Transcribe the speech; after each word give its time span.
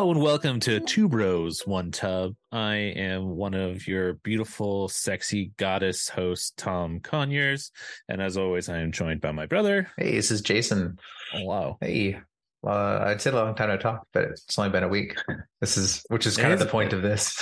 Hello 0.00 0.12
and 0.12 0.22
welcome 0.22 0.58
to 0.60 0.80
Two 0.80 1.10
Bros 1.10 1.66
One 1.66 1.90
Tub. 1.90 2.34
I 2.50 2.76
am 2.76 3.36
one 3.36 3.52
of 3.52 3.86
your 3.86 4.14
beautiful, 4.14 4.88
sexy 4.88 5.52
goddess 5.58 6.08
hosts, 6.08 6.54
Tom 6.56 7.00
Conyers, 7.00 7.70
and 8.08 8.22
as 8.22 8.38
always, 8.38 8.70
I 8.70 8.78
am 8.78 8.92
joined 8.92 9.20
by 9.20 9.32
my 9.32 9.44
brother. 9.44 9.90
Hey, 9.98 10.12
this 10.12 10.30
is 10.30 10.40
Jason. 10.40 10.98
Hello. 11.32 11.76
Hey, 11.82 12.18
uh, 12.66 13.00
I'd 13.04 13.20
say 13.20 13.28
a 13.28 13.34
long 13.34 13.54
time 13.54 13.68
to 13.68 13.76
talk, 13.76 14.06
but 14.14 14.24
it's 14.24 14.58
only 14.58 14.70
been 14.70 14.84
a 14.84 14.88
week. 14.88 15.18
This 15.60 15.76
is, 15.76 16.02
which 16.08 16.26
is 16.26 16.38
kind 16.38 16.50
It 16.50 16.54
of 16.54 16.60
the 16.60 16.72
point 16.72 16.94
of 16.94 17.02
this. 17.02 17.38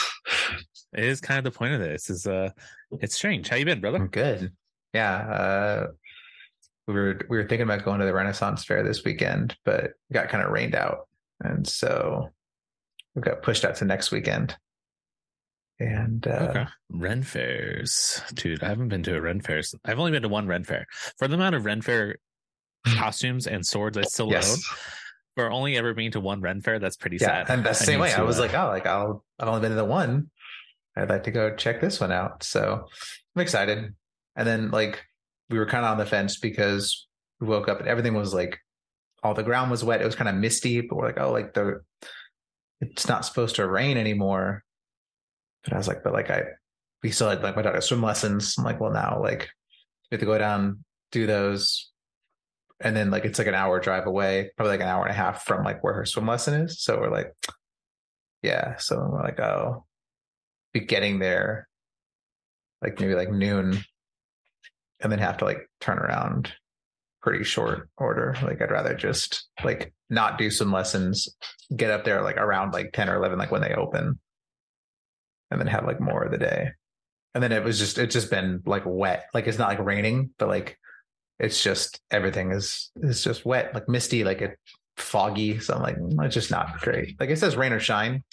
It 0.92 1.04
is 1.04 1.20
kind 1.20 1.38
of 1.38 1.44
the 1.44 1.56
point 1.56 1.74
of 1.74 1.80
this. 1.80 2.10
Is 2.10 2.26
uh, 2.26 2.50
it's 3.00 3.14
strange. 3.14 3.48
How 3.48 3.54
you 3.54 3.66
been, 3.66 3.80
brother? 3.80 3.98
I'm 3.98 4.08
good. 4.08 4.50
Yeah, 4.94 5.14
uh, 5.14 5.86
we 6.88 6.94
were 6.94 7.20
we 7.28 7.36
were 7.36 7.46
thinking 7.46 7.68
about 7.68 7.84
going 7.84 8.00
to 8.00 8.06
the 8.06 8.12
Renaissance 8.12 8.64
Fair 8.64 8.82
this 8.82 9.04
weekend, 9.04 9.56
but 9.64 9.92
got 10.12 10.28
kind 10.28 10.42
of 10.42 10.50
rained 10.50 10.74
out, 10.74 11.06
and 11.38 11.64
so 11.64 12.32
we 13.14 13.22
got 13.22 13.42
pushed 13.42 13.64
out 13.64 13.76
to 13.76 13.84
next 13.84 14.10
weekend. 14.10 14.56
And 15.80 16.26
uh, 16.26 16.48
Okay. 16.50 16.66
Ren 16.90 17.22
fairs, 17.22 18.20
dude. 18.34 18.62
I 18.64 18.68
haven't 18.68 18.88
been 18.88 19.02
to 19.04 19.14
a 19.16 19.20
Ren 19.20 19.40
fair. 19.40 19.58
s- 19.58 19.74
I've 19.84 19.98
only 19.98 20.10
been 20.10 20.22
to 20.22 20.28
one 20.28 20.46
Ren 20.48 20.64
fair. 20.64 20.86
For 21.18 21.28
the 21.28 21.34
amount 21.34 21.54
of 21.54 21.64
Ren 21.64 21.82
fair 21.82 22.16
costumes 22.84 23.46
and 23.46 23.64
swords 23.64 23.96
I 23.96 24.02
still 24.02 24.30
yes, 24.30 24.50
own, 24.52 24.58
for 25.36 25.50
only 25.52 25.76
ever 25.76 25.94
being 25.94 26.10
to 26.12 26.20
one 26.20 26.40
Ren 26.40 26.60
fair, 26.62 26.78
that's 26.80 26.96
pretty 26.96 27.18
yeah, 27.20 27.44
sad. 27.44 27.50
and 27.50 27.64
that's 27.64 27.78
the 27.78 27.84
same 27.84 28.00
way. 28.00 28.12
I 28.12 28.22
was 28.22 28.38
uh, 28.38 28.42
like, 28.42 28.54
oh, 28.54 28.66
like 28.68 28.86
I'll 28.86 29.24
I've 29.38 29.48
only 29.48 29.60
been 29.60 29.70
to 29.70 29.76
the 29.76 29.84
one. 29.84 30.30
I'd 30.96 31.10
like 31.10 31.24
to 31.24 31.30
go 31.30 31.54
check 31.54 31.80
this 31.80 32.00
one 32.00 32.10
out. 32.10 32.42
So 32.42 32.86
I'm 33.36 33.42
excited. 33.42 33.94
And 34.34 34.48
then 34.48 34.70
like 34.72 35.04
we 35.48 35.58
were 35.58 35.66
kind 35.66 35.84
of 35.84 35.92
on 35.92 35.98
the 35.98 36.06
fence 36.06 36.38
because 36.40 37.06
we 37.40 37.46
woke 37.46 37.68
up 37.68 37.78
and 37.78 37.88
everything 37.88 38.14
was 38.14 38.34
like 38.34 38.58
all 39.22 39.34
the 39.34 39.44
ground 39.44 39.70
was 39.70 39.84
wet. 39.84 40.02
It 40.02 40.06
was 40.06 40.16
kind 40.16 40.28
of 40.28 40.34
misty, 40.34 40.80
but 40.80 40.96
we're 40.96 41.06
like, 41.06 41.20
oh, 41.20 41.30
like 41.30 41.54
the 41.54 41.82
it's 42.80 43.08
not 43.08 43.24
supposed 43.24 43.56
to 43.56 43.66
rain 43.66 43.96
anymore. 43.96 44.64
But 45.64 45.72
I 45.72 45.76
was 45.76 45.88
like, 45.88 46.02
but 46.02 46.12
like 46.12 46.30
I 46.30 46.42
we 47.02 47.10
still 47.10 47.28
had 47.28 47.42
like 47.42 47.56
my 47.56 47.62
daughter's 47.62 47.86
swim 47.86 48.02
lessons. 48.02 48.56
I'm 48.58 48.64
like, 48.64 48.80
well 48.80 48.92
now 48.92 49.20
like 49.22 49.48
we 50.10 50.14
have 50.16 50.20
to 50.20 50.26
go 50.26 50.38
down, 50.38 50.84
do 51.12 51.26
those. 51.26 51.90
And 52.80 52.96
then 52.96 53.10
like 53.10 53.24
it's 53.24 53.38
like 53.38 53.48
an 53.48 53.54
hour 53.54 53.80
drive 53.80 54.06
away, 54.06 54.50
probably 54.56 54.72
like 54.72 54.80
an 54.80 54.88
hour 54.88 55.02
and 55.04 55.10
a 55.10 55.16
half 55.16 55.44
from 55.44 55.64
like 55.64 55.82
where 55.82 55.94
her 55.94 56.06
swim 56.06 56.26
lesson 56.26 56.62
is. 56.62 56.80
So 56.80 56.98
we're 56.98 57.10
like, 57.10 57.32
yeah. 58.42 58.76
So 58.76 58.96
we're 58.96 59.22
like, 59.22 59.40
oh, 59.40 59.84
be 60.72 60.80
getting 60.80 61.18
there 61.18 61.68
like 62.82 63.00
maybe 63.00 63.14
like 63.14 63.30
noon 63.30 63.78
and 65.00 65.12
then 65.12 65.18
have 65.18 65.38
to 65.38 65.44
like 65.44 65.68
turn 65.80 65.98
around 65.98 66.52
pretty 67.28 67.44
short 67.44 67.90
order. 67.98 68.34
Like 68.42 68.62
I'd 68.62 68.70
rather 68.70 68.94
just 68.94 69.48
like 69.62 69.92
not 70.08 70.38
do 70.38 70.50
some 70.50 70.72
lessons, 70.72 71.28
get 71.76 71.90
up 71.90 72.02
there 72.02 72.22
like 72.22 72.38
around 72.38 72.72
like 72.72 72.94
10 72.94 73.10
or 73.10 73.16
11, 73.16 73.38
like 73.38 73.50
when 73.50 73.60
they 73.60 73.74
open 73.74 74.18
and 75.50 75.60
then 75.60 75.66
have 75.66 75.84
like 75.84 76.00
more 76.00 76.22
of 76.22 76.30
the 76.32 76.38
day. 76.38 76.70
And 77.34 77.42
then 77.44 77.52
it 77.52 77.62
was 77.62 77.78
just, 77.78 77.98
it's 77.98 78.14
just 78.14 78.30
been 78.30 78.62
like 78.64 78.84
wet. 78.86 79.26
Like 79.34 79.46
it's 79.46 79.58
not 79.58 79.68
like 79.68 79.78
raining, 79.78 80.30
but 80.38 80.48
like 80.48 80.78
it's 81.38 81.62
just 81.62 82.00
everything 82.10 82.50
is, 82.50 82.90
is 82.96 83.22
just 83.22 83.44
wet, 83.44 83.74
like 83.74 83.90
misty, 83.90 84.24
like 84.24 84.40
it 84.40 84.58
foggy. 84.96 85.58
So 85.60 85.74
I'm 85.74 85.82
like, 85.82 85.98
"Mm, 85.98 86.24
it's 86.24 86.34
just 86.34 86.50
not 86.50 86.80
great. 86.80 87.20
Like 87.20 87.28
it 87.28 87.38
says 87.38 87.56
rain 87.56 87.74
or 87.74 87.80
shine, 87.80 88.24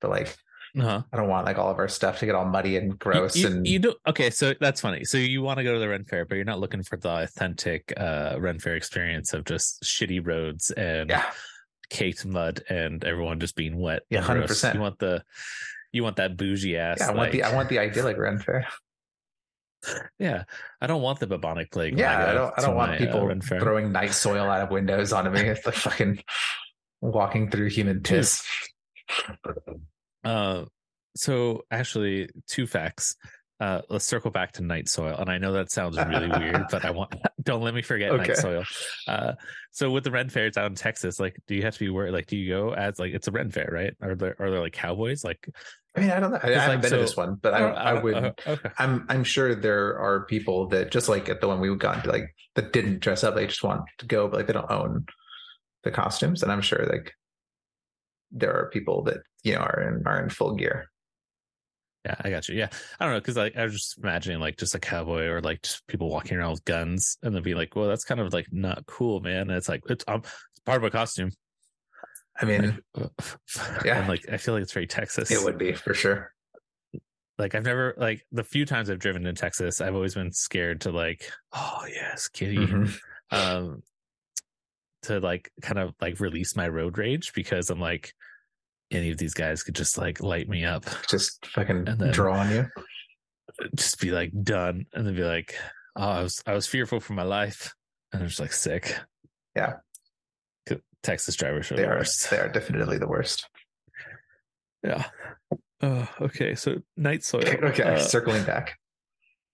but 0.00 0.12
like 0.12 0.36
uh-huh. 0.78 1.02
I 1.10 1.16
don't 1.16 1.28
want 1.28 1.46
like 1.46 1.58
all 1.58 1.70
of 1.70 1.78
our 1.78 1.88
stuff 1.88 2.18
to 2.18 2.26
get 2.26 2.34
all 2.34 2.44
muddy 2.44 2.76
and 2.76 2.98
gross 2.98 3.34
You, 3.34 3.48
you, 3.48 3.54
and 3.54 3.66
you 3.66 3.78
do 3.78 3.94
okay, 4.06 4.30
so 4.30 4.54
that's 4.60 4.80
funny. 4.80 5.04
So 5.04 5.16
you 5.16 5.40
want 5.40 5.58
to 5.58 5.64
go 5.64 5.72
to 5.72 5.78
the 5.78 5.88
Ren 5.88 6.04
Fair, 6.04 6.24
but 6.26 6.34
you're 6.34 6.44
not 6.44 6.60
looking 6.60 6.82
for 6.82 6.96
the 6.96 7.22
authentic 7.22 7.92
uh 7.96 8.36
Ren 8.38 8.58
Fair 8.58 8.76
experience 8.76 9.32
of 9.32 9.44
just 9.44 9.82
shitty 9.82 10.24
roads 10.26 10.70
and 10.70 11.10
yeah, 11.10 11.30
caked 11.88 12.26
mud 12.26 12.62
and 12.68 13.02
everyone 13.04 13.40
just 13.40 13.56
being 13.56 13.78
wet. 13.78 14.02
Yeah, 14.10 14.22
100%. 14.22 14.74
You 14.74 14.80
want 14.80 14.98
the 14.98 15.22
you 15.92 16.02
want 16.02 16.16
that 16.16 16.36
bougie 16.36 16.76
ass. 16.76 16.98
yeah. 17.00 17.10
I 17.10 17.14
want 17.14 17.32
the 17.32 17.42
I 17.42 17.54
want 17.54 17.68
the 17.68 17.78
idyllic 17.78 18.18
Ren 18.18 18.38
Fair. 18.38 18.66
yeah. 20.18 20.44
I 20.80 20.86
don't 20.86 21.00
want 21.00 21.20
the 21.20 21.26
bubonic 21.26 21.70
plague. 21.70 21.98
Yeah, 21.98 22.30
I 22.30 22.34
don't 22.34 22.52
I 22.58 22.62
don't 22.62 22.76
want 22.76 22.90
my, 22.90 22.96
uh, 22.96 22.98
people 22.98 23.40
Fair. 23.40 23.60
throwing 23.60 23.92
night 23.92 24.12
soil 24.12 24.44
out 24.50 24.62
of 24.62 24.70
windows 24.70 25.12
onto 25.12 25.30
me. 25.30 25.40
It's 25.40 25.64
like 25.64 25.74
fucking 25.74 26.22
walking 27.00 27.50
through 27.50 27.70
human 27.70 28.00
piss. 28.02 28.44
Uh, 30.24 30.64
so 31.16 31.62
actually, 31.70 32.28
two 32.48 32.66
facts. 32.66 33.16
Uh, 33.58 33.80
let's 33.88 34.06
circle 34.06 34.30
back 34.30 34.52
to 34.52 34.62
night 34.62 34.86
soil, 34.86 35.16
and 35.18 35.30
I 35.30 35.38
know 35.38 35.52
that 35.52 35.70
sounds 35.72 35.96
really 35.96 36.28
weird, 36.28 36.66
but 36.70 36.84
I 36.84 36.90
want 36.90 37.14
don't 37.42 37.62
let 37.62 37.72
me 37.74 37.80
forget 37.80 38.10
Okay. 38.10 38.26
night 38.28 38.36
soil. 38.36 38.64
Uh, 39.08 39.32
so 39.72 39.90
with 39.90 40.04
the 40.04 40.10
Ren 40.10 40.28
fairs 40.28 40.58
out 40.58 40.66
in 40.66 40.74
Texas, 40.74 41.18
like, 41.18 41.36
do 41.46 41.54
you 41.54 41.62
have 41.62 41.72
to 41.72 41.80
be 41.80 41.88
worried? 41.88 42.12
Like, 42.12 42.26
do 42.26 42.36
you 42.36 42.52
go 42.54 42.74
as 42.74 42.98
like 42.98 43.14
it's 43.14 43.28
a 43.28 43.30
Ren 43.30 43.50
fair, 43.50 43.70
right? 43.72 43.94
Are 44.02 44.14
there 44.14 44.36
are 44.38 44.50
there 44.50 44.60
like 44.60 44.74
cowboys? 44.74 45.24
Like, 45.24 45.48
I 45.96 46.00
mean, 46.00 46.10
I 46.10 46.20
don't 46.20 46.32
know. 46.32 46.40
I, 46.42 46.48
I 46.48 46.52
haven't 46.52 46.68
like, 46.68 46.80
been 46.82 46.90
so- 46.90 46.96
to 46.96 47.02
this 47.02 47.16
one, 47.16 47.36
but 47.40 47.54
I, 47.54 47.62
Oh, 47.62 47.68
I 47.72 47.92
would. 47.94 48.14
uh, 48.14 48.32
okay. 48.46 48.70
I'm 48.78 49.06
I'm 49.08 49.24
sure 49.24 49.54
there 49.54 49.98
are 49.98 50.26
people 50.26 50.68
that 50.68 50.90
just 50.92 51.08
like 51.08 51.30
at 51.30 51.40
the 51.40 51.48
one 51.48 51.58
we 51.58 51.74
got 51.76 51.96
into, 51.96 52.10
like 52.10 52.34
that 52.56 52.74
didn't 52.74 53.00
dress 53.00 53.24
up. 53.24 53.34
They 53.36 53.46
just 53.46 53.64
want 53.64 53.82
to 54.00 54.06
go, 54.06 54.28
but 54.28 54.36
like 54.36 54.48
they 54.48 54.52
don't 54.52 54.70
own 54.70 55.06
the 55.82 55.90
costumes, 55.92 56.42
and 56.42 56.52
I'm 56.52 56.60
sure 56.60 56.84
like 56.92 57.14
there 58.32 58.52
are 58.54 58.68
people 58.68 59.02
that 59.04 59.18
you 59.44 59.54
know 59.54 59.60
are 59.60 59.80
in 59.80 60.06
are 60.06 60.22
in 60.22 60.28
full 60.28 60.54
gear. 60.56 60.90
Yeah, 62.06 62.14
I 62.20 62.30
got 62.30 62.48
you. 62.48 62.54
Yeah, 62.56 62.68
I 63.00 63.04
don't 63.04 63.14
know 63.14 63.20
because 63.20 63.36
like 63.36 63.56
I 63.56 63.64
was 63.64 63.72
just 63.72 63.98
imagining 63.98 64.38
like 64.38 64.56
just 64.56 64.76
a 64.76 64.78
cowboy 64.78 65.24
or 65.26 65.40
like 65.40 65.62
just 65.62 65.84
people 65.88 66.08
walking 66.08 66.38
around 66.38 66.52
with 66.52 66.64
guns, 66.64 67.18
and 67.24 67.34
then 67.34 67.42
be 67.42 67.54
like, 67.54 67.74
well, 67.74 67.88
that's 67.88 68.04
kind 68.04 68.20
of 68.20 68.32
like 68.32 68.46
not 68.52 68.86
cool, 68.86 69.18
man. 69.20 69.42
And 69.42 69.50
it's 69.50 69.68
like 69.68 69.82
it's 69.88 70.04
um, 70.06 70.20
it's 70.20 70.60
part 70.64 70.78
of 70.78 70.84
a 70.84 70.90
costume. 70.90 71.32
I 72.40 72.44
mean, 72.44 72.78
Like, 72.94 73.10
Yeah. 73.84 73.98
and 73.98 74.08
like 74.08 74.24
I 74.30 74.36
feel 74.36 74.54
like 74.54 74.62
it's 74.62 74.72
very 74.72 74.86
Texas. 74.86 75.32
it 75.32 75.42
would 75.42 75.58
be 75.58 75.72
for 75.72 75.94
sure. 75.94 76.32
like 77.38 77.56
I've 77.56 77.64
never 77.64 77.94
like 77.96 78.24
the 78.30 78.44
few 78.44 78.64
times 78.66 78.88
I've 78.88 79.00
driven 79.00 79.26
in 79.26 79.34
Texas, 79.34 79.80
I've 79.80 79.94
always 79.96 80.14
been 80.14 80.30
scared 80.32 80.82
to 80.82 80.92
like, 80.92 81.28
oh 81.54 81.84
yes, 81.92 82.28
kitty, 82.28 82.58
Mhm. 82.58 82.96
um, 83.32 83.82
to 85.02 85.18
like 85.18 85.50
kind 85.60 85.78
of 85.80 85.92
like 86.00 86.20
release 86.20 86.54
my 86.54 86.68
road 86.68 86.98
rage 86.98 87.32
because 87.34 87.68
I'm 87.70 87.80
like, 87.80 88.12
any 88.90 89.10
of 89.10 89.18
these 89.18 89.34
guys 89.34 89.62
could 89.62 89.74
just 89.74 89.98
like 89.98 90.22
light 90.22 90.48
me 90.48 90.64
up, 90.64 90.84
Just 91.10 91.44
fucking 91.46 91.88
And 91.88 91.98
then- 91.98 92.12
draw 92.12 92.38
on 92.38 92.50
you. 92.50 92.66
just 93.74 94.00
be 94.00 94.10
like 94.10 94.30
done, 94.42 94.86
and 94.92 95.06
then 95.06 95.14
be 95.14 95.22
like, 95.24 95.54
oh, 95.96 96.08
I 96.08 96.22
was 96.22 96.42
I 96.46 96.52
was 96.52 96.66
fearful 96.66 97.00
for 97.00 97.14
my 97.14 97.22
life, 97.22 97.74
and 98.12 98.22
I'm 98.22 98.28
just 98.28 98.40
like 98.40 98.52
sick. 98.52 98.96
Yeah. 99.54 99.74
Texas 101.02 101.36
drivers 101.36 101.70
are 101.70 101.76
They 101.76 101.82
the 101.82 101.88
are 101.88 101.96
worst. 101.98 102.30
they 102.30 102.38
are 102.38 102.48
definitely 102.48 102.98
the 102.98 103.06
worst. 103.06 103.48
Yeah. 104.82 105.04
Uh, 105.80 106.06
okay, 106.20 106.54
so 106.56 106.76
night 106.96 107.22
soil. 107.22 107.42
Okay, 107.62 107.82
Uh, 107.84 107.98
circling 107.98 108.44
back. 108.44 108.76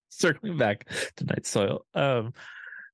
circling 0.09 0.57
back 0.57 0.89
to 1.17 1.25
night 1.25 1.47
soil 1.47 1.85
um 1.95 2.33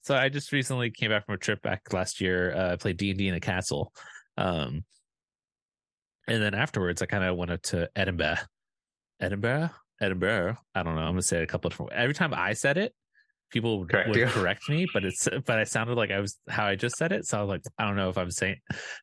so 0.02 0.14
i 0.14 0.28
just 0.28 0.52
recently 0.52 0.88
came 0.90 1.10
back 1.10 1.26
from 1.26 1.34
a 1.34 1.38
trip 1.38 1.60
back 1.62 1.82
last 1.92 2.20
year 2.20 2.54
uh, 2.54 2.72
i 2.72 2.76
played 2.76 2.96
d&d 2.96 3.26
in 3.28 3.34
a 3.34 3.40
castle 3.40 3.92
um 4.36 4.84
and 6.28 6.42
then 6.42 6.54
afterwards 6.54 7.02
i 7.02 7.06
kind 7.06 7.24
of 7.24 7.36
went 7.36 7.50
up 7.50 7.62
to 7.62 7.88
edinburgh. 7.96 8.36
Edinburgh? 9.20 9.70
Edinburgh? 10.00 10.56
I 10.76 10.82
don't 10.84 10.94
know. 10.94 11.00
I'm 11.00 11.12
gonna 11.12 11.22
say 11.22 11.38
it 11.38 11.42
a 11.42 11.46
couple 11.46 11.68
of 11.68 11.72
different 11.72 11.92
every 11.92 12.14
time 12.14 12.32
i 12.34 12.52
said 12.52 12.78
it 12.78 12.92
people 13.50 13.80
would, 13.80 13.88
Correct 13.88 14.08
would 14.10 14.16
you. 14.18 14.26
correct 14.26 14.68
me 14.68 14.86
but 14.92 15.04
it's 15.04 15.26
but 15.46 15.58
i 15.58 15.64
sounded 15.64 15.96
like 15.96 16.10
i 16.10 16.20
was 16.20 16.38
how 16.48 16.66
i 16.66 16.74
just 16.76 16.96
said 16.96 17.12
it 17.12 17.24
so 17.26 17.38
i 17.38 17.40
was 17.40 17.48
like 17.48 17.62
i 17.78 17.86
don't 17.86 17.96
know 17.96 18.10
if 18.10 18.18
i'm 18.18 18.30
saying 18.30 18.56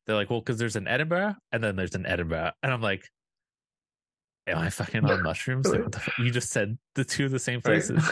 they're 0.05 0.15
like 0.15 0.29
well 0.29 0.39
because 0.39 0.57
there's 0.59 0.75
an 0.75 0.87
edinburgh 0.87 1.33
and 1.51 1.63
then 1.63 1.75
there's 1.75 1.95
an 1.95 2.05
edinburgh 2.05 2.51
and 2.61 2.71
i'm 2.71 2.81
like 2.81 3.03
am 4.47 4.59
i 4.59 4.69
fucking 4.69 5.03
on 5.03 5.23
mushrooms? 5.23 5.67
Like 5.67 5.81
what 5.81 5.91
the 5.91 5.99
fu- 5.99 6.23
you 6.23 6.29
just 6.31 6.51
said 6.51 6.77
the 6.93 7.03
two 7.03 7.25
of 7.25 7.31
the 7.31 7.39
same 7.39 7.61
places. 7.61 8.03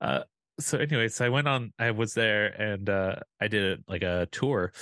Uh 0.00 0.20
so 0.60 0.78
anyway 0.78 1.08
so 1.08 1.24
i 1.26 1.28
went 1.28 1.48
on 1.48 1.72
i 1.78 1.90
was 1.90 2.14
there 2.14 2.46
and 2.46 2.88
uh 2.88 3.16
i 3.40 3.48
did 3.48 3.82
like 3.88 4.02
a 4.02 4.28
tour 4.30 4.72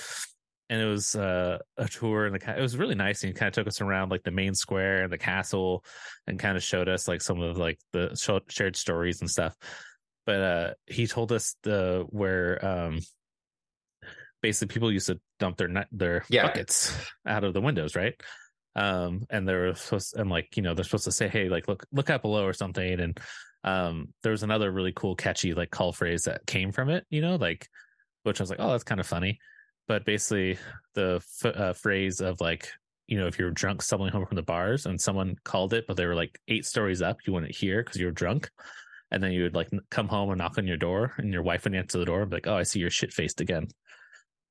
and 0.69 0.81
it 0.81 0.85
was 0.85 1.15
uh 1.15 1.59
a 1.77 1.87
tour 1.87 2.25
and 2.25 2.33
the 2.33 2.39
ca- 2.39 2.55
it 2.57 2.61
was 2.61 2.75
really 2.77 2.95
nice 2.95 3.23
and 3.23 3.29
he 3.29 3.33
kind 3.37 3.47
of 3.47 3.53
took 3.53 3.67
us 3.67 3.81
around 3.81 4.09
like 4.09 4.23
the 4.23 4.31
main 4.31 4.55
square 4.55 5.03
and 5.03 5.13
the 5.13 5.17
castle 5.17 5.83
and 6.27 6.39
kind 6.39 6.57
of 6.57 6.63
showed 6.63 6.89
us 6.89 7.07
like 7.07 7.21
some 7.21 7.39
of 7.39 7.57
like 7.57 7.79
the 7.93 8.15
show, 8.15 8.39
shared 8.49 8.75
stories 8.75 9.21
and 9.21 9.29
stuff. 9.29 9.55
But 10.25 10.41
uh 10.41 10.73
he 10.87 11.05
told 11.07 11.31
us 11.31 11.55
the 11.63 12.05
where 12.09 12.65
um 12.65 12.99
basically 14.41 14.73
people 14.73 14.91
used 14.91 15.07
to 15.07 15.19
dump 15.39 15.57
their 15.57 15.85
their 15.91 16.25
Yeah. 16.29 16.43
buckets 16.43 16.95
out 17.25 17.43
of 17.43 17.53
the 17.53 17.61
windows 17.61 17.95
right? 17.95 18.13
Um 18.75 19.25
and 19.29 19.47
they 19.47 19.53
were 19.53 19.73
supposed 19.75 20.15
and 20.17 20.29
like 20.29 20.57
you 20.57 20.63
know 20.63 20.73
they're 20.73 20.83
supposed 20.83 21.05
to 21.05 21.11
say 21.11 21.27
hey 21.27 21.47
like 21.49 21.67
look 21.67 21.85
look 21.91 22.09
out 22.09 22.21
below 22.21 22.43
or 22.45 22.53
something 22.53 22.99
and 22.99 23.19
um 23.63 24.13
there 24.21 24.31
was 24.31 24.43
another 24.43 24.71
really 24.71 24.91
cool 24.93 25.15
catchy 25.15 25.53
like 25.53 25.71
call 25.71 25.93
phrase 25.93 26.23
that 26.23 26.45
came 26.45 26.71
from 26.71 26.89
it 26.89 27.05
you 27.09 27.21
know 27.21 27.35
like 27.35 27.67
which 28.23 28.39
i 28.39 28.43
was 28.43 28.49
like 28.49 28.59
oh 28.59 28.71
that's 28.71 28.83
kind 28.83 28.99
of 28.99 29.07
funny 29.07 29.39
but 29.87 30.05
basically 30.05 30.57
the 30.93 31.15
f- 31.43 31.55
uh, 31.55 31.73
phrase 31.73 32.21
of 32.21 32.39
like 32.41 32.69
you 33.07 33.17
know 33.17 33.27
if 33.27 33.37
you're 33.37 33.51
drunk 33.51 33.81
stumbling 33.81 34.11
home 34.11 34.25
from 34.25 34.35
the 34.35 34.41
bars 34.43 34.85
and 34.85 34.99
someone 34.99 35.35
called 35.43 35.73
it 35.73 35.85
but 35.87 35.95
they 35.97 36.05
were 36.05 36.15
like 36.15 36.39
eight 36.47 36.65
stories 36.65 37.01
up 37.01 37.17
you 37.27 37.33
wouldn't 37.33 37.55
hear 37.55 37.83
because 37.83 37.97
you 37.99 38.05
were 38.07 38.11
drunk 38.11 38.49
and 39.11 39.21
then 39.21 39.31
you 39.31 39.43
would 39.43 39.53
like 39.55 39.69
come 39.91 40.07
home 40.07 40.29
and 40.31 40.39
knock 40.39 40.57
on 40.57 40.65
your 40.65 40.77
door 40.77 41.13
and 41.17 41.31
your 41.31 41.43
wife 41.43 41.63
would 41.65 41.75
answer 41.75 41.99
the 41.99 42.05
door 42.05 42.21
and 42.21 42.29
be 42.31 42.37
like 42.37 42.47
oh 42.47 42.55
i 42.55 42.63
see 42.63 42.79
you're 42.79 42.89
shit 42.89 43.13
faced 43.13 43.41
again 43.41 43.67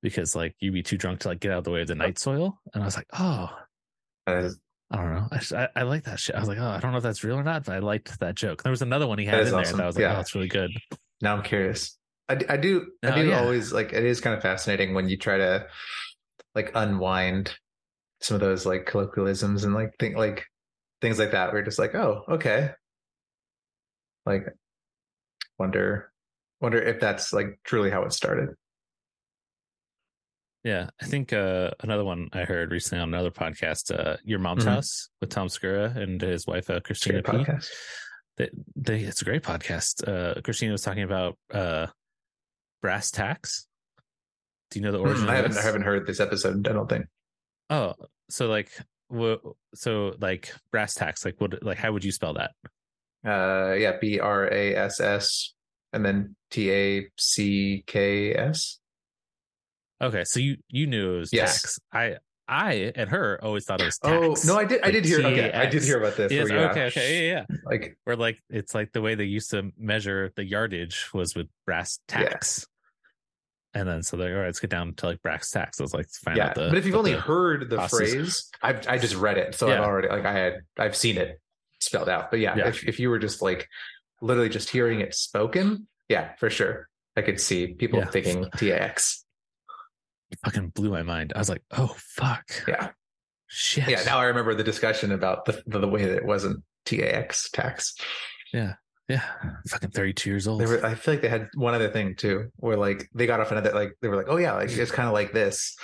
because 0.02 0.36
like 0.36 0.54
you'd 0.60 0.74
be 0.74 0.82
too 0.82 0.96
drunk 0.98 1.18
to 1.20 1.28
like 1.28 1.40
get 1.40 1.50
out 1.50 1.58
of 1.58 1.64
the 1.64 1.70
way 1.70 1.80
of 1.80 1.88
the 1.88 1.94
night 1.94 2.18
soil 2.18 2.58
and 2.74 2.82
i 2.82 2.86
was 2.86 2.96
like 2.96 3.06
oh 3.18 3.50
Uh, 4.26 4.50
I 4.90 4.96
don't 4.96 5.14
know. 5.14 5.28
I, 5.32 5.40
I, 5.64 5.68
I 5.76 5.82
like 5.82 6.04
that 6.04 6.20
shit. 6.20 6.36
I 6.36 6.38
was 6.40 6.48
like, 6.48 6.58
oh, 6.58 6.66
I 6.68 6.78
don't 6.78 6.92
know 6.92 6.98
if 6.98 7.02
that's 7.02 7.24
real 7.24 7.36
or 7.36 7.42
not, 7.42 7.64
but 7.64 7.74
I 7.74 7.78
liked 7.80 8.20
that 8.20 8.36
joke. 8.36 8.62
There 8.62 8.70
was 8.70 8.82
another 8.82 9.06
one 9.06 9.18
he 9.18 9.24
had 9.24 9.40
in 9.40 9.46
is 9.46 9.52
there 9.52 9.64
that 9.64 9.80
I 9.80 9.86
was 9.86 9.96
like, 9.96 10.02
Yeah. 10.02 10.16
oh, 10.16 10.20
it's 10.20 10.34
really 10.34 10.46
good. 10.48 10.70
now 11.20 11.34
I'm 11.36 11.42
curious. 11.42 11.98
I, 12.28 12.38
I 12.48 12.56
do 12.56 12.86
I 13.02 13.08
Oh, 13.10 13.14
do 13.14 13.28
yeah. 13.28 13.40
always 13.40 13.72
like 13.72 13.92
it 13.92 14.04
is 14.04 14.20
kind 14.20 14.34
of 14.34 14.42
fascinating 14.42 14.94
when 14.94 15.08
you 15.08 15.16
try 15.18 15.36
to 15.38 15.66
like 16.54 16.70
unwind 16.74 17.54
some 18.20 18.34
of 18.36 18.40
those 18.40 18.64
like 18.64 18.86
colloquialisms 18.86 19.64
and 19.64 19.74
like 19.74 19.90
think 19.98 20.16
like 20.16 20.44
things 21.02 21.18
like 21.18 21.32
that. 21.32 21.52
We're 21.52 21.62
just 21.62 21.78
like, 21.78 21.94
oh, 21.94 22.22
okay. 22.28 22.70
Like, 24.24 24.46
wonder 25.58 26.10
wonder 26.60 26.80
if 26.80 26.98
that's 27.00 27.32
like 27.32 27.58
truly 27.64 27.90
how 27.90 28.04
it 28.04 28.12
started. 28.12 28.50
Yeah, 30.62 30.88
I 31.02 31.04
think 31.04 31.34
uh, 31.34 31.72
another 31.80 32.04
one 32.04 32.30
I 32.32 32.44
heard 32.44 32.70
recently 32.72 33.02
on 33.02 33.12
another 33.12 33.30
podcast, 33.30 33.94
uh, 33.94 34.16
"Your 34.24 34.38
Mom's 34.38 34.64
Mhm. 34.64 34.68
House" 34.68 35.10
with 35.20 35.28
Tom 35.28 35.50
Segura 35.50 35.92
and 35.94 36.18
his 36.22 36.46
wife 36.46 36.70
uh, 36.70 36.80
Christina 36.80 37.20
great 37.20 37.44
P. 37.44 37.52
podcast. 37.52 37.68
They, 38.38 38.50
they, 38.74 39.00
it's 39.00 39.20
a 39.20 39.26
great 39.26 39.42
podcast. 39.42 40.08
Uh, 40.08 40.40
Christina 40.40 40.72
was 40.72 40.80
talking 40.80 41.02
about 41.02 41.36
uh, 41.52 41.88
brass 42.84 43.10
tacks. 43.10 43.66
Do 44.70 44.78
you 44.78 44.84
know 44.84 44.92
the 44.92 44.98
origin? 44.98 45.24
Mm, 45.24 45.30
I 45.30 45.36
haven't? 45.36 45.56
I 45.56 45.62
haven't 45.62 45.82
heard 45.82 46.06
this 46.06 46.20
episode. 46.20 46.68
I 46.68 46.72
don't 46.72 46.86
think. 46.86 47.06
Oh, 47.70 47.94
so 48.28 48.46
like? 48.46 48.70
So 49.74 50.14
like 50.20 50.52
brass 50.70 50.92
tacks. 50.94 51.24
Like, 51.24 51.40
what? 51.40 51.62
Like, 51.62 51.78
how 51.78 51.92
would 51.92 52.04
you 52.04 52.12
spell 52.12 52.34
that? 52.34 52.50
Uh, 53.26 53.72
yeah, 53.72 53.92
B 53.98 54.20
R 54.20 54.52
A 54.52 54.76
S 54.76 55.00
S 55.00 55.54
and 55.94 56.04
then 56.04 56.36
T 56.50 56.70
A 56.70 57.06
C 57.18 57.82
K 57.86 58.34
S. 58.34 58.80
Okay, 60.02 60.24
so 60.24 60.40
you 60.40 60.58
you 60.68 60.86
knew 60.86 61.14
it 61.14 61.18
was 61.20 61.32
Yes. 61.32 61.62
tax. 61.62 61.78
I 61.90 62.16
I 62.46 62.92
and 62.94 63.08
her 63.08 63.38
always 63.42 63.64
thought 63.64 63.80
it 63.80 63.84
was 63.84 63.96
tax. 63.96 64.44
Oh 64.46 64.52
no, 64.52 64.58
I 64.58 64.64
did. 64.64 64.82
I 64.82 64.90
did 64.90 65.06
hear. 65.06 65.20
Okay, 65.20 65.50
I 65.52 65.64
did 65.64 65.82
hear 65.82 65.98
about 65.98 66.16
this. 66.18 66.30
Yes, 66.30 66.50
where, 66.50 66.60
yeah, 66.60 66.70
okay, 66.70 66.86
okay, 66.88 67.28
yeah, 67.28 67.44
yeah. 67.48 67.56
Like 67.64 67.96
Where 68.04 68.16
like 68.16 68.42
it's 68.50 68.74
like 68.74 68.92
the 68.92 69.00
way 69.00 69.14
they 69.14 69.24
used 69.24 69.50
to 69.52 69.70
measure 69.78 70.32
the 70.36 70.44
yardage 70.44 71.08
was 71.14 71.34
with 71.34 71.46
brass 71.64 71.98
tacks. 72.08 72.66
And 73.74 73.88
then 73.88 74.02
so 74.02 74.16
they're 74.16 74.34
all 74.34 74.40
right, 74.40 74.46
let's 74.46 74.60
get 74.60 74.70
down 74.70 74.94
to 74.94 75.06
like 75.06 75.22
brass 75.22 75.50
tax. 75.50 75.80
Let's 75.80 75.92
like 75.94 76.08
find 76.08 76.36
yeah, 76.36 76.48
out 76.48 76.54
the 76.54 76.68
but 76.68 76.78
if 76.78 76.86
you've 76.86 76.94
only 76.94 77.12
the- 77.14 77.20
heard 77.20 77.68
the 77.68 77.76
process- 77.76 78.12
phrase, 78.12 78.50
I've 78.62 78.86
I 78.86 78.98
just 78.98 79.16
read 79.16 79.36
it, 79.36 79.54
so 79.54 79.68
I've 79.70 79.80
already 79.80 80.08
like 80.08 80.24
I 80.24 80.32
had 80.32 80.60
I've 80.78 80.94
seen 80.96 81.18
it 81.18 81.40
spelled 81.80 82.08
out. 82.08 82.30
But 82.30 82.38
yeah, 82.40 82.56
Yeah. 82.56 82.68
if 82.68 82.86
if 82.86 83.00
you 83.00 83.10
were 83.10 83.18
just 83.18 83.42
like 83.42 83.68
literally 84.20 84.48
just 84.48 84.70
hearing 84.70 85.00
it 85.00 85.14
spoken, 85.14 85.88
yeah, 86.08 86.34
for 86.36 86.50
sure, 86.50 86.88
I 87.16 87.22
could 87.22 87.40
see 87.40 87.74
people 87.74 87.98
Yeah. 87.98 88.06
thinking 88.06 88.46
T 88.56 88.70
A 88.70 88.80
X. 88.80 89.24
fucking 90.44 90.68
blew 90.70 90.90
my 90.90 91.02
mind. 91.02 91.32
I 91.34 91.38
was 91.38 91.48
like, 91.48 91.62
oh 91.72 91.94
fuck. 91.98 92.44
Yeah, 92.68 92.90
Shit. 93.48 93.88
yeah. 93.88 94.02
Now 94.04 94.18
I 94.18 94.24
remember 94.26 94.54
the 94.54 94.64
discussion 94.64 95.10
about 95.12 95.44
the 95.46 95.62
the, 95.66 95.80
the 95.80 95.88
way 95.88 96.04
that 96.06 96.16
it 96.16 96.24
wasn't 96.24 96.62
T 96.86 97.02
A 97.02 97.06
X 97.12 97.50
tax. 97.50 97.94
yeah. 98.52 98.74
Yeah. 99.08 99.22
Fucking 99.68 99.90
32 99.90 100.30
years 100.30 100.48
old. 100.48 100.60
They 100.60 100.66
were, 100.66 100.84
I 100.84 100.94
feel 100.94 101.14
like 101.14 101.20
they 101.20 101.28
had 101.28 101.48
one 101.54 101.74
other 101.74 101.90
thing 101.90 102.14
too, 102.16 102.50
where 102.56 102.76
like 102.76 103.08
they 103.14 103.26
got 103.26 103.40
off 103.40 103.50
another 103.50 103.72
like 103.72 103.92
they 104.00 104.08
were 104.08 104.16
like, 104.16 104.28
oh 104.28 104.36
yeah, 104.38 104.54
like 104.54 104.70
it's 104.70 104.90
kind 104.90 105.06
of 105.08 105.12
like 105.12 105.32
this. 105.32 105.76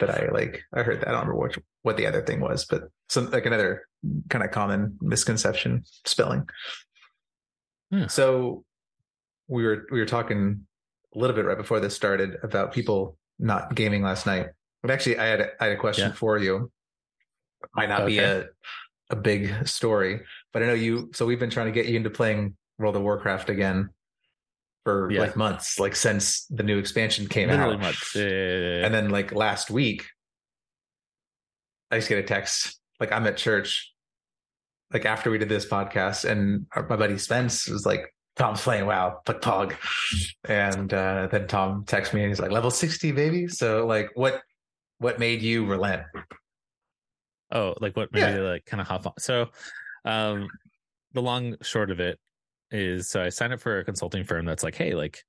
That 0.00 0.08
I 0.10 0.30
like, 0.32 0.62
I 0.74 0.82
heard 0.82 1.00
that. 1.00 1.08
I 1.08 1.10
don't 1.10 1.20
remember 1.26 1.38
what 1.38 1.58
what 1.82 1.96
the 1.98 2.06
other 2.06 2.22
thing 2.22 2.40
was, 2.40 2.64
but 2.64 2.84
some 3.10 3.30
like 3.30 3.44
another 3.44 3.84
kind 4.30 4.42
of 4.42 4.50
common 4.52 4.96
misconception 5.02 5.84
spelling. 6.06 6.48
Yeah. 7.90 8.06
So 8.06 8.64
we 9.48 9.64
were 9.64 9.84
we 9.90 10.00
were 10.00 10.06
talking 10.06 10.66
a 11.14 11.18
little 11.18 11.36
bit 11.36 11.44
right 11.44 11.58
before 11.58 11.78
this 11.78 11.94
started 11.94 12.36
about 12.42 12.72
people 12.72 13.18
not 13.38 13.74
gaming 13.74 14.02
last 14.02 14.24
night. 14.24 14.46
But 14.80 14.90
actually, 14.90 15.18
I 15.18 15.26
had 15.26 15.40
a, 15.42 15.48
I 15.60 15.64
had 15.66 15.72
a 15.74 15.80
question 15.80 16.08
Yeah. 16.08 16.14
for 16.14 16.38
you. 16.38 16.70
Might 17.76 17.90
not 17.90 18.06
be 18.06 18.18
a 18.18 18.46
a 19.10 19.16
big 19.16 19.68
story, 19.68 20.22
but 20.54 20.62
I 20.62 20.66
know 20.66 20.72
you. 20.72 21.10
So 21.12 21.26
we've 21.26 21.38
been 21.38 21.50
trying 21.50 21.66
to 21.66 21.72
get 21.72 21.84
you 21.86 21.96
into 21.98 22.08
playing 22.08 22.56
World 22.78 22.96
of 22.96 23.02
Warcraft 23.02 23.50
again 23.50 23.90
for 24.84 25.10
Yeah. 25.10 25.20
like 25.20 25.36
months, 25.36 25.78
like 25.78 25.94
since 25.94 26.46
the 26.46 26.62
new 26.62 26.78
expansion 26.78 27.28
came 27.28 27.48
literally 27.48 27.76
out. 27.84 27.94
Yeah, 28.14 28.22
yeah, 28.22 28.58
yeah. 28.58 28.84
And 28.86 28.94
then 28.94 29.10
like 29.10 29.32
last 29.32 29.70
week, 29.70 30.04
I 31.90 31.96
just 31.98 32.08
get 32.08 32.18
a 32.18 32.22
text. 32.22 32.80
Like 33.00 33.12
I'm 33.12 33.26
at 33.26 33.36
church, 33.36 33.92
like 34.92 35.04
after 35.04 35.30
we 35.30 35.38
did 35.38 35.48
this 35.48 35.66
podcast, 35.66 36.24
and 36.28 36.66
our, 36.74 36.86
my 36.88 36.96
buddy 36.96 37.18
Spence 37.18 37.68
was 37.68 37.84
like, 37.84 38.14
"Tom's 38.36 38.60
playing 38.62 38.86
WoW, 38.86 39.20
like 39.28 39.40
Pog," 39.40 39.74
and 40.48 40.92
uh, 40.92 41.28
then 41.30 41.46
Tom 41.46 41.84
texts 41.86 42.14
me 42.14 42.22
and 42.22 42.30
he's 42.30 42.40
like, 42.40 42.50
"Level 42.50 42.70
sixty, 42.70 43.12
baby." 43.12 43.48
So 43.48 43.86
like, 43.86 44.10
what 44.14 44.42
what 44.98 45.18
made 45.18 45.42
you 45.42 45.66
relent? 45.66 46.02
Oh, 47.50 47.74
like 47.80 47.96
what 47.96 48.12
made 48.12 48.20
Yeah. 48.36 48.40
like 48.40 48.64
kind 48.64 48.80
of 48.80 48.86
hop 48.86 49.06
on. 49.06 49.12
So 49.18 49.50
um 50.04 50.48
the 51.12 51.20
long 51.22 51.56
short 51.62 51.90
of 51.90 52.00
it 52.00 52.18
is 52.72 53.08
so 53.08 53.22
I 53.22 53.28
signed 53.28 53.52
up 53.52 53.60
for 53.60 53.78
a 53.78 53.84
consulting 53.84 54.24
firm 54.24 54.44
that's 54.44 54.62
like, 54.62 54.74
hey, 54.74 54.94
like, 54.94 55.22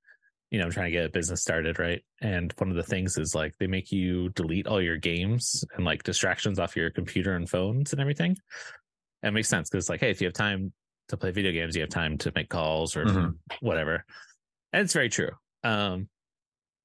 you 0.50 0.58
know, 0.58 0.66
I'm 0.66 0.70
trying 0.70 0.86
to 0.86 0.92
get 0.92 1.06
a 1.06 1.10
business 1.10 1.42
started, 1.42 1.78
right? 1.78 2.02
And 2.20 2.52
one 2.58 2.70
of 2.70 2.76
the 2.76 2.82
things 2.82 3.18
is 3.18 3.34
like 3.34 3.56
they 3.58 3.66
make 3.66 3.90
you 3.90 4.30
delete 4.30 4.66
all 4.66 4.80
your 4.80 4.96
games 4.96 5.64
and 5.74 5.84
like 5.84 6.02
distractions 6.02 6.58
off 6.58 6.76
your 6.76 6.90
computer 6.90 7.34
and 7.34 7.48
phones 7.48 7.92
and 7.92 8.00
everything. 8.00 8.36
And 9.22 9.28
it 9.28 9.32
makes 9.32 9.48
sense 9.48 9.70
because 9.70 9.88
like, 9.88 10.00
hey, 10.00 10.10
if 10.10 10.20
you 10.20 10.26
have 10.26 10.34
time 10.34 10.72
to 11.08 11.16
play 11.16 11.30
video 11.30 11.52
games, 11.52 11.74
you 11.74 11.82
have 11.82 11.90
time 11.90 12.18
to 12.18 12.32
make 12.34 12.48
calls 12.48 12.96
or 12.96 13.04
Mhm. 13.06 13.38
whatever. 13.60 14.04
And 14.72 14.82
it's 14.82 14.92
very 14.92 15.08
true. 15.08 15.30
Um 15.62 16.08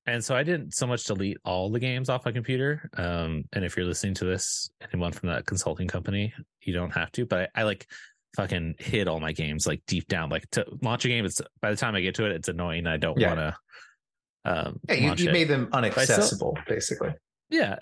and 0.05 0.25
so 0.25 0.35
I 0.35 0.41
didn't 0.41 0.73
so 0.73 0.87
much 0.87 1.03
delete 1.03 1.37
all 1.45 1.69
the 1.69 1.79
games 1.79 2.09
off 2.09 2.25
my 2.25 2.31
computer. 2.31 2.89
Um, 2.97 3.43
and 3.53 3.63
if 3.63 3.77
you're 3.77 3.85
listening 3.85 4.15
to 4.15 4.25
this, 4.25 4.71
anyone 4.91 5.11
from 5.11 5.29
that 5.29 5.45
consulting 5.45 5.87
company, 5.87 6.33
you 6.63 6.73
don't 6.73 6.89
have 6.89 7.11
to. 7.11 7.27
But 7.27 7.51
I, 7.53 7.61
I 7.61 7.63
like 7.63 7.85
fucking 8.35 8.75
hid 8.79 9.07
all 9.07 9.19
my 9.19 9.31
games 9.31 9.65
like 9.67 9.81
deep 9.87 10.07
down. 10.07 10.29
Like 10.29 10.49
to 10.51 10.65
launch 10.81 11.05
a 11.05 11.07
game, 11.07 11.25
it's 11.25 11.41
by 11.61 11.71
the 11.71 11.75
time 11.77 11.95
I 11.95 12.01
get 12.01 12.15
to 12.15 12.25
it, 12.25 12.31
it's 12.33 12.47
annoying. 12.47 12.87
I 12.87 12.97
don't 12.97 13.17
Yeah. 13.19 13.27
want 13.33 13.39
to. 13.39 13.55
Um, 14.45 14.79
Yeah, 14.87 14.95
you, 15.15 15.25
you 15.25 15.31
made 15.31 15.47
them 15.47 15.69
still- 15.73 16.55
basically. 16.67 17.13
yeah. 17.49 17.77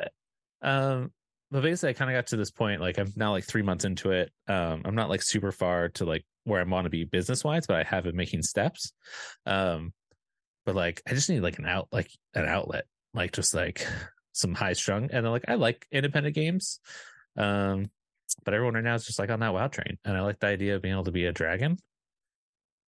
Um, 0.61 1.11
but 1.51 1.61
basically, 1.63 1.89
I 1.91 1.93
kind 1.93 2.11
of 2.11 2.15
got 2.17 2.27
to 2.27 2.37
this 2.37 2.51
point. 2.51 2.81
Like 2.81 2.97
I'm 2.97 3.13
now 3.15 3.31
like 3.31 3.45
three 3.45 3.61
months 3.61 3.85
into 3.85 4.11
it. 4.11 4.31
Um, 4.47 4.81
I'm 4.83 4.95
not 4.95 5.09
like 5.09 5.21
super 5.21 5.51
far 5.51 5.89
to 5.89 6.05
like 6.05 6.25
where 6.43 6.59
I 6.59 6.63
want 6.63 6.85
to 6.85 6.89
be 6.89 7.03
business 7.05 7.43
wise, 7.43 7.67
but 7.67 7.77
I 7.77 7.83
have 7.83 8.03
been 8.03 8.15
making 8.17 8.41
steps. 8.41 8.91
Um, 9.45 9.93
but 10.65 10.75
like 10.75 11.01
I 11.07 11.13
just 11.13 11.29
need 11.29 11.39
like 11.41 11.59
an 11.59 11.65
out, 11.65 11.87
like 11.91 12.09
an 12.33 12.45
outlet, 12.45 12.85
like 13.13 13.31
just 13.31 13.53
like 13.53 13.85
some 14.33 14.53
high 14.55 14.73
strung. 14.73 15.03
And 15.03 15.23
then 15.25 15.31
like 15.31 15.45
I 15.47 15.55
like 15.55 15.85
independent 15.91 16.35
games. 16.35 16.79
Um, 17.37 17.91
but 18.43 18.53
everyone 18.53 18.75
right 18.75 18.83
now 18.83 18.95
is 18.95 19.05
just 19.05 19.19
like 19.19 19.29
on 19.29 19.39
that 19.39 19.53
WoW 19.53 19.67
train, 19.67 19.97
and 20.05 20.17
I 20.17 20.21
like 20.21 20.39
the 20.39 20.47
idea 20.47 20.75
of 20.75 20.81
being 20.81 20.93
able 20.93 21.05
to 21.05 21.11
be 21.11 21.25
a 21.25 21.31
dragon. 21.31 21.77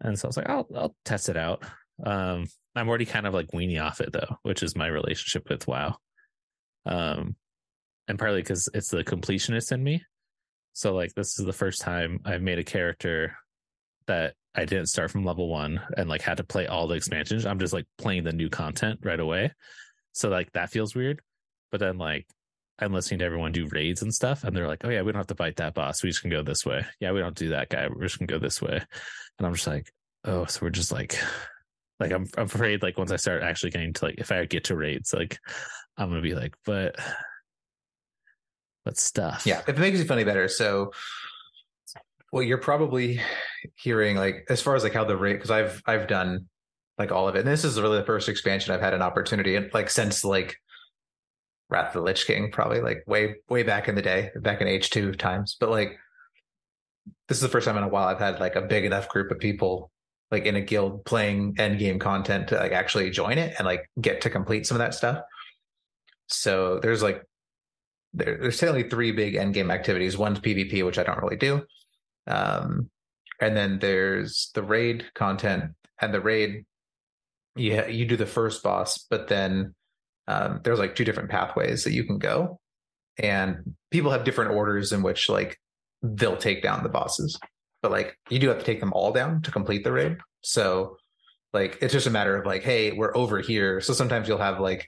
And 0.01 0.17
so 0.17 0.27
I 0.27 0.29
was 0.29 0.37
like, 0.37 0.49
I'll 0.49 0.67
I'll 0.75 0.95
test 1.05 1.29
it 1.29 1.37
out. 1.37 1.63
Um, 2.05 2.45
I'm 2.75 2.87
already 2.87 3.05
kind 3.05 3.27
of 3.27 3.33
like 3.33 3.53
weaning 3.53 3.79
off 3.79 3.99
it 4.01 4.13
though, 4.13 4.37
which 4.43 4.63
is 4.63 4.75
my 4.75 4.87
relationship 4.87 5.49
with 5.49 5.67
WoW. 5.67 5.97
Um, 6.85 7.35
and 8.07 8.17
partly 8.17 8.41
because 8.41 8.69
it's 8.73 8.89
the 8.89 9.03
completionist 9.03 9.71
in 9.71 9.83
me. 9.83 10.03
So 10.73 10.93
like 10.93 11.13
this 11.13 11.39
is 11.39 11.45
the 11.45 11.53
first 11.53 11.81
time 11.81 12.19
I've 12.25 12.41
made 12.41 12.59
a 12.59 12.63
character 12.63 13.35
that 14.07 14.33
I 14.55 14.65
didn't 14.65 14.87
start 14.87 15.11
from 15.11 15.25
level 15.25 15.47
one 15.47 15.79
and 15.95 16.09
like 16.09 16.21
had 16.21 16.37
to 16.37 16.43
play 16.43 16.67
all 16.67 16.87
the 16.87 16.95
expansions. 16.95 17.45
I'm 17.45 17.59
just 17.59 17.73
like 17.73 17.85
playing 17.97 18.23
the 18.23 18.33
new 18.33 18.49
content 18.49 18.99
right 19.03 19.19
away. 19.19 19.51
So 20.13 20.29
like 20.29 20.51
that 20.53 20.71
feels 20.71 20.95
weird. 20.95 21.21
But 21.71 21.79
then 21.79 21.97
like 21.97 22.25
I'm 22.81 22.93
listening 22.93 23.19
to 23.19 23.25
everyone 23.25 23.51
do 23.51 23.67
raids 23.67 24.01
and 24.01 24.13
stuff, 24.13 24.43
and 24.43 24.55
they're 24.55 24.67
like, 24.67 24.85
"Oh 24.85 24.89
yeah, 24.89 25.01
we 25.01 25.11
don't 25.11 25.19
have 25.19 25.27
to 25.27 25.35
fight 25.35 25.57
that 25.57 25.73
boss. 25.73 26.03
We 26.03 26.09
just 26.09 26.21
can 26.21 26.31
go 26.31 26.43
this 26.43 26.65
way. 26.65 26.85
Yeah, 26.99 27.11
we 27.11 27.19
don't 27.19 27.35
do 27.35 27.49
that 27.49 27.69
guy. 27.69 27.87
We're 27.87 28.03
just 28.03 28.19
gonna 28.19 28.27
go 28.27 28.39
this 28.39 28.61
way." 28.61 28.81
And 29.37 29.47
I'm 29.47 29.53
just 29.53 29.67
like, 29.67 29.91
"Oh, 30.25 30.45
so 30.45 30.59
we're 30.61 30.69
just 30.69 30.91
like, 30.91 31.17
like 31.99 32.11
I'm 32.11 32.27
I'm 32.37 32.45
afraid 32.45 32.81
like 32.81 32.97
once 32.97 33.11
I 33.11 33.17
start 33.17 33.43
actually 33.43 33.71
getting 33.71 33.93
to 33.93 34.05
like 34.05 34.15
if 34.17 34.31
I 34.31 34.45
get 34.45 34.65
to 34.65 34.75
raids, 34.75 35.13
like 35.13 35.39
I'm 35.97 36.09
gonna 36.09 36.21
be 36.21 36.35
like, 36.35 36.55
but 36.65 36.95
but 38.85 38.97
stuff. 38.97 39.45
Yeah, 39.45 39.59
if 39.59 39.69
it 39.69 39.79
makes 39.79 39.99
you 39.99 40.05
any 40.09 40.23
better. 40.23 40.47
So, 40.47 40.91
well, 42.31 42.43
you're 42.43 42.57
probably 42.57 43.21
hearing 43.75 44.15
like 44.15 44.45
as 44.49 44.61
far 44.61 44.75
as 44.75 44.83
like 44.83 44.93
how 44.93 45.03
the 45.03 45.17
rate 45.17 45.33
because 45.33 45.51
I've 45.51 45.81
I've 45.85 46.07
done 46.07 46.47
like 46.97 47.11
all 47.11 47.27
of 47.27 47.35
it, 47.35 47.39
and 47.39 47.47
this 47.47 47.63
is 47.63 47.79
really 47.79 47.99
the 47.99 48.05
first 48.05 48.29
expansion 48.29 48.73
I've 48.73 48.81
had 48.81 48.93
an 48.93 49.01
opportunity 49.01 49.55
and 49.55 49.73
like 49.73 49.89
since 49.89 50.23
like 50.23 50.55
Wrath 51.69 51.89
of 51.89 51.93
the 51.93 52.01
Lich 52.01 52.25
King, 52.25 52.51
probably 52.51 52.81
like 52.81 53.03
way 53.07 53.35
way 53.49 53.63
back 53.63 53.87
in 53.87 53.95
the 53.95 54.01
day, 54.01 54.31
back 54.35 54.61
in 54.61 54.67
H 54.67 54.89
two 54.89 55.13
times. 55.13 55.55
But 55.59 55.69
like 55.69 55.97
this 57.27 57.37
is 57.37 57.41
the 57.41 57.49
first 57.49 57.65
time 57.65 57.77
in 57.77 57.83
a 57.83 57.87
while 57.87 58.07
I've 58.07 58.19
had 58.19 58.39
like 58.39 58.55
a 58.55 58.61
big 58.61 58.85
enough 58.85 59.09
group 59.09 59.31
of 59.31 59.39
people 59.39 59.91
like 60.31 60.45
in 60.45 60.55
a 60.55 60.61
guild 60.61 61.05
playing 61.05 61.55
end 61.57 61.79
game 61.79 61.99
content 61.99 62.49
to 62.49 62.55
like 62.55 62.71
actually 62.71 63.09
join 63.09 63.37
it 63.37 63.55
and 63.57 63.65
like 63.65 63.89
get 63.99 64.21
to 64.21 64.29
complete 64.29 64.67
some 64.67 64.75
of 64.75 64.79
that 64.79 64.93
stuff. 64.93 65.19
So 66.27 66.79
there's 66.79 67.01
like 67.01 67.23
there, 68.13 68.37
there's 68.39 68.57
technically 68.57 68.89
three 68.89 69.11
big 69.11 69.35
end 69.35 69.53
game 69.53 69.71
activities. 69.71 70.17
One's 70.17 70.39
PvP, 70.39 70.85
which 70.85 70.99
I 70.99 71.03
don't 71.03 71.21
really 71.21 71.37
do. 71.37 71.63
Um, 72.27 72.89
and 73.39 73.55
then 73.55 73.79
there's 73.79 74.51
the 74.53 74.63
raid 74.63 75.05
content, 75.15 75.71
and 76.01 76.13
the 76.13 76.21
raid, 76.21 76.65
yeah, 77.55 77.87
you 77.87 78.05
do 78.05 78.17
the 78.17 78.25
first 78.25 78.61
boss, 78.63 79.05
but 79.09 79.27
then 79.27 79.73
um, 80.29 80.61
there's 80.63 80.77
like 80.77 80.95
two 80.95 81.03
different 81.03 81.31
pathways 81.31 81.83
that 81.83 81.93
you 81.93 82.03
can 82.03 82.19
go, 82.19 82.59
and 83.17 83.75
people 83.89 84.11
have 84.11 84.23
different 84.23 84.51
orders 84.51 84.93
in 84.93 85.01
which 85.01 85.27
like 85.27 85.59
they'll 86.03 86.37
take 86.37 86.61
down 86.61 86.83
the 86.83 86.89
bosses. 86.89 87.37
But 87.81 87.91
like 87.91 88.15
you 88.29 88.37
do 88.37 88.49
have 88.49 88.59
to 88.59 88.65
take 88.65 88.79
them 88.79 88.93
all 88.93 89.11
down 89.11 89.41
to 89.41 89.51
complete 89.51 89.83
the 89.83 89.91
raid. 89.91 90.17
So 90.41 90.97
like 91.51 91.79
it's 91.81 91.93
just 91.93 92.05
a 92.05 92.11
matter 92.11 92.37
of 92.37 92.45
like 92.45 92.61
hey 92.61 92.91
we're 92.91 93.15
over 93.17 93.39
here. 93.39 93.81
So 93.81 93.93
sometimes 93.93 94.27
you'll 94.27 94.37
have 94.37 94.59
like 94.59 94.87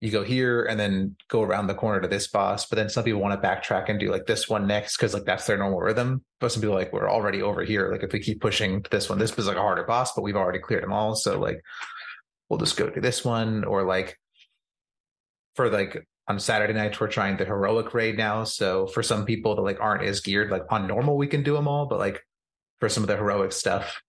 you 0.00 0.10
go 0.10 0.24
here 0.24 0.64
and 0.64 0.80
then 0.80 1.14
go 1.28 1.42
around 1.42 1.68
the 1.68 1.74
corner 1.74 2.00
to 2.00 2.08
this 2.08 2.26
boss. 2.26 2.66
But 2.66 2.74
then 2.74 2.88
some 2.88 3.04
people 3.04 3.20
want 3.20 3.40
to 3.40 3.48
backtrack 3.48 3.88
and 3.88 4.00
do 4.00 4.10
like 4.10 4.26
this 4.26 4.48
one 4.48 4.66
next 4.66 4.96
because 4.96 5.14
like 5.14 5.24
that's 5.24 5.46
their 5.46 5.56
normal 5.56 5.78
rhythm. 5.78 6.24
But 6.40 6.50
some 6.50 6.62
people 6.62 6.74
like 6.74 6.92
we're 6.92 7.08
already 7.08 7.42
over 7.42 7.62
here. 7.62 7.92
Like 7.92 8.02
if 8.02 8.12
we 8.12 8.18
keep 8.18 8.40
pushing 8.40 8.84
this 8.90 9.08
one 9.08 9.20
this 9.20 9.38
is 9.38 9.46
like 9.46 9.56
a 9.56 9.62
harder 9.62 9.84
boss 9.84 10.12
but 10.14 10.22
we've 10.22 10.34
already 10.34 10.58
cleared 10.58 10.82
them 10.82 10.92
all. 10.92 11.14
So 11.14 11.38
like 11.38 11.60
we'll 12.48 12.58
just 12.58 12.76
go 12.76 12.90
to 12.90 13.00
this 13.00 13.24
one 13.24 13.62
or 13.62 13.84
like 13.84 14.18
for 15.54 15.70
like 15.70 16.06
on 16.28 16.38
Saturday 16.38 16.72
nights 16.72 17.00
we're 17.00 17.08
trying 17.08 17.36
the 17.36 17.44
heroic 17.44 17.94
raid 17.94 18.16
now. 18.16 18.44
So 18.44 18.86
for 18.86 19.02
some 19.02 19.24
people 19.24 19.54
that 19.56 19.62
like 19.62 19.80
aren't 19.80 20.04
as 20.04 20.20
geared, 20.20 20.50
like 20.50 20.64
on 20.70 20.86
normal 20.86 21.16
we 21.16 21.26
can 21.26 21.42
do 21.42 21.54
them 21.54 21.68
all, 21.68 21.86
but 21.86 21.98
like 21.98 22.22
for 22.80 22.88
some 22.88 23.02
of 23.02 23.08
the 23.08 23.16
heroic 23.16 23.52
stuff, 23.52 24.00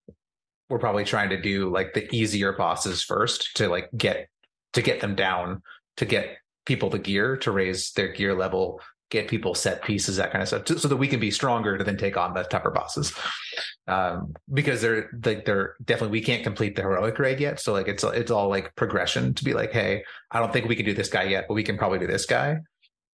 we're 0.69 0.79
probably 0.79 1.03
trying 1.03 1.29
to 1.29 1.41
do 1.41 1.71
like 1.71 1.93
the 1.93 2.13
easier 2.15 2.53
bosses 2.53 3.03
first 3.03 3.55
to 3.57 3.67
like 3.67 3.89
get 3.95 4.27
to 4.73 4.81
get 4.81 5.01
them 5.01 5.15
down 5.15 5.61
to 5.97 6.05
get 6.05 6.37
people 6.65 6.89
the 6.89 6.99
gear 6.99 7.37
to 7.37 7.51
raise 7.51 7.91
their 7.91 8.11
gear 8.11 8.33
level 8.33 8.79
get 9.09 9.27
people 9.27 9.53
set 9.53 9.83
pieces, 9.83 10.17
that 10.17 10.31
kind 10.31 10.41
of 10.41 10.47
stuff, 10.47 10.67
so 10.79 10.87
that 10.87 10.97
we 10.97 11.07
can 11.07 11.19
be 11.19 11.31
stronger 11.31 11.77
to 11.77 11.83
then 11.83 11.97
take 11.97 12.17
on 12.17 12.33
the 12.33 12.43
tougher 12.43 12.71
bosses. 12.71 13.13
Um, 13.87 14.33
because 14.51 14.81
they're 14.81 15.09
like 15.25 15.45
they're 15.45 15.75
definitely 15.83 16.19
we 16.19 16.25
can't 16.25 16.43
complete 16.43 16.75
the 16.75 16.81
heroic 16.81 17.19
raid 17.19 17.39
yet, 17.39 17.59
so 17.59 17.73
like 17.73 17.87
it's 17.87 18.03
it's 18.03 18.31
all 18.31 18.49
like 18.49 18.75
progression 18.75 19.33
to 19.35 19.43
be 19.43 19.53
like, 19.53 19.71
hey, 19.71 20.03
I 20.31 20.39
don't 20.39 20.53
think 20.53 20.67
we 20.67 20.75
can 20.75 20.85
do 20.85 20.93
this 20.93 21.09
guy 21.09 21.23
yet, 21.23 21.45
but 21.47 21.53
we 21.53 21.63
can 21.63 21.77
probably 21.77 21.99
do 21.99 22.07
this 22.07 22.25
guy, 22.25 22.57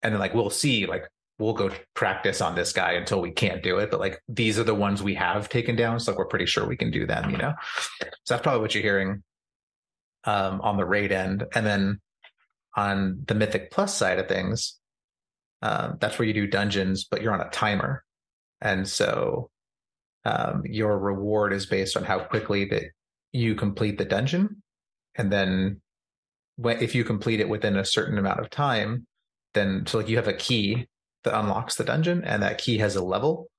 and 0.04 0.14
then 0.14 0.20
like 0.20 0.34
we'll 0.34 0.50
see 0.50 0.86
like 0.86 1.10
we'll 1.40 1.54
go 1.54 1.72
practice 1.96 2.42
on 2.42 2.54
this 2.54 2.72
guy 2.72 2.92
until 2.92 3.20
we 3.20 3.32
can't 3.32 3.64
do 3.64 3.80
it. 3.80 3.90
But 3.90 4.00
like 4.00 4.22
these 4.28 4.60
are 4.60 4.64
the 4.64 4.76
ones 4.76 5.02
we 5.02 5.16
have 5.16 5.50
taken 5.50 5.76
down, 5.76 6.00
so 6.00 6.12
like 6.12 6.20
we're 6.20 6.26
pretty 6.26 6.46
sure 6.46 6.68
we 6.68 6.78
can 6.78 6.92
do 6.92 7.08
them, 7.08 7.32
you 7.32 7.38
know. 7.38 7.54
So 8.00 8.36
that's 8.36 8.44
probably 8.44 8.62
what 8.62 8.76
you're 8.76 8.84
hearing 8.84 9.24
um, 10.26 10.62
on 10.62 10.78
the 10.78 10.86
raid 10.86 11.12
end, 11.12 11.46
and 11.56 11.66
then 11.66 12.00
on 12.76 13.24
the 13.26 13.36
Mythic 13.36 13.72
Plus 13.72 13.96
side 13.96 14.20
of 14.20 14.28
things, 14.28 14.79
um, 15.62 15.98
that's 16.00 16.18
where 16.18 16.28
you 16.28 16.34
do 16.34 16.48
dungeons, 16.48 17.06
but 17.10 17.22
you're 17.22 17.34
on 17.34 17.42
a 17.42 17.50
timer. 17.50 18.04
And 18.62 18.88
so 18.88 19.50
um, 20.26 20.64
your 20.66 20.98
reward 20.98 21.54
is 21.54 21.66
based 21.66 21.98
on 21.98 22.04
how 22.04 22.20
quickly 22.20 22.66
that 22.66 22.84
you 23.32 23.56
complete 23.56 23.98
the 23.98 24.06
dungeon. 24.06 24.62
And 25.16 25.32
then 25.32 25.82
when, 26.56 26.82
if 26.82 26.96
you 26.96 27.04
complete 27.04 27.40
it 27.40 27.50
within 27.50 27.78
a 27.78 27.86
certain 27.86 28.18
amount 28.18 28.40
of 28.40 28.50
time, 28.50 29.06
then 29.54 29.86
so 29.88 29.98
like 29.98 30.10
you 30.10 30.18
have 30.18 30.28
a 30.28 30.34
key 30.34 30.88
that 31.24 31.38
unlocks 31.38 31.76
the 31.76 31.84
dungeon 31.84 32.24
and 32.24 32.44
that 32.44 32.58
key 32.58 32.78
has 32.78 32.96
a 32.96 33.04
level. 33.04 33.50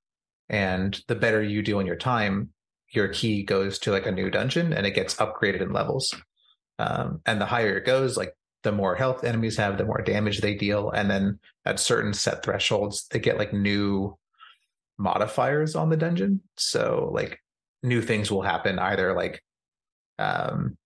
And 0.49 1.01
the 1.07 1.15
better 1.15 1.43
you 1.43 1.63
do 1.63 1.79
on 1.79 1.87
your 1.87 1.97
time, 1.97 2.51
your 2.93 3.09
key 3.09 3.43
goes 3.43 3.79
to 3.81 3.93
like 3.93 4.07
a 4.07 4.13
new 4.13 4.31
dungeon 4.31 4.73
and 4.73 4.87
it 4.87 4.95
gets 4.95 5.15
upgraded 5.17 5.61
in 5.61 5.73
levels. 5.73 6.13
Um, 6.79 7.21
and 7.27 7.41
the 7.41 7.47
higher 7.47 7.77
it 7.77 7.87
goes, 7.87 8.17
like 8.17 8.35
the 8.63 8.73
more 8.73 8.95
health 8.95 9.25
enemies 9.25 9.57
have, 9.57 9.79
the 9.79 9.85
more 9.85 10.03
damage 10.03 10.41
they 10.41 10.55
deal. 10.55 10.91
And 10.91 11.11
then 11.11 11.39
at 11.65 11.81
certain 11.81 12.13
set 12.13 12.43
thresholds, 12.43 13.07
they 13.09 13.19
get 13.19 13.39
like 13.39 13.53
new 13.53 14.17
modifiers 14.99 15.75
on 15.75 15.89
the 15.89 15.97
dungeon. 15.97 16.41
So 16.57 17.11
like 17.13 17.41
new 17.83 18.03
things 18.03 18.31
will 18.31 18.43
happen 18.43 18.79
either 18.79 19.15
like 19.15 19.43
um 20.19 20.77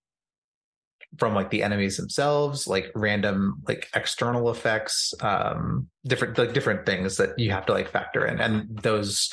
from 1.19 1.35
like 1.35 1.51
the 1.51 1.63
enemies 1.63 1.97
themselves, 1.97 2.67
like 2.67 2.91
random 2.95 3.63
like 3.67 3.89
external 3.95 4.51
effects, 4.51 5.13
um 5.21 5.89
different 6.05 6.39
like 6.39 6.53
different 6.53 6.87
things 6.87 7.17
that 7.17 7.39
you 7.39 7.51
have 7.51 7.67
to 7.67 7.73
like 7.73 7.89
factor 7.89 8.25
in. 8.27 8.41
And 8.41 8.79
those 8.79 9.33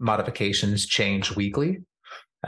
modifications 0.00 0.86
change 0.86 1.34
weekly. 1.36 1.78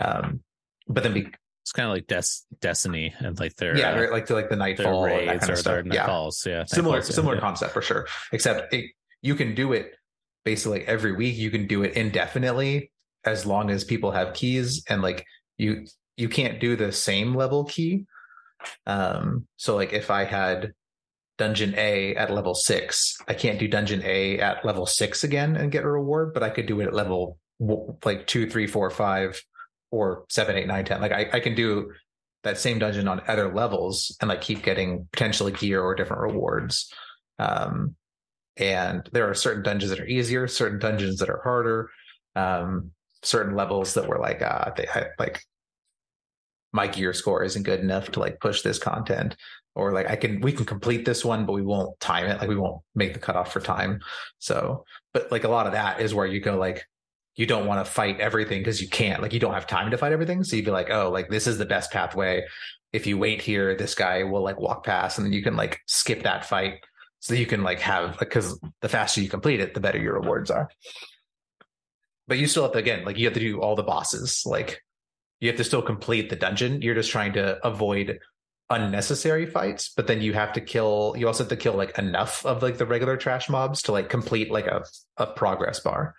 Um 0.00 0.40
but 0.88 1.04
then 1.04 1.14
be, 1.14 1.28
it's 1.70 1.76
kind 1.76 1.86
of 1.86 1.94
like 1.94 2.08
Des- 2.08 2.58
Destiny 2.60 3.14
and 3.20 3.38
like 3.38 3.54
their 3.54 3.78
yeah, 3.78 3.92
uh, 3.92 4.10
like 4.10 4.26
to 4.26 4.34
like 4.34 4.48
the 4.48 4.56
Nightfall 4.56 5.04
their 5.04 5.28
raids 5.28 5.48
or 5.48 5.54
their 5.54 5.84
Nightfalls. 5.84 6.44
Yeah, 6.44 6.52
yeah 6.52 6.64
similar 6.64 6.98
Nightfalls, 6.98 7.12
similar 7.12 7.34
yeah. 7.36 7.40
concept 7.40 7.72
for 7.72 7.80
sure. 7.80 8.08
Except 8.32 8.74
it, 8.74 8.86
you 9.22 9.36
can 9.36 9.54
do 9.54 9.72
it 9.72 9.94
basically 10.44 10.84
every 10.84 11.12
week. 11.12 11.36
You 11.36 11.48
can 11.48 11.68
do 11.68 11.84
it 11.84 11.92
indefinitely 11.92 12.90
as 13.24 13.46
long 13.46 13.70
as 13.70 13.84
people 13.84 14.10
have 14.10 14.34
keys, 14.34 14.82
and 14.88 15.00
like 15.00 15.24
you 15.58 15.86
you 16.16 16.28
can't 16.28 16.58
do 16.58 16.74
the 16.74 16.90
same 16.90 17.36
level 17.36 17.62
key. 17.62 18.04
Um, 18.88 19.46
so 19.54 19.76
like 19.76 19.92
if 19.92 20.10
I 20.10 20.24
had 20.24 20.72
dungeon 21.38 21.76
A 21.76 22.16
at 22.16 22.32
level 22.32 22.56
six, 22.56 23.16
I 23.28 23.34
can't 23.34 23.60
do 23.60 23.68
dungeon 23.68 24.02
A 24.04 24.40
at 24.40 24.64
level 24.64 24.86
six 24.86 25.22
again 25.22 25.54
and 25.54 25.70
get 25.70 25.84
a 25.84 25.88
reward, 25.88 26.34
but 26.34 26.42
I 26.42 26.50
could 26.50 26.66
do 26.66 26.80
it 26.80 26.88
at 26.88 26.94
level 26.94 27.38
like 28.04 28.26
two, 28.26 28.50
three, 28.50 28.66
four, 28.66 28.90
five, 28.90 29.40
or 29.90 30.24
seven, 30.28 30.56
eight, 30.56 30.66
nine, 30.66 30.84
ten. 30.84 31.00
Like 31.00 31.12
I, 31.12 31.28
I 31.32 31.40
can 31.40 31.54
do 31.54 31.92
that 32.42 32.58
same 32.58 32.78
dungeon 32.78 33.08
on 33.08 33.20
other 33.28 33.52
levels 33.52 34.16
and 34.20 34.28
like 34.28 34.40
keep 34.40 34.62
getting 34.62 35.08
potentially 35.12 35.52
gear 35.52 35.82
or 35.82 35.94
different 35.94 36.22
rewards. 36.22 36.92
Um, 37.38 37.94
and 38.56 39.08
there 39.12 39.28
are 39.28 39.34
certain 39.34 39.62
dungeons 39.62 39.90
that 39.90 40.00
are 40.00 40.06
easier, 40.06 40.46
certain 40.46 40.78
dungeons 40.78 41.18
that 41.18 41.30
are 41.30 41.40
harder, 41.42 41.90
um, 42.36 42.90
certain 43.22 43.54
levels 43.54 43.94
that 43.94 44.08
were 44.08 44.18
like, 44.18 44.42
uh, 44.42 44.70
they 44.76 44.86
I, 44.88 45.06
like 45.18 45.42
my 46.72 46.86
gear 46.86 47.12
score 47.12 47.42
isn't 47.42 47.64
good 47.64 47.80
enough 47.80 48.10
to 48.12 48.20
like 48.20 48.40
push 48.40 48.62
this 48.62 48.78
content 48.78 49.36
or 49.74 49.92
like 49.92 50.08
I 50.08 50.16
can 50.16 50.40
we 50.40 50.52
can 50.52 50.64
complete 50.64 51.04
this 51.04 51.24
one, 51.24 51.46
but 51.46 51.52
we 51.52 51.62
won't 51.62 51.98
time 52.00 52.26
it. 52.26 52.40
Like 52.40 52.48
we 52.48 52.56
won't 52.56 52.82
make 52.94 53.14
the 53.14 53.20
cutoff 53.20 53.52
for 53.52 53.60
time. 53.60 54.00
So, 54.38 54.84
but 55.12 55.30
like 55.30 55.44
a 55.44 55.48
lot 55.48 55.66
of 55.66 55.72
that 55.72 56.00
is 56.00 56.14
where 56.14 56.26
you 56.26 56.40
go 56.40 56.56
like, 56.56 56.84
you 57.40 57.46
don't 57.46 57.64
want 57.64 57.82
to 57.82 57.90
fight 57.90 58.20
everything 58.20 58.60
because 58.60 58.82
you 58.82 58.88
can't 58.88 59.22
like 59.22 59.32
you 59.32 59.40
don't 59.40 59.54
have 59.54 59.66
time 59.66 59.90
to 59.90 59.96
fight 59.96 60.12
everything. 60.12 60.44
So 60.44 60.56
you'd 60.56 60.66
be 60.66 60.70
like 60.70 60.90
oh 60.90 61.10
like 61.10 61.30
this 61.30 61.46
is 61.46 61.56
the 61.56 61.64
best 61.64 61.90
pathway. 61.90 62.44
If 62.92 63.06
you 63.06 63.16
wait 63.16 63.40
here 63.40 63.74
this 63.74 63.94
guy 63.94 64.24
will 64.24 64.42
like 64.42 64.60
walk 64.60 64.84
past 64.84 65.16
and 65.16 65.24
then 65.24 65.32
you 65.32 65.42
can 65.42 65.56
like 65.56 65.80
skip 65.86 66.24
that 66.24 66.44
fight 66.44 66.84
so 67.20 67.32
you 67.32 67.46
can 67.46 67.62
like 67.62 67.80
have 67.80 68.18
because 68.18 68.60
the 68.82 68.90
faster 68.90 69.22
you 69.22 69.30
complete 69.30 69.60
it 69.60 69.72
the 69.72 69.80
better 69.80 69.98
your 69.98 70.20
rewards 70.20 70.50
are. 70.50 70.68
But 72.28 72.36
you 72.36 72.46
still 72.46 72.64
have 72.64 72.72
to 72.72 72.78
again 72.78 73.06
like 73.06 73.16
you 73.16 73.24
have 73.24 73.32
to 73.32 73.40
do 73.40 73.62
all 73.62 73.74
the 73.74 73.84
bosses 73.84 74.42
like 74.44 74.82
you 75.40 75.48
have 75.48 75.56
to 75.56 75.64
still 75.64 75.80
complete 75.80 76.28
the 76.28 76.36
dungeon. 76.36 76.82
You're 76.82 76.94
just 76.94 77.10
trying 77.10 77.32
to 77.32 77.66
avoid 77.66 78.18
unnecessary 78.68 79.46
fights 79.46 79.94
but 79.96 80.06
then 80.06 80.20
you 80.20 80.34
have 80.34 80.52
to 80.52 80.60
kill 80.60 81.14
you 81.16 81.26
also 81.26 81.42
have 81.42 81.48
to 81.48 81.56
kill 81.56 81.72
like 81.72 81.98
enough 81.98 82.44
of 82.44 82.62
like 82.62 82.76
the 82.76 82.86
regular 82.86 83.16
trash 83.16 83.48
mobs 83.48 83.82
to 83.82 83.92
like 83.92 84.10
complete 84.10 84.50
like 84.50 84.66
a, 84.66 84.84
a 85.16 85.26
progress 85.26 85.80
bar 85.80 86.14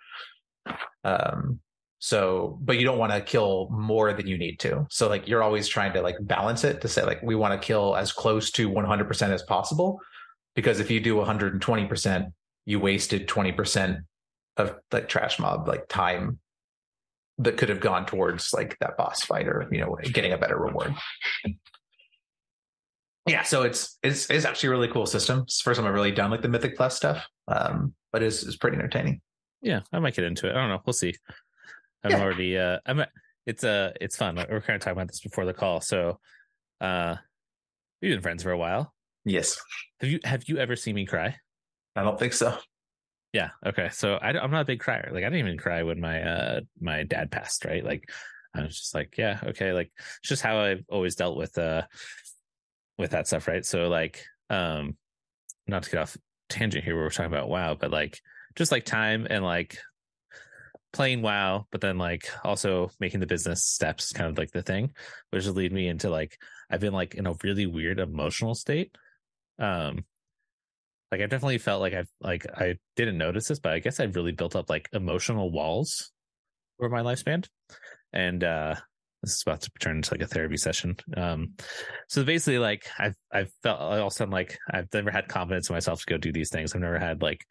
um, 1.04 1.60
so, 2.04 2.58
but 2.60 2.80
you 2.80 2.84
don't 2.84 2.98
want 2.98 3.12
to 3.12 3.20
kill 3.20 3.68
more 3.70 4.12
than 4.12 4.26
you 4.26 4.36
need 4.36 4.58
to. 4.60 4.84
So, 4.90 5.08
like, 5.08 5.28
you're 5.28 5.42
always 5.42 5.68
trying 5.68 5.92
to 5.92 6.02
like 6.02 6.16
balance 6.20 6.64
it 6.64 6.80
to 6.80 6.88
say, 6.88 7.04
like, 7.04 7.22
we 7.22 7.36
want 7.36 7.52
to 7.60 7.64
kill 7.64 7.94
as 7.94 8.10
close 8.10 8.50
to 8.52 8.68
100% 8.68 9.28
as 9.28 9.42
possible. 9.44 10.00
Because 10.56 10.80
if 10.80 10.90
you 10.90 10.98
do 10.98 11.14
120%, 11.14 12.32
you 12.66 12.80
wasted 12.80 13.28
20% 13.28 14.00
of 14.56 14.74
like 14.90 15.08
trash 15.08 15.38
mob, 15.38 15.68
like 15.68 15.86
time 15.88 16.40
that 17.38 17.56
could 17.56 17.68
have 17.68 17.80
gone 17.80 18.04
towards 18.04 18.52
like 18.52 18.76
that 18.80 18.96
boss 18.96 19.22
fight 19.22 19.46
or, 19.46 19.68
you 19.70 19.80
know, 19.80 19.96
getting 20.12 20.32
a 20.32 20.38
better 20.38 20.58
reward. 20.58 20.94
Yeah, 23.28 23.44
so 23.44 23.62
it's 23.62 23.98
it's 24.02 24.28
it's 24.28 24.44
actually 24.44 24.66
a 24.66 24.70
really 24.70 24.88
cool 24.88 25.06
system. 25.06 25.42
It's 25.42 25.62
the 25.62 25.70
first 25.70 25.78
time 25.78 25.86
I've 25.86 25.94
really 25.94 26.10
done 26.10 26.32
like 26.32 26.42
the 26.42 26.48
Mythic 26.48 26.76
Plus 26.76 26.96
stuff, 26.96 27.24
um, 27.46 27.94
but 28.12 28.24
it's 28.24 28.42
it's 28.42 28.56
pretty 28.56 28.76
entertaining 28.76 29.20
yeah, 29.62 29.80
I 29.92 29.98
might 30.00 30.14
get 30.14 30.24
into 30.24 30.48
it. 30.48 30.52
I 30.52 30.60
don't 30.60 30.68
know. 30.68 30.82
We'll 30.84 30.92
see. 30.92 31.14
I'm 32.04 32.10
yeah. 32.10 32.20
already 32.20 32.58
uh 32.58 32.78
I'm 32.84 33.04
it's 33.46 33.64
uh 33.64 33.92
it's 34.00 34.16
fun. 34.16 34.36
We're 34.36 34.60
kind 34.60 34.76
of 34.76 34.80
talking 34.80 34.92
about 34.92 35.08
this 35.08 35.20
before 35.20 35.44
the 35.44 35.54
call. 35.54 35.80
So 35.80 36.18
uh 36.80 37.16
we've 38.00 38.12
been 38.12 38.22
friends 38.22 38.42
for 38.42 38.50
a 38.50 38.58
while. 38.58 38.92
Yes. 39.24 39.60
Have 40.00 40.10
you 40.10 40.20
have 40.24 40.48
you 40.48 40.58
ever 40.58 40.76
seen 40.76 40.96
me 40.96 41.06
cry? 41.06 41.36
I 41.94 42.02
don't 42.02 42.18
think 42.18 42.32
so. 42.32 42.56
Yeah. 43.32 43.50
Okay. 43.64 43.88
So 43.92 44.14
I, 44.14 44.30
I'm 44.30 44.50
not 44.50 44.62
a 44.62 44.66
big 44.66 44.80
crier. 44.80 45.10
Like 45.12 45.24
I 45.24 45.30
didn't 45.30 45.46
even 45.46 45.58
cry 45.58 45.84
when 45.84 46.00
my 46.00 46.22
uh 46.22 46.60
my 46.80 47.04
dad 47.04 47.30
passed. 47.30 47.64
Right. 47.64 47.84
Like 47.84 48.10
I 48.54 48.62
was 48.62 48.76
just 48.76 48.94
like, 48.94 49.16
yeah, 49.16 49.40
okay. 49.44 49.72
Like 49.72 49.90
it's 49.96 50.28
just 50.28 50.42
how 50.42 50.58
I've 50.58 50.84
always 50.90 51.14
dealt 51.14 51.36
with 51.36 51.56
uh 51.56 51.82
with 52.98 53.12
that 53.12 53.26
stuff. 53.26 53.46
Right. 53.46 53.64
So 53.64 53.88
like 53.88 54.24
um 54.50 54.96
not 55.66 55.84
to 55.84 55.90
get 55.90 56.00
off 56.00 56.16
tangent 56.48 56.84
here, 56.84 56.96
we 56.96 57.02
we're 57.02 57.10
talking 57.10 57.32
about 57.32 57.48
wow, 57.48 57.74
but 57.78 57.90
like 57.90 58.20
just 58.56 58.72
like 58.72 58.84
time 58.84 59.26
and 59.28 59.44
like 59.44 59.78
playing 60.92 61.22
WoW, 61.22 61.66
but 61.70 61.80
then 61.80 61.98
like 61.98 62.28
also 62.44 62.90
making 63.00 63.20
the 63.20 63.26
business 63.26 63.64
steps 63.64 64.12
kind 64.12 64.28
of 64.30 64.38
like 64.38 64.50
the 64.50 64.62
thing, 64.62 64.92
which 65.30 65.46
lead 65.46 65.72
me 65.72 65.88
into 65.88 66.10
like 66.10 66.38
I've 66.70 66.80
been 66.80 66.92
like 66.92 67.14
in 67.14 67.26
a 67.26 67.34
really 67.42 67.66
weird 67.66 67.98
emotional 67.98 68.54
state. 68.54 68.96
Um 69.58 70.04
like 71.10 71.20
I 71.20 71.26
definitely 71.26 71.58
felt 71.58 71.80
like 71.80 71.94
I've 71.94 72.10
like 72.20 72.46
I 72.54 72.76
didn't 72.96 73.18
notice 73.18 73.48
this, 73.48 73.58
but 73.58 73.72
I 73.72 73.78
guess 73.78 74.00
I've 74.00 74.16
really 74.16 74.32
built 74.32 74.56
up 74.56 74.68
like 74.70 74.88
emotional 74.92 75.50
walls 75.50 76.12
over 76.80 76.88
my 76.90 77.02
lifespan. 77.02 77.46
And 78.12 78.44
uh 78.44 78.76
this 79.22 79.36
is 79.36 79.42
about 79.46 79.60
to 79.62 79.70
turn 79.78 79.96
into 79.96 80.12
like 80.12 80.22
a 80.22 80.26
therapy 80.26 80.56
session. 80.56 80.96
Um, 81.16 81.54
so 82.08 82.24
basically, 82.24 82.58
like 82.58 82.88
I've 82.98 83.14
I've 83.32 83.52
felt 83.62 83.80
all 83.80 83.92
of 83.92 84.06
a 84.06 84.10
sudden 84.10 84.32
like 84.32 84.58
I've 84.68 84.88
never 84.92 85.10
had 85.10 85.28
confidence 85.28 85.68
in 85.68 85.74
myself 85.74 86.00
to 86.00 86.06
go 86.06 86.18
do 86.18 86.32
these 86.32 86.50
things. 86.50 86.74
I've 86.74 86.80
never 86.80 86.98
had 86.98 87.22
like 87.22 87.44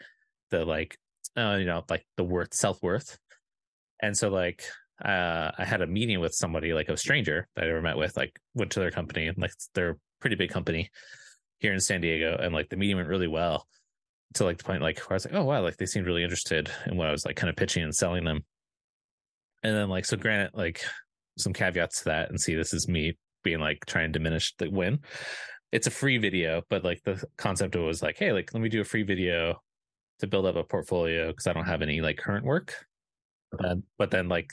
the 0.51 0.65
like 0.65 0.97
uh, 1.37 1.57
you 1.59 1.65
know 1.65 1.83
like 1.89 2.05
the 2.17 2.23
worth 2.23 2.53
self 2.53 2.81
worth, 2.83 3.17
and 4.01 4.15
so 4.15 4.29
like 4.29 4.63
uh, 5.03 5.51
I 5.57 5.65
had 5.65 5.81
a 5.81 5.87
meeting 5.87 6.19
with 6.19 6.33
somebody 6.33 6.73
like 6.73 6.89
a 6.89 6.97
stranger 6.97 7.47
that 7.55 7.65
I 7.65 7.69
ever 7.69 7.81
met 7.81 7.97
with. 7.97 8.15
Like 8.15 8.37
went 8.53 8.71
to 8.71 8.79
their 8.79 8.91
company 8.91 9.27
and 9.27 9.37
like 9.37 9.53
they're 9.73 9.91
a 9.91 9.97
pretty 10.19 10.35
big 10.35 10.51
company 10.51 10.89
here 11.59 11.73
in 11.73 11.79
San 11.79 12.01
Diego, 12.01 12.37
and 12.39 12.53
like 12.53 12.69
the 12.69 12.77
meeting 12.77 12.97
went 12.97 13.09
really 13.09 13.27
well 13.27 13.65
to 14.33 14.45
like 14.45 14.57
the 14.57 14.63
point 14.63 14.81
like 14.81 14.99
where 14.99 15.13
I 15.13 15.15
was 15.15 15.25
like, 15.25 15.33
oh 15.33 15.43
wow, 15.43 15.61
like 15.61 15.77
they 15.77 15.85
seemed 15.85 16.05
really 16.05 16.23
interested 16.23 16.69
in 16.85 16.97
what 16.97 17.07
I 17.07 17.11
was 17.11 17.25
like 17.25 17.35
kind 17.35 17.49
of 17.49 17.55
pitching 17.55 17.83
and 17.83 17.95
selling 17.95 18.23
them. 18.23 18.43
And 19.63 19.75
then 19.75 19.89
like 19.89 20.05
so 20.05 20.17
granted, 20.17 20.51
like 20.53 20.83
some 21.37 21.53
caveats 21.53 21.99
to 21.99 22.05
that 22.05 22.29
and 22.29 22.39
see 22.39 22.55
this 22.55 22.73
is 22.73 22.87
me 22.87 23.17
being 23.43 23.59
like 23.59 23.85
trying 23.85 24.11
to 24.11 24.19
diminish 24.19 24.55
the 24.57 24.69
win. 24.69 24.99
It's 25.71 25.87
a 25.87 25.91
free 25.91 26.17
video, 26.17 26.61
but 26.69 26.83
like 26.83 27.01
the 27.03 27.23
concept 27.37 27.75
was 27.75 28.01
like, 28.01 28.17
hey, 28.17 28.31
like 28.31 28.53
let 28.53 28.61
me 28.61 28.69
do 28.69 28.81
a 28.81 28.85
free 28.85 29.03
video 29.03 29.61
to 30.21 30.27
build 30.27 30.45
up 30.45 30.55
a 30.55 30.63
portfolio 30.63 31.27
because 31.27 31.47
I 31.47 31.53
don't 31.53 31.65
have 31.65 31.81
any 31.81 32.01
like 32.01 32.17
current 32.17 32.45
work. 32.45 32.73
Uh, 33.59 33.75
but 33.97 34.11
then 34.11 34.29
like 34.29 34.51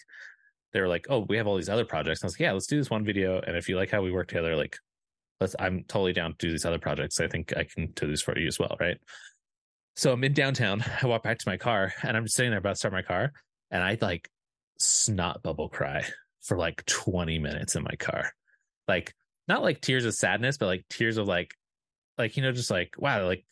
they 0.73 0.81
were 0.81 0.89
like, 0.89 1.07
oh, 1.09 1.21
we 1.29 1.37
have 1.37 1.47
all 1.47 1.57
these 1.57 1.69
other 1.69 1.85
projects. 1.85 2.21
And 2.21 2.27
I 2.27 2.29
was 2.29 2.35
like, 2.35 2.41
yeah, 2.41 2.53
let's 2.53 2.67
do 2.67 2.77
this 2.77 2.91
one 2.91 3.05
video. 3.05 3.41
And 3.41 3.57
if 3.57 3.69
you 3.69 3.77
like 3.77 3.91
how 3.91 4.03
we 4.03 4.13
work 4.13 4.29
together, 4.29 4.57
like 4.57 4.77
let's 5.41 5.55
I'm 5.59 5.85
totally 5.89 6.13
down 6.13 6.33
to 6.33 6.47
do 6.47 6.51
these 6.51 6.65
other 6.65 6.79
projects. 6.79 7.21
I 7.21 7.29
think 7.29 7.57
I 7.57 7.65
can 7.65 7.87
do 7.95 8.09
this 8.09 8.23
for 8.23 8.37
you 8.39 8.49
as 8.49 8.59
well, 8.59 8.77
right? 8.81 8.99
So 9.97 10.13
I'm 10.13 10.25
in 10.25 10.33
downtown. 10.33 10.85
I 11.03 11.07
walk 11.07 11.23
back 11.23 11.39
to 11.39 11.49
my 11.49 11.57
car 11.57 11.93
and 12.03 12.17
I'm 12.17 12.25
just 12.25 12.37
sitting 12.37 12.51
there 12.51 12.59
about 12.59 12.71
to 12.71 12.77
start 12.77 12.93
my 12.93 13.03
car. 13.03 13.33
And 13.71 13.83
I 13.83 13.99
like 14.01 14.29
snot 14.79 15.43
bubble 15.43 15.69
cry 15.69 16.05
for 16.43 16.57
like 16.57 16.85
20 16.87 17.39
minutes 17.39 17.77
in 17.77 17.83
my 17.83 17.95
car. 17.99 18.33
Like 18.87 19.15
not 19.47 19.63
like 19.63 19.81
tears 19.81 20.05
of 20.05 20.15
sadness, 20.15 20.57
but 20.57 20.67
like 20.67 20.85
tears 20.89 21.19
of 21.19 21.29
like 21.29 21.55
like 22.17 22.37
you 22.37 22.43
know, 22.43 22.53
just 22.53 22.71
like 22.71 22.95
wow, 22.99 23.25
like 23.27 23.45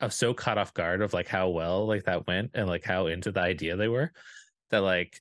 I 0.00 0.06
was 0.06 0.14
so 0.14 0.32
caught 0.32 0.58
off 0.58 0.72
guard 0.74 1.02
of 1.02 1.12
like 1.12 1.28
how 1.28 1.48
well 1.50 1.86
like 1.86 2.04
that 2.04 2.26
went 2.26 2.52
and 2.54 2.68
like 2.68 2.84
how 2.84 3.06
into 3.06 3.32
the 3.32 3.40
idea 3.40 3.76
they 3.76 3.88
were 3.88 4.12
that 4.70 4.78
like 4.78 5.20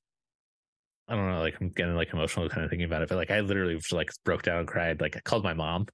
I 1.08 1.16
don't 1.16 1.30
know, 1.30 1.40
like 1.40 1.60
I'm 1.60 1.70
getting 1.70 1.96
like 1.96 2.14
emotional 2.14 2.48
kind 2.50 2.64
of 2.64 2.70
thinking 2.70 2.86
about 2.86 3.02
it, 3.02 3.10
but 3.10 3.16
like 3.16 3.32
I 3.32 3.40
literally 3.40 3.76
just 3.76 3.92
like 3.92 4.12
broke 4.24 4.44
down 4.44 4.60
and 4.60 4.68
cried. 4.68 5.02
Like 5.02 5.18
I 5.18 5.22
called 5.22 5.44
my 5.44 5.56
mom. 5.56 5.88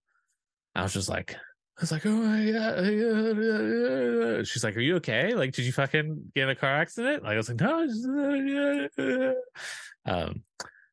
I 0.75 0.83
was 0.83 0.91
just 0.91 1.07
like, 1.07 1.33
I 1.33 1.81
was 1.81 1.91
like, 1.93 2.05
oh 2.05 2.09
my 2.09 2.51
god. 2.51 4.45
She's 4.45 4.65
like, 4.65 4.75
are 4.75 4.81
you 4.81 4.97
okay? 4.97 5.33
Like, 5.33 5.53
did 5.53 5.63
you 5.63 5.71
fucking 5.71 6.31
get 6.35 6.43
in 6.43 6.49
a 6.49 6.55
car 6.55 6.69
accident? 6.69 7.23
Like, 7.23 7.33
I 7.33 7.37
was 7.37 7.47
like, 7.49 7.61
no. 7.61 9.35
Um, 10.05 10.43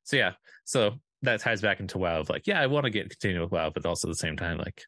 so 0.05 0.17
yeah, 0.17 0.33
so 0.65 1.01
that 1.23 1.41
ties 1.41 1.61
back 1.61 1.81
into 1.81 1.99
WoW 1.99 2.21
of 2.21 2.31
like, 2.31 2.47
yeah, 2.47 2.61
I 2.61 2.69
want 2.69 2.85
to 2.85 2.91
get 2.91 3.11
continue 3.11 3.43
with 3.43 3.51
WoW, 3.51 3.71
but 3.71 3.85
also 3.85 4.07
at 4.09 4.13
the 4.13 4.17
same 4.17 4.37
time, 4.37 4.59
like, 4.59 4.85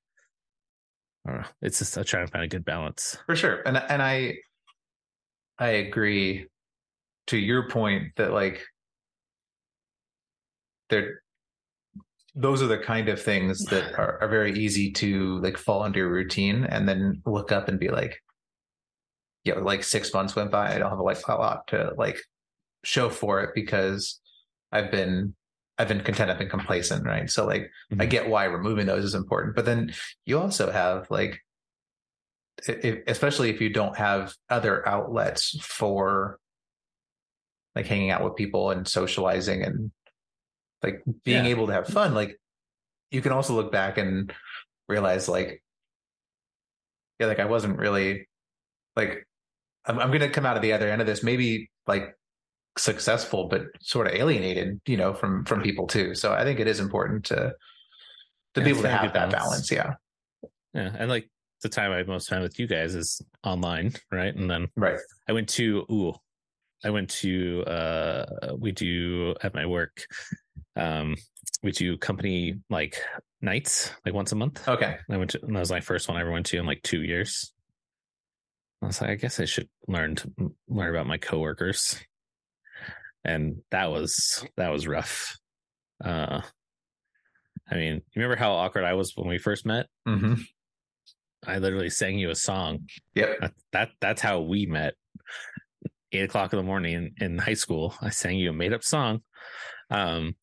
I 1.27 1.31
don't 1.31 1.41
know. 1.41 1.47
It's 1.63 1.79
just 1.79 1.97
I'm 1.97 2.05
trying 2.05 2.27
to 2.27 2.33
find 2.33 2.45
a 2.45 2.49
good 2.49 2.65
balance. 2.65 3.17
For 3.27 3.37
sure. 3.37 3.63
And 3.67 3.77
and 3.77 4.03
I 4.03 4.37
I 5.59 5.69
agree 5.69 6.47
to 7.29 7.39
your 7.39 7.69
point 7.69 8.13
that 8.17 8.33
like 8.33 8.63
there 10.91 11.21
those 12.35 12.63
are 12.63 12.67
the 12.67 12.79
kind 12.79 13.09
of 13.09 13.23
things 13.23 13.65
that 13.67 13.95
are, 13.99 14.21
are 14.21 14.29
very 14.29 14.53
easy 14.59 14.91
to 14.91 15.39
like 15.41 15.57
fall 15.57 15.85
into 15.85 16.01
your 16.01 16.11
routine 16.11 16.65
and 16.65 16.89
then 16.89 17.23
look 17.27 17.53
up 17.53 17.69
and 17.69 17.79
be 17.79 17.89
like, 17.89 18.21
you 19.45 19.55
know, 19.55 19.61
like 19.61 19.85
six 19.85 20.13
months 20.13 20.35
went 20.35 20.51
by. 20.51 20.75
I 20.75 20.79
don't 20.79 20.91
have 20.91 20.99
like 20.99 21.27
a 21.29 21.35
lot 21.35 21.69
to 21.69 21.93
like 21.97 22.19
show 22.83 23.09
for 23.09 23.41
it 23.43 23.51
because 23.55 24.21
I've 24.73 24.91
been 24.91 25.35
I've 25.79 25.89
been 25.89 26.01
content, 26.01 26.31
I've 26.31 26.39
been 26.39 26.49
complacent, 26.49 27.05
right? 27.05 27.29
So 27.29 27.47
like 27.47 27.71
mm-hmm. 27.91 28.03
I 28.03 28.07
get 28.07 28.29
why 28.29 28.45
removing 28.45 28.87
those 28.87 29.05
is 29.05 29.15
important. 29.15 29.57
But 29.57 29.65
then 29.65 29.93
you 30.25 30.39
also 30.39 30.71
have 30.71 31.11
like 31.11 31.41
if, 32.67 33.01
especially 33.07 33.51
if 33.51 33.61
you 33.61 33.71
don't 33.71 33.97
have 33.97 34.35
other 34.49 34.87
outlets 34.89 35.59
for 35.61 36.39
like 37.75 37.87
hanging 37.87 38.11
out 38.11 38.23
with 38.23 38.37
people 38.37 38.71
and 38.71 38.87
socializing 38.87 39.63
and 39.63 39.91
like 40.83 41.03
being 41.25 41.45
yeah. 41.45 41.51
able 41.51 41.67
to 41.67 41.73
have 41.73 41.87
fun 41.87 42.15
like 42.15 42.39
you 43.11 43.21
can 43.21 43.33
also 43.33 43.55
look 43.55 43.73
back 43.73 43.99
and 43.99 44.33
realize 44.89 45.29
like 45.29 45.63
yeah 47.19 47.27
like 47.27 47.41
i 47.41 47.47
wasn't 47.47 47.79
really 47.79 48.29
like 48.97 49.27
I'm, 49.87 49.99
I'm 49.99 50.13
gonna 50.13 50.29
come 50.29 50.47
out 50.47 50.57
of 50.57 50.63
the 50.63 50.73
other 50.73 50.89
end 50.89 51.01
of 51.01 51.07
this 51.07 51.23
maybe 51.23 51.71
like 51.87 52.17
successful 52.77 53.49
but 53.49 53.63
sort 53.81 54.07
of 54.07 54.15
alienated 54.15 54.81
you 54.87 54.97
know 54.97 55.15
from 55.15 55.45
from 55.45 55.63
people 55.63 55.87
too. 55.87 56.15
So 56.15 56.33
i 56.33 56.45
think 56.45 56.61
it 56.61 56.67
is 56.67 56.81
important 56.81 57.25
to 57.27 57.55
to 58.55 58.61
yeah, 58.61 58.65
be 58.65 58.71
able 58.71 58.83
to 58.83 58.89
have 58.89 59.13
that 59.13 59.31
balance. 59.31 59.69
balance 59.69 59.73
yeah. 59.73 59.95
Yeah 60.73 60.91
and 60.99 61.09
like 61.09 61.29
the 61.63 61.69
time 61.69 61.93
i 61.93 62.03
most 62.03 62.29
time 62.29 62.43
with 62.43 62.59
you 62.59 62.67
guys 62.67 62.95
is 62.95 63.23
online 63.43 63.93
right? 64.11 64.35
And 64.35 64.51
then 64.51 64.69
right. 64.77 64.99
I 65.29 65.33
went 65.33 65.49
to 65.51 65.87
ooh 65.91 66.15
i 66.85 66.91
went 66.91 67.11
to 67.11 67.63
uh 67.65 68.55
we 68.59 68.73
do 68.73 69.35
at 69.43 69.55
my 69.55 69.67
work 69.67 70.07
um 70.77 71.17
we 71.63 71.73
do 71.73 71.97
company 71.97 72.57
like 72.69 73.01
nights 73.41 73.93
like 74.05 74.15
once 74.15 74.33
a 74.33 74.37
month. 74.37 74.67
Okay. 74.69 74.97
I 75.11 75.17
went 75.17 75.31
to 75.31 75.39
that 75.39 75.51
was 75.51 75.71
my 75.71 75.81
first 75.81 76.09
one 76.09 76.17
i 76.17 76.21
ever 76.21 76.33
went 76.33 76.47
to 76.47 76.59
in 76.59 76.67
like 76.67 76.83
two 76.83 77.03
years. 77.03 77.53
I 78.83 78.87
was 78.87 79.01
like 79.01 79.11
i 79.11 79.15
guess 79.15 79.39
i 79.41 79.45
should 79.45 79.69
learn 79.87 80.17
to 80.17 80.31
learn 80.69 80.91
about 80.91 81.07
my 81.07 81.19
coworkers 81.19 81.99
and 83.25 83.57
that 83.71 83.91
was 83.91 84.45
that 84.57 84.71
was 84.71 84.87
rough 84.87 85.37
uh 86.05 86.41
i 87.71 87.75
mean 87.75 87.95
you 87.95 88.23
remember 88.23 88.37
how 88.37 88.53
awkward 88.53 88.85
i 88.85 88.95
was 88.95 89.13
when 89.17 89.29
we 89.29 89.39
first 89.39 89.65
met 89.65 89.87
mm-hmm. 90.07 90.35
i 91.47 91.59
literally 91.59 91.91
sang 91.91 92.19
you 92.19 92.31
a 92.31 92.35
song 92.35 92.81
yep 93.15 93.39
that, 93.41 93.53
that 93.73 93.89
that's 94.01 94.21
how 94.21 94.41
we 94.41 94.67
met 94.67 94.95
eight 96.13 96.25
o'clock 96.25 96.53
in 96.53 96.59
the 96.59 96.63
morning 96.63 97.13
in, 97.19 97.25
in 97.25 97.39
high 97.39 97.55
school 97.55 97.95
i 98.03 98.11
sang 98.11 98.37
you 98.37 98.51
a 98.51 98.53
made-up 98.53 98.85
song 98.85 99.21
um 99.91 100.35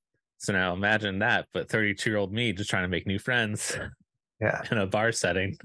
so 0.42 0.54
now 0.54 0.74
imagine 0.74 1.20
that, 1.20 1.48
but 1.54 1.70
32 1.70 2.10
year 2.10 2.18
old 2.18 2.34
me 2.34 2.52
just 2.52 2.70
trying 2.70 2.84
to 2.84 2.90
make 2.90 3.06
new 3.06 3.20
friends. 3.20 3.78
Yeah. 4.40 4.62
In 4.72 4.80
a 4.80 4.88
bar 4.88 5.12
setting. 5.12 5.56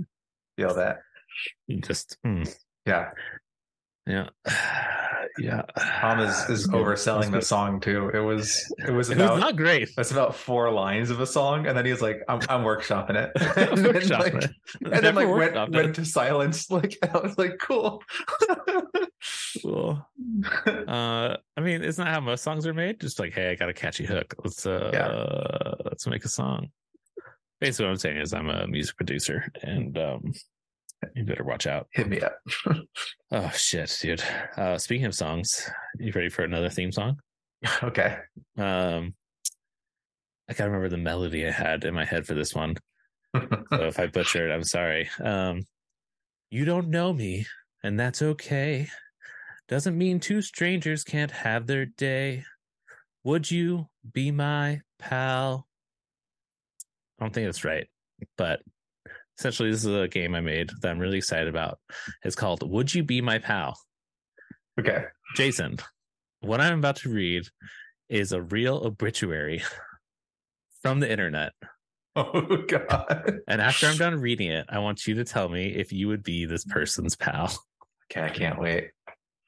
Feel 0.58 0.74
that. 0.74 0.98
Just, 1.80 2.18
mm. 2.26 2.46
yeah. 2.84 3.10
Yeah. 4.06 4.28
Yeah. 5.38 5.62
Tom 6.00 6.20
is, 6.20 6.48
is 6.48 6.68
overselling 6.68 7.30
the 7.30 7.42
song 7.42 7.80
too. 7.80 8.10
It 8.14 8.20
was, 8.20 8.72
it 8.78 8.92
was 8.92 9.10
about, 9.10 9.30
it 9.30 9.32
was 9.34 9.40
not 9.40 9.56
great. 9.56 9.90
It's 9.96 10.10
about 10.10 10.34
four 10.34 10.70
lines 10.72 11.10
of 11.10 11.20
a 11.20 11.26
song. 11.26 11.66
And 11.66 11.76
then 11.76 11.84
he's 11.84 12.00
like, 12.00 12.22
I'm, 12.28 12.40
I'm 12.48 12.62
workshopping 12.62 13.16
it. 13.16 13.32
and 13.56 13.84
then, 13.84 14.08
like, 14.08 14.34
it. 14.34 14.50
And 14.80 15.04
then 15.04 15.14
like 15.14 15.28
went, 15.28 15.72
went 15.72 15.94
to 15.96 16.04
silence. 16.04 16.66
Like, 16.76 16.98
I 17.02 17.18
was 17.18 17.38
like, 17.38 17.58
cool. 17.58 18.02
cool. 19.62 20.06
Uh, 20.66 21.36
I 21.56 21.60
mean, 21.60 21.82
isn't 21.82 22.04
that 22.04 22.12
how 22.12 22.20
most 22.20 22.42
songs 22.42 22.66
are 22.66 22.74
made? 22.74 23.00
Just 23.00 23.18
like, 23.18 23.32
hey, 23.32 23.50
I 23.50 23.54
got 23.54 23.70
a 23.70 23.72
catchy 23.72 24.04
hook. 24.04 24.34
Let's 24.44 24.66
uh, 24.66 24.90
yeah. 24.92 25.74
let's 25.84 26.06
make 26.06 26.24
a 26.24 26.28
song. 26.28 26.68
Basically, 27.60 27.86
what 27.86 27.92
I'm 27.92 27.96
saying 27.96 28.18
is, 28.18 28.34
I'm 28.34 28.50
a 28.50 28.66
music 28.66 28.96
producer, 28.96 29.50
and 29.62 29.96
um, 29.96 30.34
you 31.14 31.24
better 31.24 31.44
watch 31.44 31.66
out. 31.66 31.88
Hit 31.92 32.08
me 32.08 32.20
up. 32.20 32.38
oh 33.32 33.50
shit, 33.50 33.96
dude. 34.00 34.22
Uh, 34.56 34.78
speaking 34.78 35.06
of 35.06 35.14
songs, 35.14 35.68
you 35.98 36.12
ready 36.12 36.28
for 36.28 36.44
another 36.44 36.70
theme 36.70 36.92
song? 36.92 37.16
okay. 37.82 38.18
Um, 38.58 39.14
I 40.48 40.52
gotta 40.52 40.70
remember 40.70 40.88
the 40.88 40.96
melody 40.96 41.46
I 41.46 41.50
had 41.50 41.84
in 41.84 41.94
my 41.94 42.04
head 42.04 42.26
for 42.26 42.34
this 42.34 42.54
one. 42.54 42.76
so 43.34 43.46
if 43.70 43.98
I 43.98 44.06
butcher 44.06 44.48
it, 44.48 44.52
I'm 44.52 44.64
sorry. 44.64 45.08
Um, 45.20 45.66
you 46.50 46.64
don't 46.64 46.88
know 46.88 47.12
me, 47.12 47.46
and 47.82 47.98
that's 47.98 48.22
okay. 48.22 48.88
Doesn't 49.68 49.98
mean 49.98 50.20
two 50.20 50.42
strangers 50.42 51.02
can't 51.02 51.32
have 51.32 51.66
their 51.66 51.86
day. 51.86 52.44
Would 53.24 53.50
you 53.50 53.88
be 54.12 54.30
my 54.30 54.82
pal? 54.98 55.66
I 57.18 57.24
don't 57.24 57.34
think 57.34 57.46
that's 57.46 57.64
right, 57.64 57.88
but 58.36 58.60
essentially, 59.38 59.70
this 59.70 59.84
is 59.84 59.94
a 59.94 60.08
game 60.08 60.34
I 60.34 60.40
made 60.40 60.70
that 60.80 60.90
I'm 60.90 60.98
really 60.98 61.18
excited 61.18 61.48
about. 61.48 61.78
It's 62.24 62.36
called 62.36 62.68
Would 62.68 62.94
You 62.94 63.02
Be 63.02 63.20
My 63.20 63.38
Pal? 63.38 63.78
Okay. 64.78 65.04
Jason, 65.36 65.78
what 66.40 66.60
I'm 66.60 66.78
about 66.78 66.96
to 66.96 67.10
read 67.10 67.44
is 68.08 68.32
a 68.32 68.42
real 68.42 68.76
obituary 68.76 69.62
from 70.82 71.00
the 71.00 71.10
internet. 71.10 71.52
Oh, 72.18 72.64
God. 72.66 73.40
And 73.46 73.60
after 73.60 73.86
I'm 73.86 73.98
done 73.98 74.18
reading 74.18 74.50
it, 74.50 74.64
I 74.70 74.78
want 74.78 75.06
you 75.06 75.16
to 75.16 75.24
tell 75.24 75.50
me 75.50 75.66
if 75.66 75.92
you 75.92 76.08
would 76.08 76.22
be 76.22 76.46
this 76.46 76.64
person's 76.64 77.14
pal. 77.14 77.52
Okay, 78.10 78.22
I 78.22 78.30
can't 78.30 78.58
wait. 78.58 78.92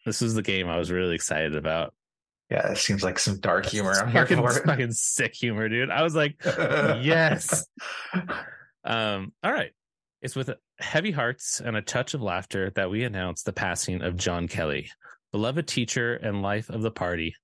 This 0.05 0.21
is 0.21 0.35
the 0.35 0.43
game 0.43 0.69
I 0.69 0.77
was 0.77 0.91
really 0.91 1.15
excited 1.15 1.57
about. 1.57 1.95
Yeah, 2.51 2.71
it 2.71 2.77
seems 2.77 3.03
like 3.03 3.19
some 3.19 3.41
dark 3.41 3.65
humor. 3.65 3.93
I'm 3.93 4.11
here 4.11 4.27
fucking, 4.27 4.37
for 4.37 4.55
it. 4.55 4.67
Fucking 4.67 4.93
sick 4.93 5.35
humor, 5.35 5.71
dude. 5.71 5.91
I 5.91 6.03
was 6.03 6.15
like, 6.15 6.37
yes. 6.45 7.67
Um, 8.85 9.33
all 9.43 9.53
right. 9.53 9.71
It's 10.21 10.35
with 10.35 10.51
heavy 10.81 11.13
hearts 11.13 11.61
and 11.61 11.77
a 11.77 11.83
touch 11.83 12.13
of 12.13 12.23
laughter 12.23 12.71
that 12.75 12.91
we 12.91 13.05
announce 13.05 13.45
the 13.45 13.53
passing 13.53 14.03
of 14.03 14.17
John 14.17 14.49
Kelly, 14.49 14.91
beloved 15.31 15.69
teacher 15.69 16.15
and 16.15 16.43
life 16.43 16.69
of 16.71 16.83
the 16.83 16.91
party. 16.91 17.37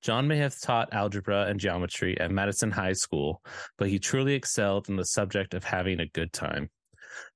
John 0.00 0.28
may 0.28 0.38
have 0.38 0.58
taught 0.58 0.94
algebra 0.94 1.44
and 1.44 1.60
geometry 1.60 2.18
at 2.18 2.30
Madison 2.30 2.70
High 2.70 2.94
School, 2.94 3.42
but 3.76 3.90
he 3.90 3.98
truly 3.98 4.32
excelled 4.32 4.88
in 4.88 4.96
the 4.96 5.04
subject 5.04 5.52
of 5.52 5.62
having 5.62 6.00
a 6.00 6.08
good 6.08 6.32
time. 6.32 6.70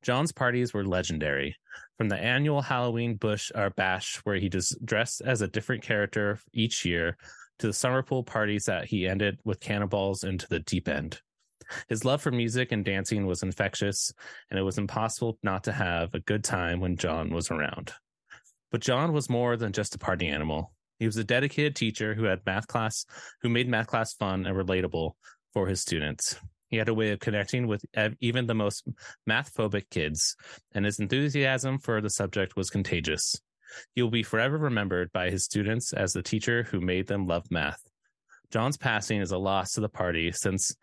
John's 0.02 0.32
parties 0.32 0.72
were 0.72 0.84
legendary. 0.84 1.56
From 1.98 2.08
the 2.08 2.16
annual 2.16 2.62
Halloween 2.62 3.16
bush 3.16 3.52
or 3.54 3.68
bash, 3.68 4.16
where 4.24 4.36
he 4.36 4.48
just 4.48 4.82
dressed 4.84 5.20
as 5.20 5.42
a 5.42 5.48
different 5.48 5.82
character 5.82 6.40
each 6.54 6.86
year, 6.86 7.18
to 7.58 7.66
the 7.66 7.72
summer 7.74 8.02
pool 8.02 8.22
parties 8.22 8.64
that 8.64 8.86
he 8.86 9.06
ended 9.06 9.38
with 9.44 9.60
cannonballs 9.60 10.24
into 10.24 10.46
the 10.48 10.60
deep 10.60 10.88
end. 10.88 11.20
His 11.88 12.04
love 12.04 12.22
for 12.22 12.30
music 12.30 12.72
and 12.72 12.84
dancing 12.84 13.26
was 13.26 13.42
infectious, 13.42 14.12
and 14.50 14.58
it 14.58 14.62
was 14.62 14.78
impossible 14.78 15.38
not 15.42 15.64
to 15.64 15.72
have 15.72 16.14
a 16.14 16.20
good 16.20 16.44
time 16.44 16.80
when 16.80 16.96
John 16.96 17.30
was 17.30 17.50
around. 17.50 17.92
But 18.70 18.80
John 18.80 19.12
was 19.12 19.30
more 19.30 19.56
than 19.56 19.72
just 19.72 19.94
a 19.94 19.98
party 19.98 20.26
animal. 20.26 20.72
He 20.98 21.06
was 21.06 21.16
a 21.16 21.24
dedicated 21.24 21.76
teacher 21.76 22.14
who 22.14 22.24
had 22.24 22.44
math 22.46 22.66
class, 22.66 23.04
who 23.42 23.48
made 23.48 23.68
math 23.68 23.86
class 23.86 24.14
fun 24.14 24.46
and 24.46 24.56
relatable 24.56 25.12
for 25.52 25.66
his 25.66 25.80
students. 25.80 26.38
He 26.68 26.78
had 26.78 26.88
a 26.88 26.94
way 26.94 27.12
of 27.12 27.20
connecting 27.20 27.66
with 27.66 27.84
even 28.20 28.46
the 28.46 28.54
most 28.54 28.88
math 29.26 29.54
phobic 29.54 29.88
kids, 29.90 30.34
and 30.72 30.84
his 30.84 30.98
enthusiasm 30.98 31.78
for 31.78 32.00
the 32.00 32.10
subject 32.10 32.56
was 32.56 32.70
contagious. 32.70 33.36
He 33.94 34.02
will 34.02 34.10
be 34.10 34.22
forever 34.22 34.58
remembered 34.58 35.12
by 35.12 35.30
his 35.30 35.44
students 35.44 35.92
as 35.92 36.12
the 36.12 36.22
teacher 36.22 36.64
who 36.64 36.80
made 36.80 37.06
them 37.06 37.26
love 37.26 37.50
math. 37.50 37.82
John's 38.50 38.76
passing 38.76 39.20
is 39.20 39.32
a 39.32 39.38
loss 39.38 39.72
to 39.72 39.80
the 39.80 39.88
party 39.88 40.32
since 40.32 40.74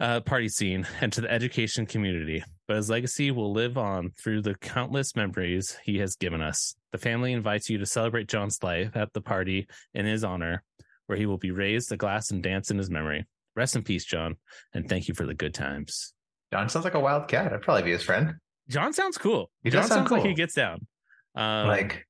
uh, 0.00 0.20
party 0.20 0.48
scene 0.48 0.86
and 1.00 1.12
to 1.12 1.20
the 1.20 1.30
education 1.30 1.86
community, 1.86 2.42
but 2.66 2.76
his 2.76 2.90
legacy 2.90 3.30
will 3.30 3.52
live 3.52 3.78
on 3.78 4.12
through 4.22 4.42
the 4.42 4.54
countless 4.56 5.14
memories 5.16 5.76
he 5.84 5.98
has 5.98 6.16
given 6.16 6.42
us. 6.42 6.74
The 6.92 6.98
family 6.98 7.32
invites 7.32 7.68
you 7.68 7.78
to 7.78 7.86
celebrate 7.86 8.28
John's 8.28 8.62
life 8.62 8.96
at 8.96 9.12
the 9.12 9.20
party 9.20 9.66
in 9.94 10.06
his 10.06 10.24
honor, 10.24 10.62
where 11.06 11.18
he 11.18 11.26
will 11.26 11.38
be 11.38 11.50
raised 11.50 11.92
a 11.92 11.96
glass 11.96 12.30
and 12.30 12.42
dance 12.42 12.70
in 12.70 12.78
his 12.78 12.90
memory. 12.90 13.26
Rest 13.56 13.76
in 13.76 13.82
peace, 13.82 14.04
John, 14.04 14.36
and 14.72 14.88
thank 14.88 15.06
you 15.06 15.14
for 15.14 15.26
the 15.26 15.34
good 15.34 15.54
times. 15.54 16.12
John 16.52 16.68
sounds 16.68 16.84
like 16.84 16.94
a 16.94 17.00
wild 17.00 17.28
cat. 17.28 17.52
I'd 17.52 17.62
probably 17.62 17.84
be 17.84 17.92
his 17.92 18.02
friend. 18.02 18.34
John 18.68 18.92
sounds 18.92 19.18
cool. 19.18 19.50
He 19.62 19.70
John 19.70 19.82
sound 19.82 20.08
sounds 20.08 20.10
like 20.10 20.24
he 20.24 20.34
gets 20.34 20.54
down. 20.54 20.86
Um, 21.34 21.68
like 21.68 22.06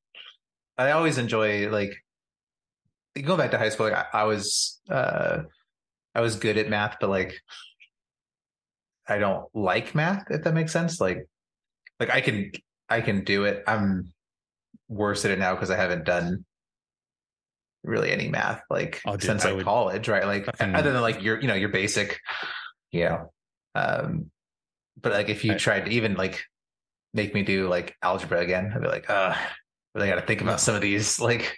I 0.79 0.93
always 0.93 1.19
enjoy 1.19 1.69
like 1.71 1.93
going 3.21 3.39
back 3.39 3.51
to 3.53 3.59
high 3.59 3.69
school. 3.69 3.89
Like 3.89 4.07
I, 4.13 4.21
I 4.21 4.25
was 4.25 4.81
uh 4.91 5.41
I 6.15 6.21
was 6.21 6.37
good 6.37 6.57
at 6.59 6.69
math, 6.69 6.97
but 7.01 7.11
like 7.11 7.35
I 9.09 9.19
don't 9.19 9.47
like 9.55 9.95
math. 9.95 10.25
If 10.31 10.45
that 10.45 10.55
makes 10.55 10.73
sense, 10.73 11.01
like 11.01 11.27
like 12.01 12.11
I 12.11 12.21
can 12.21 12.53
I 12.89 13.01
can 13.01 13.25
do 13.25 13.45
it. 13.45 13.63
I'm 13.67 14.13
worse 14.89 15.25
at 15.25 15.31
it 15.31 15.39
now 15.39 15.55
because 15.55 15.71
I 15.71 15.77
haven't 15.77 16.05
done 16.05 16.45
really 17.83 18.11
any 18.13 18.29
math 18.29 18.63
like 18.71 19.03
Oh, 19.05 19.13
dude, 19.13 19.23
since 19.23 19.45
I 19.45 19.49
like 19.49 19.57
would- 19.59 19.65
college, 19.67 20.09
right? 20.09 20.25
Like 20.27 20.47
Fucking- 20.47 20.75
other 20.75 20.93
than 20.93 21.03
like 21.03 21.23
your 21.23 21.41
you 21.41 21.49
know 21.49 21.55
your 21.55 21.69
basic, 21.69 22.19
you 22.93 23.05
know. 23.05 23.33
Um, 23.75 24.31
but 25.01 25.13
like 25.13 25.29
if 25.29 25.45
you 25.45 25.53
I- 25.55 25.57
tried 25.59 25.87
to 25.87 25.91
even 25.91 26.15
like 26.15 26.43
make 27.13 27.35
me 27.35 27.43
do 27.43 27.69
like 27.69 27.95
algebra 28.03 28.41
again, 28.41 28.73
I'd 28.75 28.81
be 28.83 28.89
like, 28.89 29.09
uh, 29.11 29.35
I 29.95 30.07
got 30.09 30.17
to 30.17 30.23
think 30.23 30.41
about 30.41 30.61
some 30.61 30.75
of 30.75 30.81
these, 30.81 31.21
like 31.31 31.57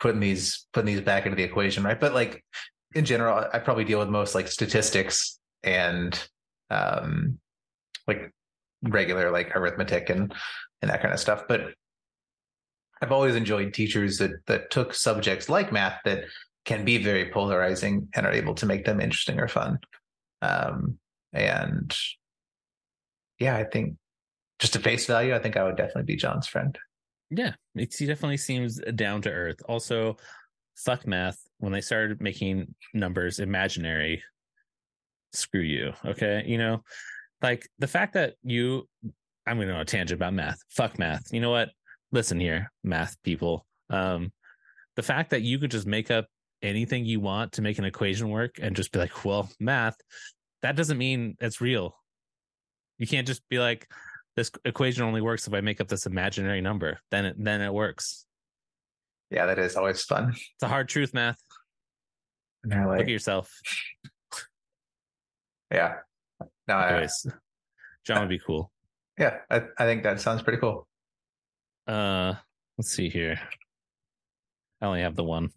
putting 0.00 0.20
these 0.20 0.66
putting 0.72 0.86
these 0.94 1.00
back 1.00 1.24
into 1.26 1.36
the 1.36 1.44
equation, 1.44 1.82
right? 1.84 1.98
But 1.98 2.12
like 2.12 2.44
in 2.94 3.04
general, 3.04 3.46
I 3.52 3.58
probably 3.60 3.84
deal 3.84 3.98
with 4.00 4.08
most 4.08 4.34
like 4.34 4.48
statistics 4.48 5.38
and 5.62 6.18
um 6.70 7.38
like 8.06 8.32
regular 8.82 9.30
like 9.30 9.54
arithmetic 9.56 10.10
and 10.10 10.34
and 10.82 10.90
that 10.90 11.02
kind 11.02 11.14
of 11.14 11.20
stuff. 11.20 11.44
But 11.48 11.74
I've 13.02 13.12
always 13.12 13.34
enjoyed 13.34 13.74
teachers 13.74 14.18
that 14.18 14.32
that 14.46 14.70
took 14.70 14.94
subjects 14.94 15.48
like 15.48 15.72
math 15.72 16.00
that 16.04 16.24
can 16.64 16.84
be 16.84 16.98
very 16.98 17.30
polarizing 17.30 18.08
and 18.14 18.26
are 18.26 18.32
able 18.32 18.54
to 18.54 18.66
make 18.66 18.84
them 18.84 19.00
interesting 19.00 19.38
or 19.38 19.48
fun. 19.48 19.78
Um, 20.42 20.98
and 21.32 21.96
yeah, 23.38 23.56
I 23.56 23.64
think 23.64 23.96
just 24.58 24.74
at 24.74 24.82
face 24.82 25.06
value, 25.06 25.34
I 25.34 25.38
think 25.38 25.56
I 25.56 25.64
would 25.64 25.76
definitely 25.76 26.04
be 26.04 26.16
John's 26.16 26.46
friend. 26.46 26.76
Yeah, 27.30 27.52
he 27.74 28.06
definitely 28.06 28.36
seems 28.36 28.80
down 28.94 29.22
to 29.22 29.30
earth. 29.30 29.60
Also, 29.68 30.16
fuck 30.76 31.06
math. 31.06 31.38
When 31.58 31.72
they 31.72 31.80
started 31.80 32.20
making 32.20 32.74
numbers 32.94 33.38
imaginary, 33.38 34.22
screw 35.36 35.60
you. 35.60 35.92
Okay, 36.04 36.42
you 36.46 36.58
know, 36.58 36.82
like 37.42 37.68
the 37.78 37.86
fact 37.86 38.14
that 38.14 38.34
you, 38.42 38.88
I'm 39.46 39.56
going 39.56 39.68
to 39.68 39.74
on 39.74 39.80
a 39.80 39.84
tangent 39.84 40.18
about 40.18 40.34
math. 40.34 40.58
Fuck 40.70 40.98
math. 40.98 41.32
You 41.32 41.40
know 41.40 41.50
what? 41.50 41.70
Listen 42.12 42.40
here, 42.40 42.72
math 42.82 43.20
people. 43.22 43.66
Um, 43.90 44.32
the 44.96 45.02
fact 45.02 45.30
that 45.30 45.42
you 45.42 45.58
could 45.58 45.70
just 45.70 45.86
make 45.86 46.10
up 46.10 46.26
anything 46.62 47.04
you 47.04 47.20
want 47.20 47.52
to 47.52 47.62
make 47.62 47.78
an 47.78 47.84
equation 47.84 48.30
work 48.30 48.56
and 48.60 48.74
just 48.74 48.92
be 48.92 48.98
like, 48.98 49.24
well, 49.24 49.48
math. 49.60 49.96
That 50.62 50.76
doesn't 50.76 50.98
mean 50.98 51.36
it's 51.40 51.60
real. 51.60 51.94
You 52.98 53.06
can't 53.06 53.26
just 53.26 53.46
be 53.48 53.58
like, 53.58 53.86
this 54.36 54.50
equation 54.64 55.02
only 55.02 55.20
works 55.20 55.46
if 55.46 55.54
I 55.54 55.60
make 55.60 55.80
up 55.80 55.88
this 55.88 56.06
imaginary 56.06 56.60
number. 56.60 56.98
Then 57.10 57.24
it 57.26 57.36
then 57.38 57.60
it 57.60 57.72
works. 57.72 58.26
Yeah, 59.30 59.46
that 59.46 59.58
is 59.58 59.76
always 59.76 60.02
fun. 60.02 60.30
It's 60.30 60.62
a 60.62 60.68
hard 60.68 60.88
truth, 60.88 61.14
math. 61.14 61.38
They're 62.64 62.86
Look 62.86 63.00
at 63.00 63.08
yourself. 63.08 63.50
Yeah, 65.72 65.94
no, 66.68 66.74
I, 66.74 67.08
John 68.04 68.20
would 68.20 68.28
be 68.28 68.38
cool. 68.38 68.70
yeah, 69.18 69.38
I, 69.50 69.62
I 69.78 69.84
think 69.84 70.02
that 70.04 70.20
sounds 70.20 70.42
pretty 70.42 70.58
cool. 70.58 70.86
Uh, 71.86 72.34
let's 72.78 72.90
see 72.90 73.08
here. 73.08 73.40
I 74.80 74.86
only 74.86 75.00
have 75.02 75.16
the 75.16 75.24
one, 75.24 75.50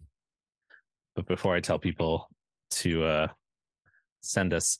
but 1.14 1.26
before 1.26 1.54
I 1.54 1.60
tell 1.60 1.78
people 1.78 2.28
to 2.70 3.04
uh 3.04 3.26
send 4.22 4.52
us 4.54 4.78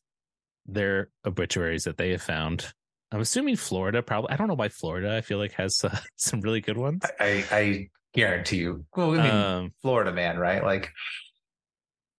their 0.66 1.09
obituaries 1.27 1.85
that 1.85 1.97
they 1.97 2.11
have 2.11 2.23
found, 2.23 2.73
I'm 3.12 3.21
assuming 3.21 3.57
Florida. 3.57 4.03
Probably, 4.03 4.31
I 4.31 4.37
don't 4.37 4.49
know 4.49 4.55
why 4.55 4.69
Florida. 4.69 5.16
I 5.16 5.21
feel 5.21 5.38
like 5.38 5.53
has 5.53 5.83
uh, 5.85 5.97
some 6.16 6.40
really 6.40 6.61
good 6.61 6.79
ones. 6.79 7.03
I, 7.19 7.45
I, 7.51 7.57
I 7.57 7.88
guarantee 8.14 8.59
you. 8.59 8.85
Well, 8.97 9.19
I 9.19 9.23
mean, 9.23 9.31
Um, 9.33 9.73
Florida 9.83 10.12
man, 10.12 10.38
right? 10.38 10.62
Like, 10.62 10.90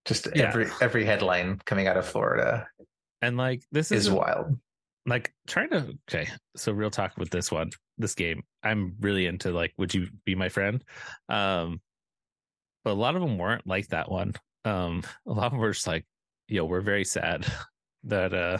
just 0.05 0.27
Yeah. 0.35 0.47
every 0.49 0.67
every 0.81 1.05
headline 1.05 1.59
coming 1.65 1.87
out 1.87 1.97
of 1.97 2.05
Florida 2.07 2.67
and 3.21 3.37
like 3.37 3.61
this 3.71 3.91
is 3.91 4.09
wild. 4.09 4.57
like 5.05 5.33
trying 5.47 5.69
to 5.69 5.97
okay 6.09 6.27
so 6.55 6.71
real 6.71 6.89
talk 6.91 7.17
with 7.17 7.29
this 7.29 7.51
one 7.51 7.69
this 7.97 8.15
game 8.15 8.43
i'm 8.63 8.95
really 8.99 9.25
into 9.25 9.51
like 9.51 9.73
would 9.77 9.93
you 9.93 10.07
be 10.25 10.35
my 10.35 10.49
friend 10.49 10.83
um 11.29 11.79
but 12.83 12.91
a 12.91 12.93
lot 12.93 13.15
of 13.15 13.21
them 13.21 13.37
weren't 13.37 13.65
like 13.67 13.87
that 13.89 14.09
one 14.11 14.33
um 14.65 15.03
a 15.27 15.31
lot 15.31 15.45
of 15.45 15.51
them 15.51 15.59
were 15.61 15.71
just 15.71 15.87
like 15.87 16.05
yo 16.47 16.65
we're 16.65 16.81
very 16.81 17.05
sad 17.05 17.45
that 18.03 18.33
uh 18.33 18.57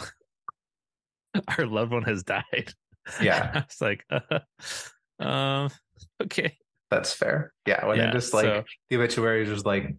our 1.58 1.66
loved 1.66 1.92
one 1.92 2.04
has 2.04 2.24
died 2.24 2.74
Yeah. 3.22 3.64
it's 3.64 3.82
like 3.82 4.06
uh, 4.10 4.40
um 5.24 5.70
okay 6.22 6.58
That's 6.92 7.14
fair. 7.14 7.54
Yeah, 7.66 7.86
when 7.86 7.98
Yeah, 7.98 8.04
they're 8.06 8.14
just 8.14 8.34
like 8.34 8.44
so- 8.46 8.64
the 8.90 8.98
obituaries 8.98 9.50
was 9.50 9.66
like 9.66 9.96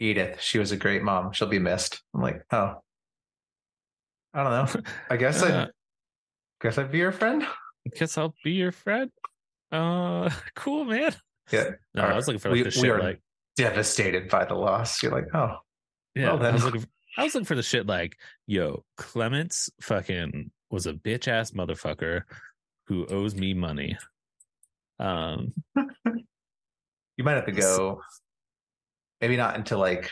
Edith, 0.00 0.40
she 0.40 0.58
was 0.58 0.70
a 0.72 0.76
great 0.76 1.02
mom. 1.02 1.32
She'll 1.32 1.48
be 1.48 1.58
missed. 1.58 2.02
I'm 2.14 2.20
like, 2.22 2.42
oh, 2.52 2.76
I 4.34 4.42
don't 4.44 4.74
know. 4.76 4.82
I 5.10 5.16
guess 5.16 5.42
uh, 5.42 5.66
I 5.68 6.64
guess 6.64 6.78
I'd 6.78 6.92
be 6.92 6.98
your 6.98 7.12
friend. 7.12 7.42
I 7.42 7.98
guess 7.98 8.18
i'll 8.18 8.34
be 8.44 8.52
your 8.52 8.72
friend 8.72 9.10
uh 9.72 10.28
cool 10.54 10.84
man 10.84 11.14
Yeah, 11.50 11.70
no 11.94 12.02
i 12.02 12.14
was 12.14 12.26
looking 12.26 12.38
for 12.40 12.50
like 12.50 12.56
We- 12.56 12.62
the 12.64 12.66
we 12.66 12.72
shit 12.72 12.90
are 12.90 12.98
like 13.00 13.20
devastated 13.56 14.28
by 14.28 14.44
the 14.44 14.54
loss. 14.54 15.02
You're 15.02 15.12
like, 15.12 15.26
oh, 15.34 15.56
Yeah, 16.14 16.32
Well, 16.34 16.46
I 16.46 16.50
was 16.50 16.64
looking. 16.64 16.80
For, 16.80 16.86
I 17.18 17.24
was 17.24 17.34
looking 17.34 17.44
for 17.46 17.54
the 17.56 17.62
shit 17.62 17.86
like, 17.86 18.16
yo, 18.46 18.84
Clements 18.96 19.68
fucking 19.82 20.50
was 20.70 20.86
a 20.86 20.94
bitch 20.94 21.28
ass 21.28 21.50
motherfucker 21.50 22.22
who 22.86 23.06
owes 23.06 23.34
me 23.34 23.52
money. 23.54 23.98
Um, 24.98 25.52
you 25.76 27.24
might 27.24 27.34
have 27.34 27.46
to 27.46 27.52
go. 27.52 28.00
Maybe 29.20 29.36
not 29.36 29.56
into 29.56 29.76
like 29.76 30.10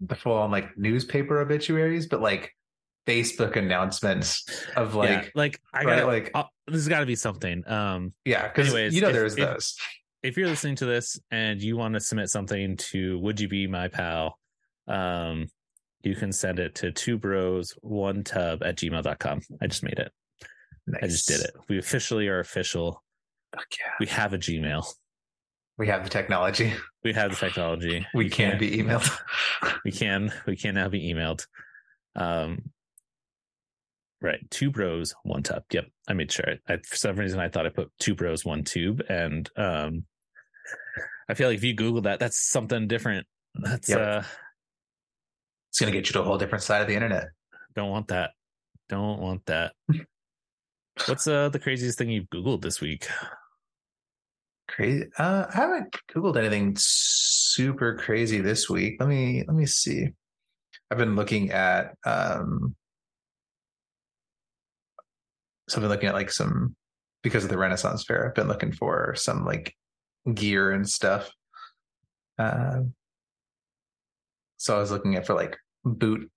the 0.00 0.16
full 0.16 0.32
on 0.34 0.50
like 0.50 0.76
newspaper 0.76 1.40
obituaries, 1.40 2.06
but 2.06 2.20
like 2.20 2.52
Facebook 3.08 3.56
announcements 3.56 4.44
of 4.76 4.94
like 4.94 5.08
yeah, 5.10 5.24
like 5.34 5.60
I 5.72 5.84
right, 5.84 5.98
got 6.00 6.06
like 6.06 6.34
like 6.34 6.46
there's 6.66 6.88
got 6.88 7.00
to 7.00 7.06
be 7.06 7.16
something. 7.16 7.62
Um, 7.66 8.12
yeah, 8.24 8.48
because 8.48 8.72
you 8.94 9.00
know 9.00 9.08
if- 9.08 9.14
there's 9.14 9.36
if- 9.36 9.46
those. 9.48 9.76
if 10.22 10.36
you're 10.36 10.48
listening 10.48 10.76
to 10.76 10.86
this 10.86 11.18
and 11.30 11.62
you 11.62 11.76
want 11.76 11.94
to 11.94 12.00
submit 12.00 12.28
something 12.28 12.76
to 12.76 13.18
Would 13.20 13.40
You 13.40 13.48
Be 13.48 13.66
My 13.66 13.88
Pal, 13.88 14.38
um, 14.86 15.46
you 16.02 16.14
can 16.14 16.32
send 16.32 16.58
it 16.58 16.74
to 16.76 16.92
two 16.92 17.16
bros 17.18 17.72
one 17.80 18.24
tub 18.24 18.62
at 18.62 18.76
gmail.com. 18.76 19.40
I 19.62 19.66
just 19.66 19.82
made 19.82 19.98
it. 19.98 20.12
I 21.02 21.06
just 21.06 21.28
did 21.28 21.40
it. 21.40 21.50
We 21.68 21.78
officially 21.78 22.28
are 22.28 22.40
official. 22.40 23.02
Fuck 23.54 23.66
yeah. 23.78 23.92
We 24.00 24.06
have 24.06 24.32
a 24.34 24.38
Gmail. 24.38 24.86
We 25.78 25.86
have 25.88 26.02
the 26.04 26.10
technology. 26.10 26.72
We 27.04 27.12
have 27.14 27.30
the 27.30 27.36
technology. 27.36 28.06
We 28.14 28.24
You 28.24 28.30
can 28.30 28.58
be 28.58 28.70
emailed. 28.78 29.08
we 29.84 29.92
can 29.92 30.32
we 30.46 30.56
can 30.56 30.74
now 30.74 30.88
be 30.88 31.12
emailed 31.12 31.46
um 32.16 32.70
right 34.20 34.40
two 34.50 34.70
bros 34.70 35.14
one 35.22 35.42
tub 35.42 35.62
yep 35.72 35.86
i 36.08 36.12
made 36.12 36.30
sure 36.32 36.54
I, 36.68 36.78
for 36.78 36.96
some 36.96 37.16
reason 37.16 37.38
i 37.38 37.48
thought 37.48 37.66
i 37.66 37.70
put 37.70 37.90
two 38.00 38.14
bros 38.14 38.44
one 38.44 38.64
tube 38.64 39.02
and 39.08 39.48
um 39.56 40.04
i 41.28 41.34
feel 41.34 41.48
like 41.48 41.58
if 41.58 41.64
you 41.64 41.74
google 41.74 42.00
that 42.02 42.18
that's 42.18 42.50
something 42.50 42.88
different 42.88 43.26
That's 43.54 43.88
Yep. 43.88 43.98
uh 44.00 44.22
It's 45.70 45.78
gonna 45.80 45.92
get 45.92 46.06
you 46.08 46.12
to 46.14 46.20
a 46.22 46.24
whole 46.24 46.38
different 46.38 46.64
side 46.64 46.82
of 46.82 46.88
the 46.88 46.94
internet. 46.94 47.28
don't 47.74 47.90
want 47.90 48.08
that. 48.08 48.30
Don't 48.88 49.20
want 49.20 49.44
that. 49.46 49.72
What's 51.06 51.26
uh 51.28 51.48
the 51.50 51.58
craziest 51.60 51.98
thing 51.98 52.10
you've 52.10 52.28
Googled 52.30 52.62
this 52.62 52.80
week? 52.80 53.06
Crazy. 54.66 55.06
Uh, 55.18 55.46
I 55.48 55.54
haven't 55.56 55.96
googled 56.12 56.36
anything 56.36 56.74
super 56.78 57.94
crazy 57.96 58.40
this 58.40 58.68
week. 58.68 58.96
Let 59.00 59.08
me 59.08 59.44
let 59.46 59.56
me 59.56 59.64
see. 59.66 60.08
I've 60.90 60.98
been 60.98 61.16
looking 61.16 61.50
at 61.52 61.94
um. 62.04 62.74
So 65.68 65.76
I've 65.76 65.82
been 65.82 65.90
looking 65.90 66.08
at 66.08 66.14
like 66.14 66.30
some 66.30 66.74
because 67.22 67.44
of 67.44 67.50
the 67.50 67.58
Renaissance 67.58 68.04
Fair. 68.04 68.26
I've 68.28 68.34
been 68.34 68.48
looking 68.48 68.72
for 68.72 69.14
some 69.16 69.44
like 69.44 69.74
gear 70.32 70.72
and 70.72 70.88
stuff. 70.88 71.30
Um. 72.38 72.94
so 74.56 74.76
I 74.76 74.80
was 74.80 74.90
looking 74.90 75.16
at 75.16 75.26
for 75.26 75.34
like 75.34 75.56
boot 75.84 76.30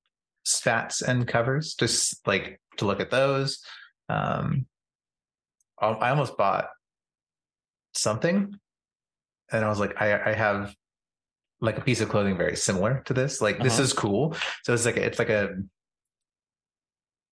stats 0.45 1.01
and 1.01 1.27
covers, 1.27 1.75
just 1.75 2.25
like 2.27 2.59
to 2.77 2.85
look 2.85 2.99
at 2.99 3.11
those. 3.11 3.63
Um, 4.09 4.65
I 5.79 6.09
almost 6.09 6.37
bought 6.37 6.67
something 7.93 8.55
and 9.51 9.65
i 9.65 9.67
was 9.67 9.79
like 9.79 10.01
i 10.01 10.29
i 10.31 10.33
have 10.33 10.73
like 11.59 11.77
a 11.77 11.81
piece 11.81 11.99
of 11.99 12.07
clothing 12.07 12.37
very 12.37 12.55
similar 12.55 13.01
to 13.05 13.13
this 13.13 13.41
like 13.41 13.59
this 13.61 13.73
Uh-huh. 13.73 13.83
is 13.83 13.91
cool 13.93 14.33
so 14.63 14.73
it's 14.73 14.85
like 14.85 14.95
it's 14.95 15.19
like 15.19 15.27
a 15.29 15.49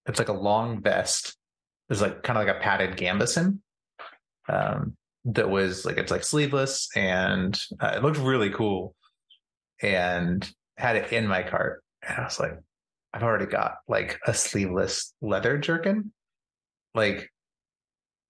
it's 0.05 0.19
like 0.19 0.27
a 0.27 0.33
long 0.33 0.81
vest 0.81 1.37
there's 1.89 2.01
like 2.01 2.23
kind 2.23 2.37
of 2.37 2.45
like 2.45 2.55
a 2.55 2.59
padded 2.59 2.95
gambeson 2.95 3.59
um 4.47 4.95
that 5.25 5.49
was 5.49 5.85
like 5.85 5.97
it's 5.97 6.11
like 6.11 6.23
sleeveless 6.23 6.89
and 6.95 7.59
uh, 7.81 7.93
it 7.95 8.03
looked 8.03 8.17
really 8.17 8.49
cool 8.49 8.95
and 9.81 10.49
had 10.77 10.95
it 10.95 11.11
in 11.11 11.27
my 11.27 11.43
cart 11.43 11.83
and 12.07 12.17
i 12.17 12.23
was 12.23 12.39
like 12.39 12.57
i've 13.13 13.23
already 13.23 13.45
got 13.45 13.75
like 13.87 14.19
a 14.27 14.33
sleeveless 14.33 15.13
leather 15.21 15.57
jerkin 15.57 16.11
like 16.95 17.29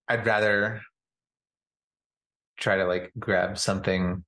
i'd 0.08 0.26
rather 0.26 0.82
try 2.60 2.78
to 2.78 2.86
like 2.86 3.12
grab 3.18 3.58
something 3.58 4.24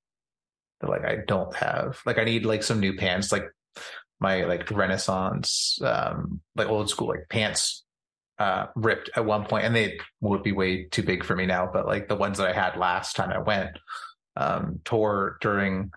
that 0.82 0.89
like 0.89 1.06
I 1.06 1.17
don't 1.28 1.56
have. 1.56 2.00
Like 2.06 2.17
I 2.17 2.24
need 2.24 2.46
like 2.46 2.63
some 2.63 2.80
new 2.80 2.96
pants, 2.96 3.32
like 3.32 3.46
my 4.20 4.44
like 4.46 4.70
Renaissance, 4.72 5.80
um, 5.84 6.41
like 6.56 6.67
old 6.67 6.89
school 6.89 7.10
like 7.10 7.28
pants 7.30 7.84
uh 8.42 8.62
ripped 8.76 9.10
at 9.16 9.26
one 9.26 9.44
point 9.46 9.66
and 9.66 9.76
they 9.76 10.00
would 10.20 10.44
be 10.44 10.52
way 10.62 10.86
too 10.96 11.04
big 11.04 11.24
for 11.24 11.36
me 11.36 11.46
now, 11.46 11.64
but 11.76 11.86
like 11.94 12.08
the 12.08 12.16
ones 12.26 12.38
that 12.38 12.48
I 12.52 12.54
had 12.54 12.78
last 12.78 13.16
time 13.16 13.32
I 13.32 13.40
went 13.40 13.74
um 14.36 14.80
tore 14.84 15.38
during 15.42 15.92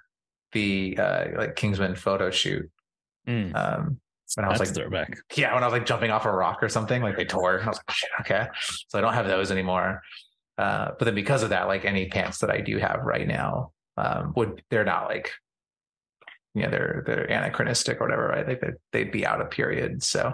the 0.53 0.99
uh 0.99 1.25
like 1.41 1.57
Kingsman 1.57 1.95
photo 1.95 2.31
shoot. 2.31 2.67
Mm, 3.27 3.55
Um 3.55 4.01
when 4.37 4.45
I 4.45 4.49
was 4.49 4.59
that's 4.59 4.71
like 4.71 4.77
throwback. 4.77 5.11
yeah, 5.37 5.55
when 5.55 5.63
I 5.63 5.67
was 5.67 5.73
like 5.73 5.87
jumping 5.87 6.11
off 6.11 6.25
a 6.25 6.33
rock 6.33 6.59
or 6.63 6.69
something, 6.69 7.01
like 7.03 7.17
they 7.17 7.25
tore. 7.25 7.63
I 7.63 7.69
was 7.69 7.79
like, 7.79 7.91
shit, 7.97 8.11
okay. 8.21 8.47
So 8.89 8.99
I 8.99 9.01
don't 9.01 9.15
have 9.15 9.29
those 9.29 9.51
anymore. 9.53 10.03
Uh, 10.59 10.91
but 10.99 11.05
then 11.05 11.15
because 11.15 11.43
of 11.45 11.51
that, 11.51 11.69
like 11.69 11.85
any 11.85 12.09
pants 12.09 12.39
that 12.39 12.51
I 12.51 12.61
do 12.61 12.79
have 12.79 13.01
right 13.05 13.29
now, 13.29 13.73
um, 13.97 14.33
would 14.37 14.63
they're 14.71 14.85
not 14.85 15.07
like, 15.09 15.31
you 16.55 16.63
know, 16.63 16.71
they're 16.71 17.03
they're 17.07 17.25
anachronistic 17.25 18.01
or 18.01 18.05
whatever, 18.07 18.27
right? 18.29 18.47
Like 18.49 18.61
they'd, 18.61 18.79
they'd 18.93 19.13
be 19.13 19.27
out 19.27 19.41
of 19.41 19.51
period. 19.51 20.03
So 20.03 20.33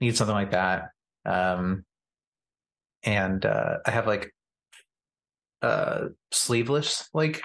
need 0.00 0.16
something 0.16 0.34
like 0.42 0.50
that. 0.50 0.90
Um, 1.26 1.84
and 3.02 3.44
uh, 3.44 3.78
I 3.84 3.90
have 3.90 4.06
like 4.06 4.32
uh 5.62 6.08
sleeveless 6.32 7.08
like 7.14 7.42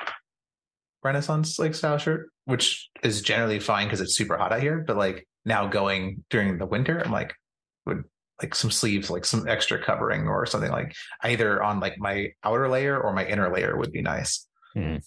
Renaissance 1.04 1.58
like 1.58 1.74
style 1.74 1.98
shirt, 1.98 2.30
which 2.46 2.89
is 3.04 3.22
generally 3.22 3.60
fine 3.60 3.88
because 3.88 4.02
it's 4.02 4.15
super 4.15 4.38
hot 4.38 4.52
out 4.54 4.62
here. 4.62 4.84
But 4.86 4.98
like 4.98 5.28
now 5.46 5.67
going 5.67 6.24
during 6.30 6.58
the 6.58 6.65
winter, 6.65 7.02
I'm 7.04 7.12
like, 7.12 7.34
would 7.86 8.04
like 8.41 8.54
some 8.56 8.70
sleeves, 8.72 9.10
like 9.10 9.26
some 9.26 9.48
extra 9.48 9.84
covering 9.84 10.28
or 10.28 10.46
something 10.46 10.72
like 10.72 10.94
either 11.24 11.62
on 11.63 11.80
like 11.80 11.98
my 11.98 12.30
outer 12.44 12.67
layer 12.70 13.00
or 13.00 13.13
my 13.13 13.26
inner 13.26 13.52
layer 13.54 13.78
would 13.78 13.91
be 13.91 14.02
nice. 14.02 14.48
Hmm. 14.74 14.98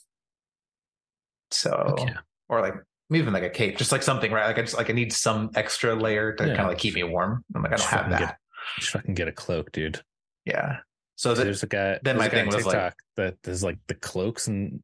So, 1.50 1.94
Okay. 1.98 2.14
or 2.48 2.60
like 2.60 2.74
even 3.12 3.32
like 3.32 3.42
a 3.44 3.50
cape, 3.50 3.76
just 3.76 3.92
like 3.92 4.02
something, 4.02 4.32
right? 4.32 4.46
Like 4.46 4.58
I 4.58 4.62
just 4.62 4.76
like 4.76 4.90
I 4.90 4.92
need 4.92 5.12
some 5.12 5.50
extra 5.54 5.94
layer 5.94 6.32
to 6.34 6.42
Yeah. 6.44 6.50
kind 6.56 6.62
of 6.62 6.68
like 6.68 6.78
keep 6.78 6.94
me 6.94 7.04
warm. 7.04 7.44
I'm 7.54 7.62
like, 7.62 7.72
I 7.72 7.76
don't 7.76 7.86
have 7.86 8.10
that. 8.10 8.36
Just 8.78 8.90
fucking 8.92 9.14
get 9.14 9.28
a 9.28 9.32
cloak, 9.32 9.72
dude. 9.72 10.02
yeah. 10.44 10.78
So 11.16 11.32
that, 11.32 11.44
there's 11.44 11.62
a 11.62 11.68
guy. 11.68 12.00
then 12.02 12.16
my 12.16 12.28
thing 12.28 12.46
was, 12.46 12.66
like- 12.66 12.94
that 13.16 13.36
there's 13.44 13.62
like 13.62 13.78
the 13.86 13.94
cloaks 13.94 14.48
and 14.48 14.82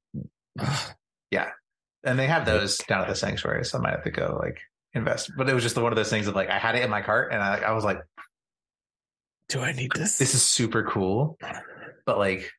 Ugh. 0.58 0.94
and 2.02 2.18
they 2.18 2.26
have 2.26 2.46
those 2.46 2.78
down 2.78 3.02
at 3.02 3.08
the 3.08 3.14
sanctuary, 3.14 3.64
so 3.64 3.78
I 3.78 3.82
might 3.82 3.90
have 3.90 4.04
to 4.04 4.10
go 4.10 4.38
like 4.40 4.58
invest. 4.94 5.32
But 5.36 5.50
it 5.50 5.54
was 5.54 5.62
just 5.62 5.76
one 5.76 5.92
of 5.92 5.96
those 5.96 6.08
things 6.08 6.28
of 6.28 6.34
like 6.34 6.48
I 6.48 6.58
had 6.58 6.74
it 6.76 6.82
in 6.84 6.88
my 6.90 7.02
cart 7.02 7.32
and 7.32 7.42
I, 7.42 7.58
I 7.58 7.72
was 7.72 7.84
like, 7.84 7.98
do 9.48 9.60
I 9.60 9.72
need 9.72 9.90
this? 9.94 10.16
this 10.18 10.34
is 10.34 10.42
super 10.42 10.84
cool, 10.84 11.36
but 12.06 12.16
like, 12.16 12.50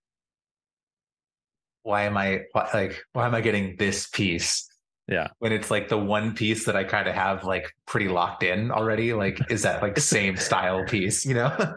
why 1.83 2.03
am 2.03 2.17
I 2.17 2.41
why, 2.51 2.69
like 2.73 3.01
why 3.13 3.25
am 3.25 3.33
I 3.33 3.41
getting 3.41 3.77
this 3.77 4.07
piece? 4.07 4.67
Yeah. 5.11 5.27
when 5.39 5.51
it's 5.51 5.69
like 5.69 5.89
the 5.89 5.97
one 5.97 6.33
piece 6.33 6.65
that 6.65 6.75
I 6.75 6.83
kind 6.85 7.07
of 7.07 7.13
have 7.13 7.43
like 7.43 7.71
pretty 7.85 8.07
locked 8.07 8.41
in 8.43 8.71
already. 8.71 9.13
Like, 9.13 9.37
is 9.51 9.61
that 9.63 9.81
like 9.83 9.99
same 9.99 10.37
style 10.37 10.85
piece? 10.85 11.25
You 11.25 11.35
know? 11.35 11.73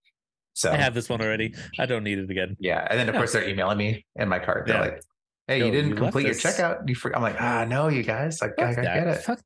so 0.52 0.70
I 0.72 0.76
have 0.76 0.94
this 0.94 1.08
one 1.08 1.20
already. 1.22 1.54
I 1.78 1.86
don't 1.86 2.04
need 2.04 2.18
it 2.18 2.30
again. 2.30 2.56
yeah, 2.60 2.86
and 2.88 2.98
then 3.00 3.08
of 3.08 3.14
course 3.14 3.32
they're 3.32 3.48
emailing 3.48 3.78
me 3.78 4.06
in 4.16 4.28
my 4.28 4.38
cart. 4.38 4.66
They're 4.66 4.76
Yeah. 4.76 4.80
like, 4.82 5.00
"Hey, 5.48 5.58
Yo, 5.60 5.66
you 5.66 5.72
didn't 5.72 5.90
you 5.90 5.96
complete 5.96 6.24
your 6.26 6.34
this. 6.34 6.42
checkout." 6.44 6.86
You 6.88 6.94
for-. 6.94 7.14
I'm 7.16 7.22
like, 7.22 7.40
"Ah, 7.40 7.64
no, 7.64 7.88
you 7.88 8.02
guys. 8.02 8.40
Like, 8.42 8.52
I, 8.58 8.70
I 8.70 8.74
get 8.74 9.06
it." 9.08 9.22
Fuck 9.22 9.40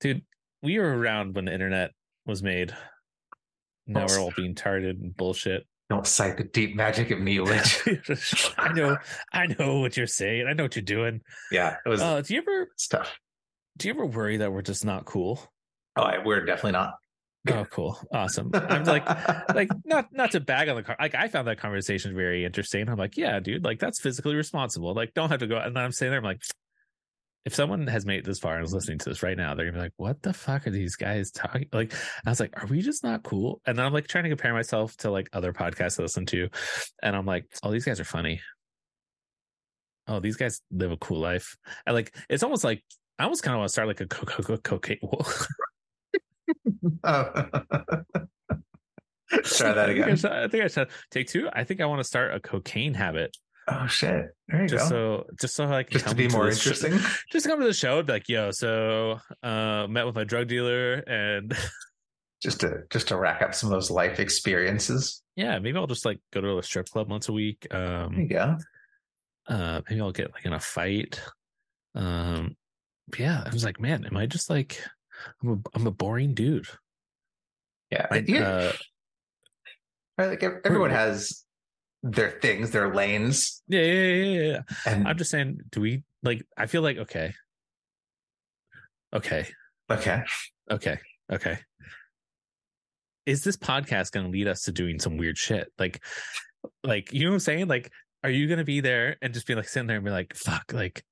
dude. 0.00 0.22
We 0.62 0.78
were 0.78 0.96
around 0.98 1.34
when 1.34 1.46
the 1.46 1.52
internet 1.52 1.90
was 2.26 2.42
made. 2.42 2.74
Now 3.86 4.06
we're 4.08 4.20
all 4.20 4.32
being 4.36 4.54
targeted 4.54 5.00
and 5.00 5.16
bullshit. 5.16 5.66
Don't 5.90 6.06
cite 6.06 6.36
the 6.38 6.44
deep 6.44 6.74
magic 6.76 7.10
of 7.10 7.18
Neolith. 7.18 8.54
I 8.58 8.72
know, 8.72 8.96
I 9.32 9.46
know 9.46 9.80
what 9.80 9.96
you're 9.96 10.06
saying. 10.06 10.46
I 10.48 10.52
know 10.54 10.62
what 10.62 10.76
you're 10.76 10.82
doing. 10.84 11.20
yeah, 11.50 11.76
it 11.84 11.88
was 11.88 12.00
Uh, 12.00 12.22
do 12.22 12.32
you 12.32 12.40
ever, 12.40 12.68
stuff. 12.76 13.18
do 13.76 13.88
you 13.88 13.94
ever 13.94 14.06
worry 14.06 14.36
that 14.38 14.52
we're 14.52 14.62
just 14.62 14.84
not 14.84 15.04
cool? 15.04 15.42
Oh, 15.96 16.02
I, 16.02 16.24
we're 16.24 16.44
definitely 16.44 16.72
not. 16.72 16.94
Oh, 17.50 17.64
cool, 17.70 17.98
awesome. 18.12 18.50
I'm 18.54 18.84
like, 18.84 19.04
like 19.54 19.70
not 19.86 20.08
not 20.12 20.30
to 20.32 20.40
bag 20.40 20.68
on 20.68 20.76
the 20.76 20.82
car. 20.82 20.94
Like 21.00 21.14
I 21.14 21.26
found 21.28 21.48
that 21.48 21.58
conversation 21.58 22.14
very 22.14 22.44
interesting. 22.44 22.86
I'm 22.88 22.98
like, 22.98 23.16
yeah, 23.16 23.40
dude, 23.40 23.64
like 23.64 23.78
that's 23.80 23.98
physically 23.98 24.34
responsible. 24.36 24.92
Like 24.94 25.14
don't 25.14 25.30
have 25.30 25.40
to 25.40 25.46
go. 25.46 25.56
And 25.56 25.74
then 25.74 25.82
I'm 25.82 25.90
sitting 25.90 26.10
there. 26.12 26.18
I'm 26.18 26.24
like, 26.24 26.42
if 27.46 27.54
someone 27.54 27.86
has 27.86 28.04
made 28.04 28.18
it 28.20 28.24
this 28.26 28.38
far 28.38 28.56
and 28.56 28.64
is 28.66 28.72
listening 28.74 28.98
to 28.98 29.08
this 29.08 29.22
right 29.22 29.36
now, 29.36 29.54
they're 29.54 29.64
gonna 29.66 29.78
be 29.78 29.82
like, 29.82 29.92
what 29.96 30.20
the 30.22 30.32
fuck 30.32 30.66
are 30.66 30.70
these 30.70 30.96
guys 30.96 31.30
talking? 31.30 31.66
Like 31.72 31.92
I 32.26 32.30
was 32.30 32.40
like, 32.40 32.52
are 32.62 32.66
we 32.66 32.82
just 32.82 33.02
not 33.02 33.22
cool? 33.22 33.60
And 33.66 33.78
then 33.78 33.86
I'm 33.86 33.92
like 33.92 34.08
trying 34.08 34.24
to 34.24 34.30
compare 34.30 34.52
myself 34.52 34.96
to 34.98 35.10
like 35.10 35.28
other 35.32 35.52
podcasts 35.52 35.98
I 35.98 36.02
listen 36.02 36.26
to, 36.26 36.48
and 37.02 37.16
I'm 37.16 37.26
like, 37.26 37.46
oh, 37.62 37.70
these 37.72 37.84
guys 37.84 37.98
are 38.00 38.04
funny. 38.04 38.40
Oh, 40.06 40.20
these 40.20 40.36
guys 40.36 40.60
live 40.70 40.90
a 40.92 40.96
cool 40.96 41.20
life. 41.20 41.56
And 41.86 41.94
like 41.94 42.14
it's 42.28 42.42
almost 42.42 42.64
like 42.64 42.82
I 43.18 43.24
almost 43.24 43.42
kind 43.42 43.54
of 43.54 43.58
want 43.60 43.68
to 43.68 43.72
start 43.72 43.88
like 43.88 44.00
a 44.00 44.06
co- 44.06 44.26
co- 44.26 44.42
co- 44.42 44.56
cocaine. 44.58 44.98
Oh. 47.04 47.32
Try 49.44 49.72
that 49.72 49.78
I 49.78 49.86
think 49.86 50.00
I 50.00 50.02
again. 50.02 50.16
should- 50.16 50.32
I 50.32 50.48
think 50.48 50.64
I 50.64 50.66
should 50.68 50.88
take 51.10 51.28
two. 51.28 51.48
I 51.52 51.62
think 51.64 51.80
I 51.80 51.86
want 51.86 52.00
to 52.00 52.04
start 52.04 52.34
a 52.34 52.40
cocaine 52.40 52.94
habit. 52.94 53.36
Oh 53.72 53.86
shit! 53.86 54.26
There 54.48 54.62
you 54.62 54.68
just 54.68 54.90
go. 54.90 55.24
so 55.24 55.26
just 55.40 55.54
so 55.54 55.64
I 55.72 55.82
can 55.84 55.92
Just 55.92 56.08
to 56.08 56.14
be 56.14 56.28
more 56.28 56.50
sh- 56.52 56.56
interesting. 56.66 56.98
just 57.30 57.46
come 57.46 57.60
to 57.60 57.66
the 57.66 57.72
show 57.72 57.98
and 57.98 58.06
be 58.06 58.12
like, 58.14 58.28
yo, 58.28 58.50
so 58.50 59.18
uh 59.42 59.86
met 59.88 60.06
with 60.06 60.14
my 60.14 60.24
drug 60.24 60.48
dealer 60.48 60.94
and 61.06 61.56
just 62.42 62.60
to 62.60 62.82
just 62.90 63.08
to 63.08 63.16
rack 63.16 63.42
up 63.42 63.54
some 63.54 63.68
of 63.68 63.72
those 63.72 63.90
life 63.90 64.18
experiences. 64.18 65.22
yeah, 65.36 65.58
maybe 65.58 65.78
I'll 65.78 65.86
just 65.86 66.04
like 66.04 66.20
go 66.32 66.40
to 66.40 66.58
a 66.58 66.62
strip 66.62 66.88
club 66.88 67.10
once 67.10 67.28
a 67.28 67.32
week. 67.32 67.66
There 67.70 68.02
Um 68.04 68.14
you 68.18 68.26
go. 68.28 68.56
uh 69.46 69.82
maybe 69.88 70.00
I'll 70.00 70.10
get 70.12 70.32
like 70.32 70.44
in 70.46 70.52
a 70.52 70.60
fight. 70.60 71.20
Um 71.94 72.56
yeah, 73.18 73.42
I 73.46 73.50
was 73.50 73.64
like, 73.64 73.78
man, 73.80 74.04
am 74.04 74.16
I 74.16 74.26
just 74.26 74.48
like 74.50 74.82
I'm 75.42 75.50
a 75.50 75.58
I'm 75.78 75.86
a 75.86 75.90
boring 75.92 76.34
dude. 76.34 76.66
Yeah, 77.90 78.06
I, 78.10 78.24
yeah. 78.26 78.72
uh, 80.18 80.26
like 80.28 80.42
everyone 80.64 80.90
has 80.90 81.44
their 82.02 82.30
things, 82.30 82.70
their 82.70 82.94
lanes, 82.94 83.62
yeah, 83.68 83.80
yeah, 83.80 84.12
yeah, 84.14 84.40
yeah, 84.42 84.60
and 84.86 85.06
I'm 85.06 85.18
just 85.18 85.30
saying, 85.30 85.58
do 85.70 85.80
we 85.80 86.02
like 86.22 86.44
I 86.56 86.66
feel 86.66 86.82
like 86.82 86.98
okay. 86.98 87.34
Okay. 89.12 89.46
okay, 89.90 90.22
Okay. 90.70 90.98
Okay. 91.32 91.58
Is 93.26 93.42
this 93.42 93.56
podcast 93.56 94.12
going 94.12 94.26
to 94.26 94.32
lead 94.32 94.48
us 94.48 94.62
to 94.62 94.72
doing 94.72 94.98
some 94.98 95.16
weird 95.16 95.36
shit? 95.36 95.68
Like, 95.78 96.02
like 96.82 97.12
you 97.12 97.24
know 97.24 97.30
what 97.30 97.34
I'm 97.34 97.40
saying? 97.40 97.68
Like, 97.68 97.90
are 98.22 98.30
you 98.30 98.46
going 98.46 98.58
to 98.58 98.64
be 98.64 98.80
there 98.80 99.16
and 99.22 99.34
just 99.34 99.46
be 99.46 99.54
like 99.54 99.68
sitting 99.68 99.86
there 99.86 99.96
and 99.96 100.04
be 100.04 100.10
like, 100.10 100.34
"Fuck!" 100.34 100.72
Like, 100.72 101.04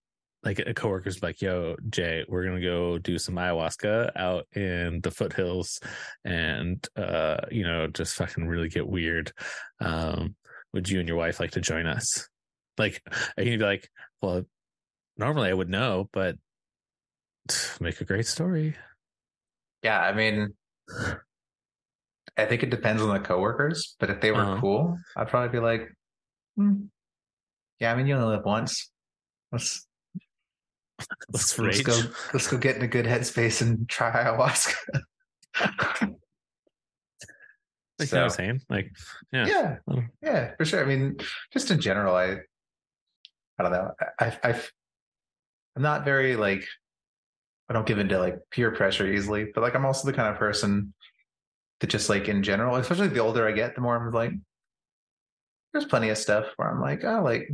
like 0.43 0.59
a 0.59 0.75
coworker's 0.75 1.23
like, 1.23 1.41
"Yo, 1.43 1.77
Jay, 1.89 2.25
we're 2.29 2.45
gonna 2.45 2.61
go 2.61 2.99
do 2.99 3.19
some 3.19 3.37
ayahuasca 3.37 4.13
out 4.17 4.47
in 4.55 5.01
the 5.01 5.11
foothills, 5.11 5.81
and 6.25 6.87
uh, 6.97 7.39
you 7.51 7.65
know, 7.65 7.87
just 7.87 8.15
fucking 8.17 8.47
really 8.47 8.69
get 8.69 8.87
weird." 8.87 9.33
Um, 9.81 10.37
would 10.73 10.89
you 10.89 11.01
and 11.01 11.09
your 11.09 11.17
wife 11.17 11.41
like 11.41 11.53
to 11.53 11.61
join 11.61 11.87
us? 11.87 12.29
Like, 12.77 13.03
you 13.37 13.45
gonna 13.45 13.59
be 13.59 13.65
like, 13.65 13.91
"Well, 14.23 14.45
normally 15.17 15.51
I 15.51 15.55
would 15.55 15.69
know, 15.69 16.09
but 16.13 16.37
make 17.81 18.01
a 18.01 18.05
great 18.05 18.27
story. 18.27 18.77
Yeah, 19.83 20.01
I 20.01 20.13
mean, 20.13 20.55
I 22.37 22.47
think 22.47 22.63
it 22.63 22.71
depends 22.71 23.03
on 23.03 23.09
the 23.13 23.21
coworkers, 23.21 23.97
but 23.99 24.11
if 24.11 24.21
they 24.21 24.31
were 24.33 24.43
Uh-huh. 24.43 24.61
cool, 24.61 24.99
I'd 25.17 25.29
probably 25.29 25.51
be 25.59 25.65
like, 25.65 25.89
"Hmm, 26.57 26.87
yeah, 27.81 27.93
I 27.93 27.97
mean, 27.97 28.07
you 28.07 28.15
only 28.15 28.37
live 28.37 28.45
once. 28.45 28.91
Let's 29.53 29.87
Let's 31.33 31.59
let's 31.59 31.81
go 31.83 32.03
let's 32.33 32.49
go 32.49 32.59
get 32.59 32.77
in 32.77 32.83
a 32.83 32.89
good 32.89 33.07
headspace 33.07 33.63
and 33.63 33.89
try 33.89 34.11
ayahuasca. 34.25 34.75
Like, 37.99 38.11
you 38.11 38.17
know 38.17 38.25
what 38.25 38.33
I'm 38.33 38.37
saying? 38.37 38.61
Like, 38.71 38.93
yeah. 39.33 39.47
yeah, 39.47 39.77
yeah, 40.23 40.55
for 40.57 40.65
sure. 40.65 40.83
I 40.83 40.87
mean, 40.87 41.17
just 41.53 41.71
in 41.71 41.81
general, 41.81 42.15
I, 42.15 42.37
I 43.59 43.63
don't 43.63 43.73
know. 43.73 43.91
I, 44.21 44.39
I, 44.45 44.61
I'm 45.75 45.83
not 45.83 46.05
very 46.05 46.37
like, 46.37 46.65
I 47.69 47.73
don't 47.73 47.87
give 47.87 47.99
into 47.99 48.19
like 48.19 48.37
peer 48.51 48.71
pressure 48.71 49.13
easily, 49.13 49.49
but 49.53 49.63
like 49.63 49.75
I'm 49.75 49.85
also 49.85 50.07
the 50.07 50.17
kind 50.17 50.29
of 50.29 50.39
person 50.39 50.95
that 51.81 51.89
just 51.89 52.09
like 52.09 52.29
in 52.29 52.43
general, 52.43 52.77
especially 52.77 53.09
the 53.09 53.21
older 53.21 53.47
I 53.47 53.53
get, 53.53 53.75
the 53.75 53.81
more 53.81 53.97
I'm 53.97 54.13
like, 54.13 54.33
there's 55.73 55.85
plenty 55.85 56.09
of 56.09 56.19
stuff 56.19 56.47
where 56.57 56.71
I'm 56.71 56.81
like, 56.81 57.05
oh, 57.05 57.23
like, 57.23 57.51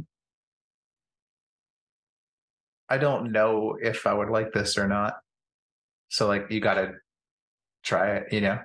I 2.89 2.99
don't 2.99 3.33
know 3.33 3.77
if 3.81 4.07
I 4.07 4.13
would 4.13 4.29
like 4.29 4.53
this 4.53 4.77
or 4.79 4.87
not. 4.87 5.15
So 6.11 6.29
like, 6.29 6.47
you 6.51 6.61
got 6.61 6.75
to 6.75 6.93
try 7.83 8.17
it, 8.17 8.33
you 8.33 8.41
know? 8.41 8.59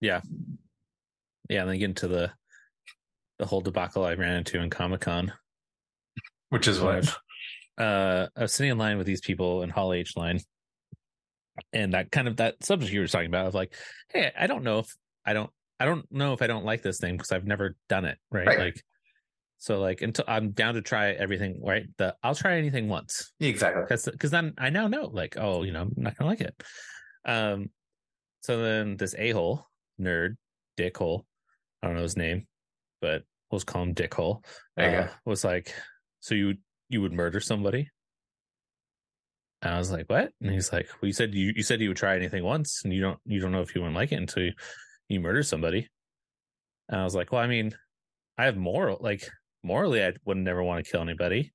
Yeah, 0.00 0.20
and 1.50 1.68
then 1.68 1.78
get 1.78 1.86
into 1.86 2.08
the 2.08 2.32
the 3.38 3.46
whole 3.46 3.60
debacle 3.60 4.04
I 4.04 4.14
ran 4.14 4.36
into 4.36 4.60
in 4.60 4.70
Comic 4.70 5.02
Con. 5.02 5.32
Which 6.50 6.66
is 6.66 6.80
what. 6.80 7.14
Uh, 7.76 8.26
I 8.36 8.42
was 8.42 8.52
sitting 8.52 8.72
in 8.72 8.78
line 8.78 8.98
with 8.98 9.06
these 9.06 9.20
people 9.20 9.62
in 9.62 9.70
Hall 9.70 9.92
H 9.92 10.16
line, 10.16 10.40
and 11.72 11.94
that 11.94 12.10
kind 12.10 12.26
of 12.26 12.38
that 12.38 12.62
subject 12.64 12.92
you 12.92 13.00
were 13.00 13.06
talking 13.06 13.28
about 13.28 13.46
of 13.46 13.54
like, 13.54 13.74
hey, 14.12 14.32
I 14.36 14.46
don't 14.48 14.64
know 14.64 14.80
if 14.80 14.96
I 15.24 15.32
don't 15.32 15.50
I 15.78 15.84
don't 15.84 16.10
know 16.10 16.32
if 16.32 16.42
I 16.42 16.48
don't 16.48 16.64
like 16.64 16.82
this 16.82 16.98
thing 16.98 17.16
because 17.16 17.30
I've 17.30 17.46
never 17.46 17.76
done 17.88 18.04
it, 18.04 18.18
right? 18.32 18.46
Right. 18.46 18.58
Like, 18.58 18.82
so 19.58 19.78
like 19.78 20.02
until 20.02 20.24
I'm 20.26 20.50
down 20.50 20.74
to 20.74 20.82
try 20.82 21.12
everything, 21.12 21.60
right? 21.64 21.86
The 21.98 22.16
I'll 22.22 22.34
try 22.34 22.56
anything 22.58 22.88
once 22.88 23.32
Exactly. 23.40 23.84
because 23.86 24.30
then 24.30 24.54
I 24.58 24.70
now 24.70 24.88
know 24.88 25.06
like 25.06 25.36
oh 25.38 25.62
you 25.62 25.72
know 25.72 25.82
I'm 25.82 25.94
not 25.96 26.16
gonna 26.16 26.30
like 26.30 26.40
it. 26.40 26.62
Um, 27.24 27.70
so 28.40 28.62
then 28.62 28.96
this 28.96 29.14
a 29.16 29.30
hole 29.30 29.66
nerd 30.00 30.36
dickhole, 30.76 31.24
I 31.82 31.86
don't 31.86 31.96
know 31.96 32.02
his 32.02 32.16
name, 32.16 32.46
but 33.00 33.22
we'll 33.50 33.58
just 33.58 33.66
call 33.66 33.82
him 33.82 33.94
dickhole. 33.94 34.44
Uh. 34.76 35.08
Was 35.24 35.44
like, 35.44 35.74
so 36.20 36.34
you 36.34 36.54
you 36.88 37.00
would 37.02 37.12
murder 37.12 37.40
somebody? 37.40 37.88
And 39.62 39.74
I 39.74 39.78
was 39.78 39.90
like, 39.90 40.08
what? 40.08 40.30
And 40.40 40.52
he's 40.52 40.72
like, 40.72 40.88
well, 41.00 41.08
you 41.08 41.12
said 41.12 41.34
you 41.34 41.52
you 41.56 41.62
said 41.62 41.80
you 41.80 41.88
would 41.88 41.96
try 41.96 42.16
anything 42.16 42.44
once, 42.44 42.82
and 42.84 42.92
you 42.92 43.00
don't 43.00 43.18
you 43.24 43.40
don't 43.40 43.52
know 43.52 43.62
if 43.62 43.74
you 43.74 43.80
wouldn't 43.80 43.96
like 43.96 44.12
it 44.12 44.16
until 44.16 44.44
you, 44.44 44.52
you 45.08 45.20
murder 45.20 45.42
somebody. 45.42 45.88
And 46.88 47.00
I 47.00 47.04
was 47.04 47.14
like, 47.14 47.32
well, 47.32 47.42
I 47.42 47.46
mean, 47.46 47.74
I 48.36 48.44
have 48.44 48.56
moral 48.56 48.98
like 49.00 49.28
morally, 49.62 50.04
I 50.04 50.12
would 50.24 50.36
never 50.36 50.62
want 50.62 50.84
to 50.84 50.90
kill 50.90 51.02
anybody, 51.02 51.52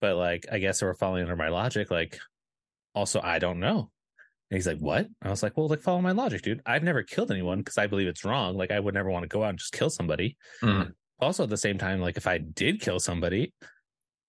but 0.00 0.16
like 0.16 0.46
I 0.50 0.58
guess 0.58 0.82
if 0.82 0.86
we're 0.86 0.94
following 0.94 1.22
under 1.22 1.36
my 1.36 1.48
logic, 1.48 1.90
like 1.90 2.18
also 2.94 3.20
I 3.20 3.38
don't 3.38 3.60
know. 3.60 3.90
And 4.50 4.56
he's 4.56 4.66
like, 4.66 4.78
what? 4.78 5.08
I 5.22 5.30
was 5.30 5.42
like, 5.42 5.56
well, 5.56 5.66
like 5.68 5.80
follow 5.80 6.00
my 6.00 6.12
logic, 6.12 6.42
dude. 6.42 6.62
I've 6.64 6.82
never 6.84 7.02
killed 7.02 7.30
anyone 7.32 7.58
because 7.58 7.78
I 7.78 7.86
believe 7.88 8.06
it's 8.06 8.24
wrong. 8.24 8.56
Like 8.56 8.70
I 8.70 8.78
would 8.78 8.94
never 8.94 9.10
want 9.10 9.24
to 9.24 9.28
go 9.28 9.42
out 9.42 9.50
and 9.50 9.58
just 9.58 9.72
kill 9.72 9.90
somebody. 9.90 10.36
Mhm. 10.62 10.92
Also, 11.18 11.42
at 11.44 11.50
the 11.50 11.56
same 11.56 11.78
time, 11.78 12.00
like 12.00 12.16
if 12.16 12.26
I 12.26 12.38
did 12.38 12.80
kill 12.80 13.00
somebody, 13.00 13.52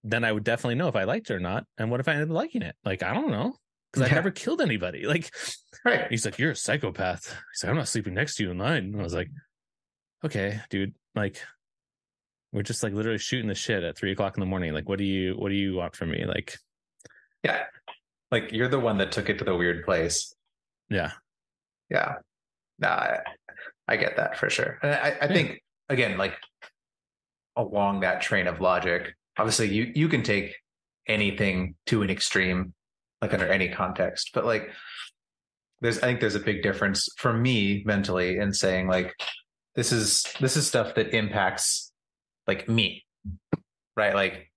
then 0.04 0.24
I 0.24 0.32
would 0.32 0.44
definitely 0.44 0.76
know 0.76 0.88
if 0.88 0.96
I 0.96 1.04
liked 1.04 1.30
it 1.30 1.34
or 1.36 1.40
not. 1.40 1.66
And 1.78 1.92
what 1.92 2.00
if 2.00 2.08
I 2.08 2.14
ended 2.14 2.30
up 2.30 2.34
liking 2.36 2.62
it? 2.62 2.76
Like 2.86 3.04
I 3.04 3.14
don't 3.14 3.30
know 3.30 3.56
because 3.92 4.08
I've 4.08 4.16
never 4.16 4.32
killed 4.32 4.62
anybody. 4.62 5.04
Like 5.08 5.32
Right. 5.86 6.08
he's 6.10 6.26
like, 6.26 6.40
you're 6.40 6.52
a 6.52 6.56
psychopath. 6.56 7.28
He's 7.54 7.64
like, 7.64 7.70
I'm 7.70 7.76
not 7.78 7.88
sleeping 7.88 8.14
next 8.16 8.36
to 8.38 8.44
you 8.44 8.52
in 8.52 8.58
line. 8.58 8.86
And 8.86 9.00
I 9.00 9.04
was 9.04 9.14
like, 9.14 9.30
okay, 10.26 10.60
dude. 10.70 10.96
Like 11.16 11.42
we're 12.52 12.64
just 12.64 12.82
like 12.84 12.94
literally 12.94 13.20
shooting 13.20 13.48
the 13.50 13.56
shit 13.56 13.84
at 13.84 13.96
three 13.98 14.12
o'clock 14.14 14.36
in 14.38 14.40
the 14.40 14.46
morning. 14.48 14.74
Like, 14.74 14.88
what 14.90 14.98
do 14.98 15.04
you 15.06 15.34
what 15.34 15.50
do 15.50 15.56
you 15.56 15.76
want 15.76 15.96
from 15.96 16.10
me? 16.12 16.26
Like, 16.26 16.58
Yeah. 17.44 17.64
Like 18.32 18.52
you're 18.52 18.68
the 18.68 18.80
one 18.80 18.98
that 18.98 19.12
took 19.12 19.30
it 19.30 19.38
to 19.40 19.46
the 19.46 19.56
weird 19.56 19.86
place. 19.86 20.34
yeah, 20.90 21.12
Yeah. 21.90 22.16
Nah, 22.80 22.90
I, 22.90 23.20
I 23.88 23.98
get 23.98 24.18
that 24.18 24.38
for 24.38 24.50
sure. 24.50 24.78
And 24.84 24.94
I, 24.94 25.18
I 25.22 25.28
think 25.28 25.62
again, 25.90 26.18
like 26.18 26.34
along 27.56 28.02
that 28.02 28.22
train 28.22 28.48
of 28.48 28.62
logic, 28.62 29.16
obviously 29.38 29.70
you 29.70 29.92
you 29.96 30.10
can 30.10 30.24
take 30.24 30.56
anything 31.08 31.76
to 31.88 32.02
an 32.02 32.10
extreme, 32.10 32.74
like 33.22 33.34
under 33.34 33.48
any 33.48 33.70
context. 33.70 34.32
But 34.34 34.46
like 34.46 34.70
there's 35.82 36.00
I 36.00 36.08
think 36.08 36.20
there's 36.20 36.36
a 36.36 36.40
big 36.40 36.64
difference 36.64 37.08
for 37.18 37.34
me 37.34 37.84
mentally 37.86 38.38
in 38.38 38.54
saying 38.54 38.88
like 38.88 39.14
this 39.76 39.92
is 39.92 40.26
this 40.40 40.58
is 40.58 40.68
stuff 40.68 40.96
that 40.96 41.16
impacts 41.16 41.92
like 42.46 42.68
me. 42.68 43.06
Right? 43.96 44.14
Like 44.14 44.52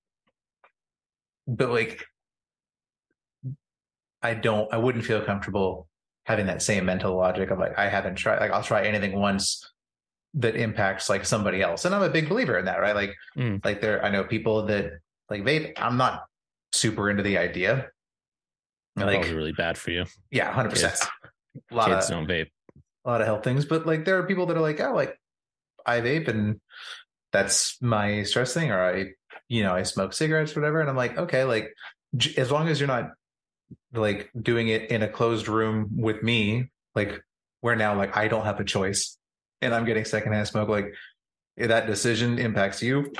but 1.46 1.70
like 1.70 2.04
I 4.22 4.34
don't 4.34 4.72
I 4.72 4.76
wouldn't 4.76 5.04
feel 5.04 5.22
comfortable 5.22 5.86
having 6.26 6.46
that 6.46 6.62
same 6.62 6.84
mental 6.84 7.16
logic 7.16 7.50
of 7.50 7.58
like 7.58 7.78
I 7.78 7.88
haven't 7.88 8.16
tried 8.16 8.40
like 8.40 8.50
I'll 8.50 8.62
try 8.62 8.84
anything 8.86 9.18
once 9.18 9.66
that 10.34 10.54
impacts 10.56 11.08
like 11.08 11.24
somebody 11.24 11.60
else. 11.62 11.84
And 11.84 11.94
I'm 11.94 12.02
a 12.02 12.08
big 12.10 12.28
believer 12.28 12.56
in 12.58 12.66
that, 12.66 12.80
right? 12.80 12.94
Like 12.94 13.14
Mm. 13.36 13.64
like 13.64 13.80
there 13.80 14.04
I 14.04 14.10
know 14.10 14.24
people 14.24 14.66
that 14.66 14.92
like 15.28 15.42
vape. 15.42 15.72
I'm 15.76 15.96
not 15.96 16.24
super 16.72 17.10
into 17.10 17.22
the 17.22 17.38
idea. 17.38 17.88
that's 18.96 19.06
Like 19.06 19.20
probably 19.20 19.34
really 19.34 19.52
bad 19.52 19.76
for 19.78 19.90
you. 19.90 20.04
yeah, 20.30 20.52
hundred 20.52 20.70
percent. 20.70 20.92
Kids. 20.92 21.08
A 21.70 21.74
lot 21.74 21.88
Kids 21.88 22.06
of 22.06 22.10
don't 22.10 22.28
vape. 22.28 22.50
a 23.04 23.10
lot 23.10 23.20
of 23.20 23.26
health 23.26 23.42
things, 23.42 23.64
but 23.64 23.86
like 23.86 24.04
there 24.04 24.18
are 24.18 24.26
people 24.26 24.46
that 24.46 24.56
are 24.56 24.60
like, 24.60 24.80
oh, 24.80 24.94
like 24.94 25.18
I 25.86 26.00
vape 26.00 26.28
and 26.28 26.60
that's 27.32 27.80
my 27.82 28.22
stress 28.24 28.52
thing, 28.54 28.70
or 28.70 28.80
I, 28.82 29.06
you 29.48 29.62
know, 29.62 29.72
I 29.74 29.82
smoke 29.84 30.12
cigarettes, 30.12 30.54
whatever. 30.54 30.80
And 30.80 30.90
I'm 30.90 30.96
like, 30.96 31.16
okay, 31.16 31.44
like 31.44 31.72
j- 32.16 32.34
as 32.40 32.50
long 32.50 32.68
as 32.68 32.78
you're 32.80 32.86
not 32.88 33.10
like 33.92 34.30
doing 34.40 34.68
it 34.68 34.90
in 34.90 35.02
a 35.02 35.08
closed 35.08 35.48
room 35.48 35.88
with 35.96 36.22
me, 36.22 36.70
like 36.94 37.20
where 37.60 37.76
now, 37.76 37.96
like 37.96 38.16
I 38.16 38.28
don't 38.28 38.44
have 38.44 38.60
a 38.60 38.64
choice, 38.64 39.18
and 39.60 39.74
I'm 39.74 39.84
getting 39.84 40.04
secondhand 40.04 40.48
smoke. 40.48 40.68
Like 40.68 40.94
if 41.56 41.68
that 41.68 41.86
decision 41.86 42.38
impacts 42.38 42.82
you, 42.82 43.12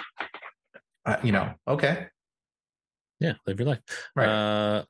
uh, 1.07 1.17
you 1.23 1.33
know, 1.33 1.53
okay, 1.69 2.07
Yeah, 3.19 3.35
live 3.47 3.59
your 3.61 3.69
life. 3.69 3.81
right, 4.17 4.29
Uh, 4.29 4.85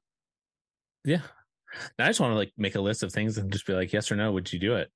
yeah. 1.05 1.23
Now, 1.99 2.07
I 2.07 2.09
just 2.09 2.21
want 2.21 2.33
to 2.33 2.37
like 2.37 2.53
make 2.59 2.75
a 2.75 2.81
list 2.81 3.03
of 3.03 3.13
things 3.13 3.39
and 3.39 3.53
just 3.53 3.67
be 3.67 3.73
like, 3.73 3.93
yes 3.93 4.11
or 4.11 4.17
no. 4.17 4.33
Would 4.33 4.53
you 4.53 4.59
do 4.59 4.75
it? 4.75 4.91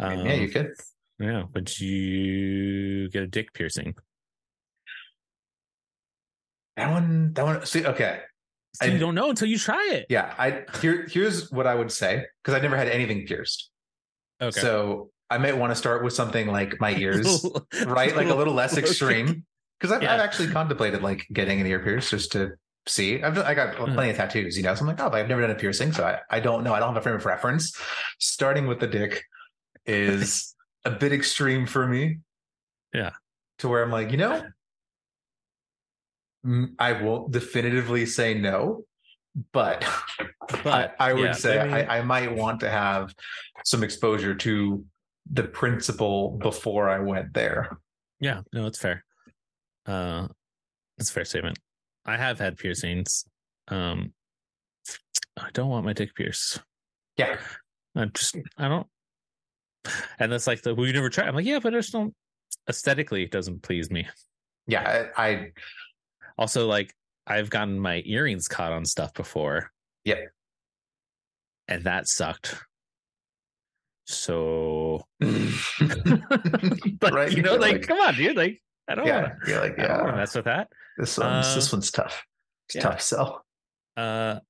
Mean, 0.00 0.26
yeah, 0.26 0.34
you 0.34 0.44
Um, 0.44 0.50
could. 0.50 0.72
Yeah. 1.20 1.42
Would 1.54 1.80
you 1.80 3.08
get 3.10 3.22
a 3.22 3.26
dick 3.26 3.52
piercing? 3.54 3.94
That 6.76 6.90
one, 6.90 7.32
that 7.34 7.44
one. 7.44 7.66
See, 7.66 7.84
okay, 7.86 8.20
So 8.80 8.86
I- 8.86 8.90
you 8.92 8.98
don't 8.98 9.14
know 9.14 9.30
until 9.30 9.48
you 9.48 9.58
try 9.58 9.88
it. 9.92 10.06
yeah. 10.08 10.34
I 10.38 10.64
here 10.80 11.06
here's 11.10 11.50
what 11.50 11.66
I 11.66 11.74
would 11.74 11.90
say 11.92 12.24
because 12.42 12.54
I 12.58 12.60
never 12.60 12.76
had 12.76 12.88
anything 12.88 13.26
pierced. 13.26 13.70
Okay. 14.40 14.60
So 14.60 15.10
I 15.30 15.38
might 15.38 15.56
want 15.58 15.70
to 15.72 15.76
start 15.76 16.04
with 16.04 16.12
something 16.12 16.46
like 16.46 16.80
my 16.80 16.94
ears, 16.96 17.44
right? 17.86 18.14
Like 18.16 18.28
a 18.28 18.34
little 18.34 18.54
less 18.54 18.76
extreme. 18.78 19.44
Because 19.78 19.92
I've, 19.94 20.02
Yeah. 20.02 20.14
I've 20.14 20.20
actually 20.20 20.48
contemplated 20.48 21.02
like 21.02 21.26
getting 21.32 21.60
an 21.60 21.66
ear 21.66 21.78
pierce 21.80 22.10
just 22.10 22.32
to 22.32 22.52
see. 22.86 23.22
I've 23.22 23.36
I 23.38 23.54
got 23.54 23.74
Hmm. 23.76 23.92
plenty 23.94 24.10
of 24.10 24.16
tattoos, 24.16 24.56
you 24.56 24.62
know. 24.62 24.74
So 24.74 24.80
I'm 24.82 24.86
like, 24.88 25.00
oh, 25.00 25.10
but 25.10 25.18
I've 25.20 25.28
never 25.28 25.40
done 25.42 25.50
a 25.50 25.54
piercing, 25.54 25.92
so 25.92 26.04
I, 26.04 26.20
I 26.30 26.40
don't 26.40 26.64
know. 26.64 26.72
I 26.72 26.78
don't 26.80 26.88
have 26.94 26.96
a 26.96 27.02
frame 27.02 27.16
of 27.16 27.26
reference. 27.26 27.76
Starting 28.18 28.66
with 28.66 28.80
the 28.80 28.86
dick 28.86 29.22
is 29.86 30.54
a 30.84 30.90
bit 30.90 31.12
extreme 31.12 31.66
for 31.66 31.86
me. 31.86 32.18
Yeah. 32.94 33.10
To 33.58 33.68
where 33.68 33.82
I'm 33.82 33.90
like, 33.90 34.10
you 34.12 34.16
know, 34.18 34.42
I 36.78 36.92
won't 37.02 37.30
definitively 37.32 38.06
say 38.06 38.34
no, 38.34 38.84
but 39.52 39.84
But 40.64 40.94
I, 40.98 41.10
I 41.10 41.12
would 41.12 41.24
yeah, 41.24 41.32
say 41.32 41.58
I 41.58 41.64
mean- 41.64 41.74
I, 41.74 41.98
I 41.98 42.02
might 42.02 42.34
want 42.34 42.60
to 42.60 42.70
have 42.70 43.14
some 43.64 43.82
exposure 43.82 44.34
to 44.34 44.84
the 45.30 45.42
principle 45.44 46.38
before 46.40 46.88
I 46.88 47.00
went 47.00 47.34
there. 47.34 47.78
Yeah, 48.18 48.40
no, 48.52 48.66
it's 48.66 48.78
fair. 48.78 49.04
Uh, 49.84 50.28
it's 50.96 51.10
a 51.10 51.12
fair 51.12 51.24
statement. 51.26 51.58
I 52.06 52.16
have 52.16 52.38
had 52.38 52.56
piercings. 52.56 53.26
Um, 53.68 54.14
I 55.36 55.50
don't 55.52 55.68
want 55.68 55.84
my 55.84 55.92
dick 55.92 56.14
pierced. 56.14 56.62
Yeah. 57.18 57.36
I 57.94 58.06
just 58.06 58.36
I 58.56 58.68
don't. 58.68 58.86
And 60.18 60.32
that's 60.32 60.46
like 60.46 60.62
the 60.62 60.74
you 60.74 60.92
never 60.92 61.10
try. 61.10 61.26
I'm 61.26 61.34
like, 61.34 61.44
yeah, 61.46 61.58
but 61.58 61.74
I 61.74 61.78
just 61.78 61.92
don't. 61.92 62.14
Aesthetically, 62.68 63.22
it 63.22 63.30
doesn't 63.30 63.62
please 63.62 63.90
me. 63.90 64.08
Yeah, 64.66 65.08
I, 65.16 65.26
I 65.28 65.52
Also, 66.38 66.66
like 66.66 66.94
I've 67.26 67.50
gotten 67.50 67.78
my 67.78 68.02
earrings 68.06 68.48
caught 68.48 68.72
on 68.72 68.84
stuff 68.86 69.12
before. 69.12 69.70
Yep. 70.04 70.18
And 71.66 71.84
that 71.84 72.08
sucked. 72.08 72.56
So, 74.06 75.04
like, 75.20 77.12
Right, 77.12 77.32
you 77.32 77.42
know, 77.42 77.52
you're 77.52 77.60
like, 77.60 77.72
like- 77.72 77.82
come 77.86 78.00
on, 78.00 78.14
dude. 78.14 78.36
Like, 78.36 78.62
I 78.88 78.94
don't 78.94 79.06
yeah, 79.06 79.20
want 79.22 79.32
you're 79.46 79.60
like, 79.60 79.76
to. 79.76 79.84
I 79.84 79.86
don't 79.88 79.96
want 79.98 80.06
to 80.08 80.12
yeah, 80.14 80.20
mess 80.20 80.34
with 80.34 80.44
that. 80.46 80.68
this 80.96 81.18
one's 81.18 81.46
Uh, 81.46 81.54
this 81.54 81.72
one's 81.72 81.90
tough. 81.90 82.24
It's 82.68 82.76
yeah. 82.76 82.80
tough 82.82 83.02
sell. 83.02 83.44
Uh, 83.96 84.40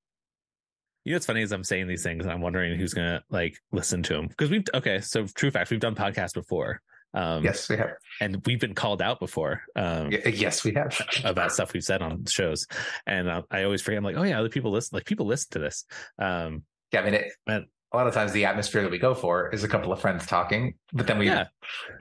You 1.03 1.11
know 1.11 1.15
what's 1.17 1.25
funny 1.25 1.41
is 1.41 1.51
I'm 1.51 1.63
saying 1.65 1.87
these 1.87 2.03
things 2.03 2.23
and 2.23 2.31
I'm 2.31 2.39
wondering 2.41 2.77
who's 2.79 2.93
gonna 2.93 3.21
like 3.29 3.57
listen 3.73 4.01
to 4.03 4.13
them 4.13 4.27
because 4.27 4.49
we've 4.49 4.63
okay. 4.73 5.01
So 5.01 5.25
true 5.25 5.51
fact, 5.51 5.71
we've 5.71 5.79
done 5.79 5.95
podcasts 5.95 6.33
before. 6.33 6.81
Um, 7.13 7.43
yes, 7.43 7.67
we 7.69 7.77
have. 7.77 7.89
and 8.21 8.39
we've 8.45 8.59
been 8.59 8.75
called 8.75 9.01
out 9.01 9.19
before 9.19 9.61
um, 9.75 10.09
Y- 10.11 10.21
Yes, 10.33 10.63
we 10.63 10.73
have. 10.73 10.99
about 11.23 11.51
stuff 11.51 11.73
we've 11.73 11.83
said 11.83 12.01
on 12.01 12.25
shows, 12.25 12.67
and 13.07 13.27
uh, 13.27 13.41
I 13.49 13.63
always 13.63 13.81
forget. 13.81 13.97
I'm 13.97 14.03
like, 14.03 14.15
oh 14.17 14.23
yeah, 14.23 14.39
other 14.39 14.49
people 14.49 14.71
listen. 14.71 14.95
Like 14.95 15.05
people 15.05 15.25
listen 15.25 15.49
to 15.53 15.59
this. 15.59 15.85
Um, 16.19 16.63
Yeah, 16.93 17.01
I 17.01 17.05
mean, 17.05 17.13
it, 17.15 17.31
Man. 17.47 17.65
a 17.93 17.97
lot 17.97 18.05
of 18.07 18.13
times 18.13 18.31
the 18.31 18.45
atmosphere 18.45 18.83
that 18.83 18.91
we 18.91 18.99
go 18.99 19.15
for 19.15 19.49
is 19.49 19.63
a 19.63 19.67
couple 19.67 19.91
of 19.91 19.99
friends 19.99 20.27
talking, 20.27 20.75
but 20.93 21.07
then 21.07 21.17
we 21.17 21.25
yeah, 21.25 21.45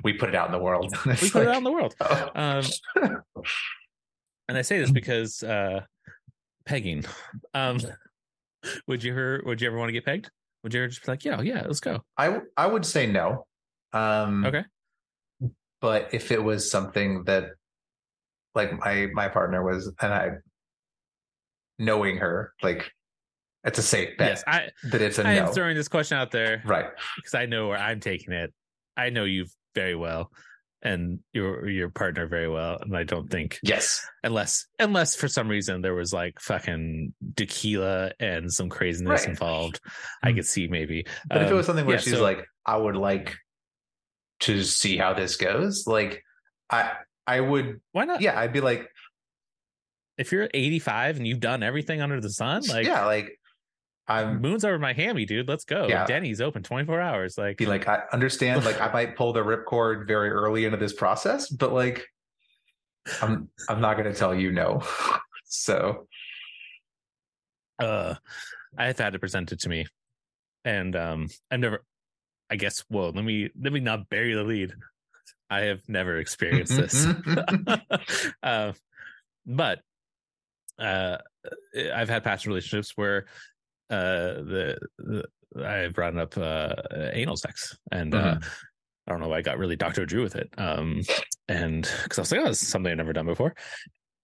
we 0.05 0.13
put 0.13 0.29
it 0.29 0.35
out 0.35 0.47
in 0.47 0.53
the 0.53 0.59
world. 0.59 0.95
We 1.07 1.15
put 1.31 1.43
it 1.43 1.49
out 1.49 1.57
in 1.57 1.65
the 1.65 1.73
world. 1.73 1.95
oh, 2.01 2.31
Um, 2.35 2.65
and 4.49 4.57
I 4.59 4.63
say 4.63 4.79
this 4.79 4.91
because 4.91 5.43
uh, 5.43 5.81
pegging. 6.67 7.05
Um, 7.55 7.79
would 8.87 9.03
you 9.03 9.13
ever? 9.13 9.43
Would 9.47 9.61
you 9.61 9.69
ever 9.69 9.79
want 9.79 9.89
to 9.89 9.93
get 9.93 10.05
pegged? 10.05 10.31
Would 10.65 10.75
you 10.75 10.81
ever 10.81 10.89
just 10.89 11.05
be 11.05 11.13
like, 11.13 11.25
yeah, 11.25 11.41
yeah, 11.41 11.63
let's 11.67 11.81
go? 11.81 12.03
I 12.17 12.41
I 12.57 12.67
would 12.67 12.85
say 12.85 13.07
no. 13.07 13.47
Um, 13.93 14.45
Okay. 14.45 14.65
But 15.81 16.13
if 16.13 16.33
it 16.33 16.43
was 16.43 16.71
something 16.71 17.25
that, 17.25 17.51
like 18.55 18.73
my 18.79 19.07
my 19.13 19.29
partner 19.29 19.63
was, 19.65 19.93
and 20.01 20.13
I, 20.13 20.31
knowing 21.79 22.19
her, 22.19 22.53
like 22.63 22.91
it's 23.65 23.79
a 23.79 23.83
safe 23.83 24.17
bet 24.19 24.29
Yes, 24.31 24.45
I. 24.47 24.69
that 24.91 25.03
it's 25.03 25.19
a 25.19 25.27
I 25.27 25.37
no. 25.37 25.47
am 25.47 25.53
throwing 25.53 25.77
this 25.77 25.89
question 25.89 26.19
out 26.19 26.31
there 26.31 26.63
right. 26.65 26.87
because 27.17 27.35
I 27.35 27.47
know 27.47 27.69
where 27.69 27.79
I'm 27.79 28.01
taking 28.01 28.33
it. 28.33 28.53
I 28.97 29.11
know 29.11 29.25
you 29.25 29.47
very 29.75 29.95
well, 29.95 30.33
and 30.83 31.21
your 31.33 31.69
your 31.69 31.91
partner 31.91 32.27
very 32.27 32.49
well, 32.49 32.79
and 32.81 32.97
I 32.97 33.05
don't 33.05 33.31
think 33.31 33.59
Yes. 33.63 34.05
unless 34.25 34.67
unless 34.81 35.15
for 35.15 35.29
some 35.29 35.49
reason 35.49 35.83
there 35.83 35.95
was 35.95 36.13
like 36.13 36.41
fucking 36.41 37.15
tequila 37.37 38.13
and 38.19 38.53
some 38.53 38.69
craziness 38.69 39.21
Right. 39.23 39.29
involved, 39.31 39.81
I 40.23 40.33
Mm. 40.33 40.37
could 40.37 40.47
see 40.47 40.67
maybe. 40.67 41.07
But 41.29 41.43
if 41.43 41.49
it 41.49 41.51
Um, 41.53 41.57
was 41.59 41.67
something 41.67 41.87
where 41.87 41.97
yeah, 41.97 42.01
she's 42.01 42.15
so- 42.15 42.23
like, 42.23 42.45
I 42.67 42.77
would 42.77 42.97
like 42.97 43.37
to 44.41 44.63
see 44.63 44.97
how 44.97 45.15
this 45.15 45.37
goes, 45.37 45.87
like 45.87 46.25
I 46.71 46.93
I 47.27 47.41
would 47.41 47.81
why 47.93 48.05
not? 48.05 48.21
yeah, 48.21 48.39
I'd 48.39 48.53
be 48.53 48.61
like, 48.61 48.89
If 50.17 50.33
you're 50.33 50.49
85 50.53 51.17
and 51.19 51.27
you've 51.27 51.41
done 51.41 51.63
everything 51.63 52.01
under 52.01 52.21
the 52.21 52.31
sun, 52.31 52.63
like 52.69 52.87
yeah, 52.87 53.05
like 53.05 53.39
I'm 54.09 54.41
moon's 54.41 54.65
over 54.65 54.79
my 54.79 54.95
hammy, 54.95 55.27
dude. 55.27 55.49
Let's 55.49 55.65
go. 55.65 55.87
Yeah. 55.87 56.07
Denny's 56.07 56.41
open 56.41 56.63
24 56.63 57.01
hours. 57.01 57.37
Like 57.37 57.59
be 57.59 57.67
like, 57.67 57.87
I 57.87 58.05
understand, 58.13 58.65
like 58.65 58.81
I 58.81 58.91
might 58.91 59.17
pull 59.17 59.35
the 59.35 59.43
ripcord 59.43 60.07
very 60.07 60.31
early 60.31 60.65
into 60.65 60.79
this 60.79 60.95
process, 60.95 61.49
but 61.51 61.73
like 61.73 62.07
I'm 63.21 63.51
I'm 63.69 63.81
not 63.81 63.97
gonna 63.99 64.15
tell 64.15 64.35
you 64.35 64.51
no. 64.51 64.83
so 65.45 66.07
uh 67.79 68.15
I've 68.77 68.99
had 68.99 69.13
to 69.13 69.19
present 69.19 69.53
it 69.53 69.57
presented 69.57 69.61
to 69.61 69.69
me. 69.69 69.87
And 70.65 70.97
um 70.97 71.29
I've 71.51 71.61
never 71.61 71.85
I 72.51 72.57
guess 72.57 72.85
whoa, 72.89 73.11
let 73.11 73.25
me 73.25 73.51
let 73.61 73.73
me 73.73 73.81
not 73.81 74.09
bury 74.09 74.35
the 74.35 74.45
lead. 74.45 74.73
I 75.51 75.63
have 75.63 75.81
never 75.89 76.19
experienced 76.19 76.77
this. 76.77 77.07
uh, 78.43 78.73
but 79.47 79.81
uh 80.79 81.17
I've 81.95 82.09
had 82.09 82.23
past 82.23 82.47
relationships 82.47 82.93
where 82.97 83.27
uh 83.91 84.35
the, 84.45 84.79
the 84.99 85.25
I 85.65 85.89
brought 85.89 86.17
up 86.17 86.37
uh 86.37 86.75
anal 87.13 87.37
sex 87.37 87.77
and 87.91 88.15
uh 88.15 88.39
I 89.07 89.11
don't 89.11 89.21
know 89.21 89.29
why 89.29 89.39
I 89.39 89.43
got 89.43 89.59
really 89.59 89.77
Dr. 89.77 90.05
Drew 90.07 90.23
with 90.23 90.37
it. 90.37 90.51
Um 90.59 91.03
and 91.49 91.91
because 92.03 92.19
I 92.19 92.23
was 92.23 92.33
like, 92.33 92.41
oh, 92.43 92.49
this 92.49 92.63
is 92.63 92.69
something 92.69 92.91
I've 92.91 92.99
never 92.99 93.15
done 93.15 93.27
before. 93.27 93.55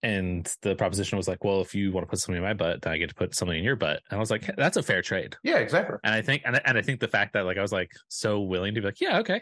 And 0.05 0.53
the 0.63 0.75
proposition 0.77 1.17
was 1.17 1.27
like, 1.27 1.43
well, 1.45 1.63
if 1.63 1.75
you 1.75 1.91
want 1.91 2.07
to 2.07 2.11
put 2.11 2.19
something 2.19 2.37
in 2.37 2.43
my 2.43 2.53
butt, 2.53 2.83
then 2.83 2.93
I 2.93 2.99
get 2.99 3.09
to 3.09 3.15
put 3.15 3.35
something 3.35 3.57
in 3.57 3.65
your 3.65 3.75
butt. 3.77 4.03
And 4.11 4.19
I 4.19 4.21
was 4.21 4.31
like, 4.31 4.49
that's 4.57 4.77
a 4.77 4.83
fair 4.83 5.01
trade. 5.01 5.35
yeah, 5.43 5.57
exactly. 5.57 5.97
And 6.05 6.15
I 6.15 6.21
think, 6.21 6.43
and 6.45 6.57
I, 6.57 6.61
and 6.67 6.77
I 6.77 6.83
think 6.83 7.01
the 7.01 7.09
fact 7.09 7.33
that 7.33 7.47
like 7.47 7.57
I 7.57 7.63
was 7.63 7.73
like 7.73 7.91
so 8.09 8.41
willing 8.41 8.75
to 8.75 8.81
be 8.83 8.87
like, 8.87 9.01
yeah, 9.01 9.19
okay, 9.21 9.41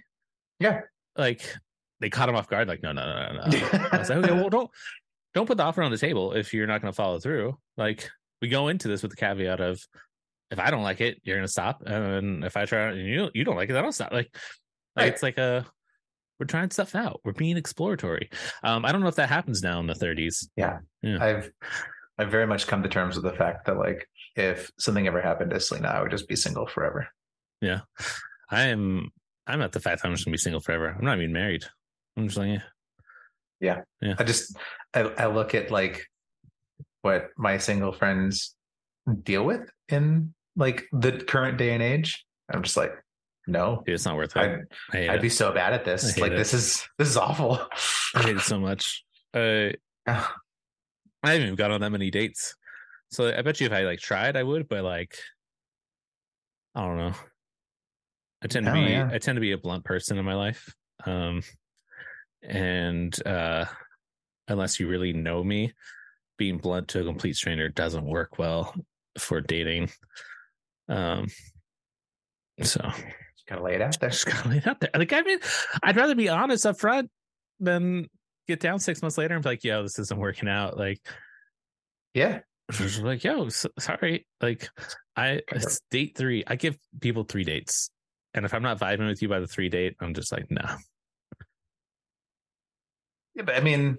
Yeah. 0.60 0.80
like 1.16 1.42
they 2.00 2.10
caught 2.10 2.28
him 2.28 2.36
off 2.36 2.48
guard. 2.48 2.68
Like, 2.68 2.82
no, 2.82 2.92
no, 2.92 3.04
no, 3.04 3.32
no. 3.32 3.46
no. 3.48 3.68
I 3.92 3.98
was 3.98 4.08
like, 4.08 4.18
okay, 4.18 4.32
well, 4.32 4.48
don't 4.50 4.70
don't 5.34 5.46
put 5.46 5.56
the 5.56 5.64
offer 5.64 5.82
on 5.82 5.90
the 5.90 5.98
table 5.98 6.32
if 6.32 6.54
you're 6.54 6.66
not 6.66 6.80
going 6.80 6.92
to 6.92 6.96
follow 6.96 7.18
through. 7.18 7.56
Like, 7.76 8.08
we 8.40 8.48
go 8.48 8.68
into 8.68 8.86
this 8.86 9.02
with 9.02 9.10
the 9.10 9.16
caveat 9.16 9.60
of, 9.60 9.82
if 10.50 10.58
I 10.58 10.70
don't 10.70 10.82
like 10.82 11.00
it, 11.00 11.20
you're 11.24 11.36
going 11.36 11.46
to 11.46 11.50
stop, 11.52 11.82
and 11.86 12.44
if 12.44 12.56
I 12.56 12.66
try 12.66 12.90
and 12.90 13.00
you 13.08 13.30
you 13.34 13.42
don't 13.44 13.56
like 13.56 13.70
it, 13.70 13.72
then 13.72 13.84
I'll 13.84 13.92
stop. 13.92 14.12
Like, 14.12 14.30
like 14.94 15.04
Right. 15.04 15.08
it's 15.12 15.22
like 15.22 15.38
a 15.38 15.64
we're 16.38 16.46
trying 16.46 16.70
stuff 16.70 16.94
out. 16.94 17.20
We're 17.24 17.32
being 17.32 17.56
exploratory. 17.56 18.30
Um, 18.64 18.84
I 18.84 18.92
don't 18.92 19.00
know 19.00 19.08
if 19.08 19.16
that 19.16 19.28
happens 19.28 19.62
now 19.62 19.80
in 19.80 19.86
the 19.86 19.94
30s. 19.94 20.48
Yeah, 20.56 20.78
I've 21.04 21.50
I've 22.18 22.30
very 22.30 22.46
much 22.46 22.66
come 22.66 22.82
to 22.82 22.88
terms 22.88 23.16
with 23.16 23.24
the 23.24 23.36
fact 23.36 23.66
that 23.66 23.78
like 23.78 24.08
if 24.36 24.70
something 24.78 25.06
ever 25.06 25.20
happened 25.20 25.50
to 25.50 25.60
Selena, 25.60 25.88
I 25.88 26.02
would 26.02 26.10
just 26.10 26.28
be 26.28 26.36
single 26.36 26.66
forever. 26.66 27.08
Yeah. 27.60 27.80
I 28.50 28.64
am. 28.64 29.10
I'm 29.46 29.62
at 29.62 29.72
the 29.72 29.80
fact 29.80 30.02
that 30.02 30.08
I'm 30.08 30.14
just 30.14 30.24
gonna 30.24 30.34
be 30.34 30.38
single 30.38 30.60
forever. 30.60 30.94
I'm 30.96 31.04
not 31.04 31.18
even 31.18 31.32
married. 31.32 31.64
I'm 32.16 32.26
just 32.26 32.38
like, 32.38 32.60
yeah. 33.60 33.80
Yeah. 34.00 34.14
I 34.18 34.24
just 34.24 34.56
I, 34.94 35.00
I 35.00 35.26
look 35.26 35.54
at 35.54 35.70
like 35.70 36.06
what 37.02 37.30
my 37.36 37.58
single 37.58 37.92
friends 37.92 38.54
deal 39.22 39.44
with 39.44 39.70
in 39.88 40.34
like 40.56 40.84
the 40.92 41.12
current 41.12 41.58
day 41.58 41.72
and 41.72 41.82
age. 41.82 42.24
I'm 42.52 42.62
just 42.62 42.76
like, 42.76 42.92
no, 43.46 43.82
dude, 43.84 43.94
it's 43.94 44.04
not 44.04 44.16
worth 44.16 44.36
it. 44.36 44.66
I'd, 44.92 45.10
I 45.10 45.14
it. 45.14 45.22
be 45.22 45.28
so 45.28 45.52
bad 45.52 45.72
at 45.72 45.84
this. 45.84 46.16
Like 46.18 46.32
it. 46.32 46.36
this 46.36 46.54
is 46.54 46.86
this 46.98 47.08
is 47.08 47.16
awful. 47.16 47.58
I 48.14 48.22
hate 48.22 48.36
it 48.36 48.42
so 48.42 48.58
much. 48.58 49.04
Uh, 49.34 49.72
I 50.06 50.26
haven't 51.22 51.42
even 51.44 51.54
gone 51.54 51.70
on 51.70 51.80
that 51.80 51.88
many 51.88 52.10
dates. 52.10 52.54
So 53.12 53.34
I 53.34 53.40
bet 53.40 53.60
you 53.60 53.66
if 53.66 53.72
I 53.72 53.84
like 53.84 53.98
tried, 53.98 54.36
I 54.36 54.42
would, 54.42 54.68
but 54.68 54.84
like, 54.84 55.16
I 56.74 56.82
don't 56.82 56.98
know. 56.98 57.14
I 58.42 58.46
tend 58.48 58.66
to 58.66 58.72
Oh, 58.72 58.74
be, 58.74 58.80
yeah. 58.90 59.08
I 59.10 59.16
tend 59.16 59.36
to 59.36 59.40
be 59.40 59.52
a 59.52 59.56
blunt 59.56 59.84
person 59.86 60.18
in 60.18 60.26
my 60.26 60.34
life. 60.34 60.74
Um, 61.06 61.40
and 62.42 63.16
uh, 63.26 63.64
unless 64.48 64.78
you 64.78 64.86
really 64.86 65.14
know 65.14 65.42
me, 65.42 65.72
being 66.36 66.58
blunt 66.58 66.88
to 66.88 67.00
a 67.00 67.04
complete 67.04 67.36
stranger 67.36 67.70
doesn't 67.70 68.04
work 68.04 68.38
well 68.38 68.74
for 69.18 69.40
dating. 69.40 69.90
Um, 70.90 71.28
so 72.62 72.86
Just 73.42 73.48
gotta 73.48 73.62
lay 73.62 73.74
it 73.74 73.82
out 73.82 73.98
there. 73.98 74.10
just 74.10 74.26
gotta 74.26 74.48
lay 74.48 74.58
it 74.58 74.66
out 74.66 74.80
there. 74.80 74.90
Like, 74.94 75.12
I 75.12 75.22
mean, 75.22 75.38
I'd 75.82 75.96
rather 75.96 76.14
be 76.14 76.28
honest 76.28 76.64
up 76.66 76.78
front 76.78 77.10
than 77.58 78.08
get 78.46 78.60
down 78.60 78.78
six 78.78 79.02
months 79.02 79.18
later 79.18 79.34
and 79.34 79.42
be 79.42 79.50
like, 79.50 79.64
yo, 79.64 79.82
this 79.82 79.98
isn't 79.98 80.18
working 80.18 80.48
out. 80.48 80.76
Like, 80.76 81.00
Yeah. 82.14 82.40
like, 83.02 83.24
yo, 83.24 83.48
so, 83.48 83.68
sorry. 83.78 84.26
Like, 84.40 84.68
I 85.16 85.40
it's 85.50 85.80
date 85.90 86.16
three. 86.16 86.44
I 86.46 86.56
give 86.56 86.78
people 87.00 87.24
three 87.24 87.44
dates. 87.44 87.90
And 88.34 88.44
if 88.46 88.54
I'm 88.54 88.62
not 88.62 88.78
vibing 88.78 89.08
with 89.08 89.20
you 89.20 89.28
by 89.28 89.40
the 89.40 89.46
three 89.46 89.68
date, 89.68 89.96
I'm 90.00 90.14
just 90.14 90.32
like, 90.32 90.50
no. 90.50 90.64
Yeah, 93.34 93.42
but 93.44 93.56
I 93.56 93.60
mean, 93.60 93.98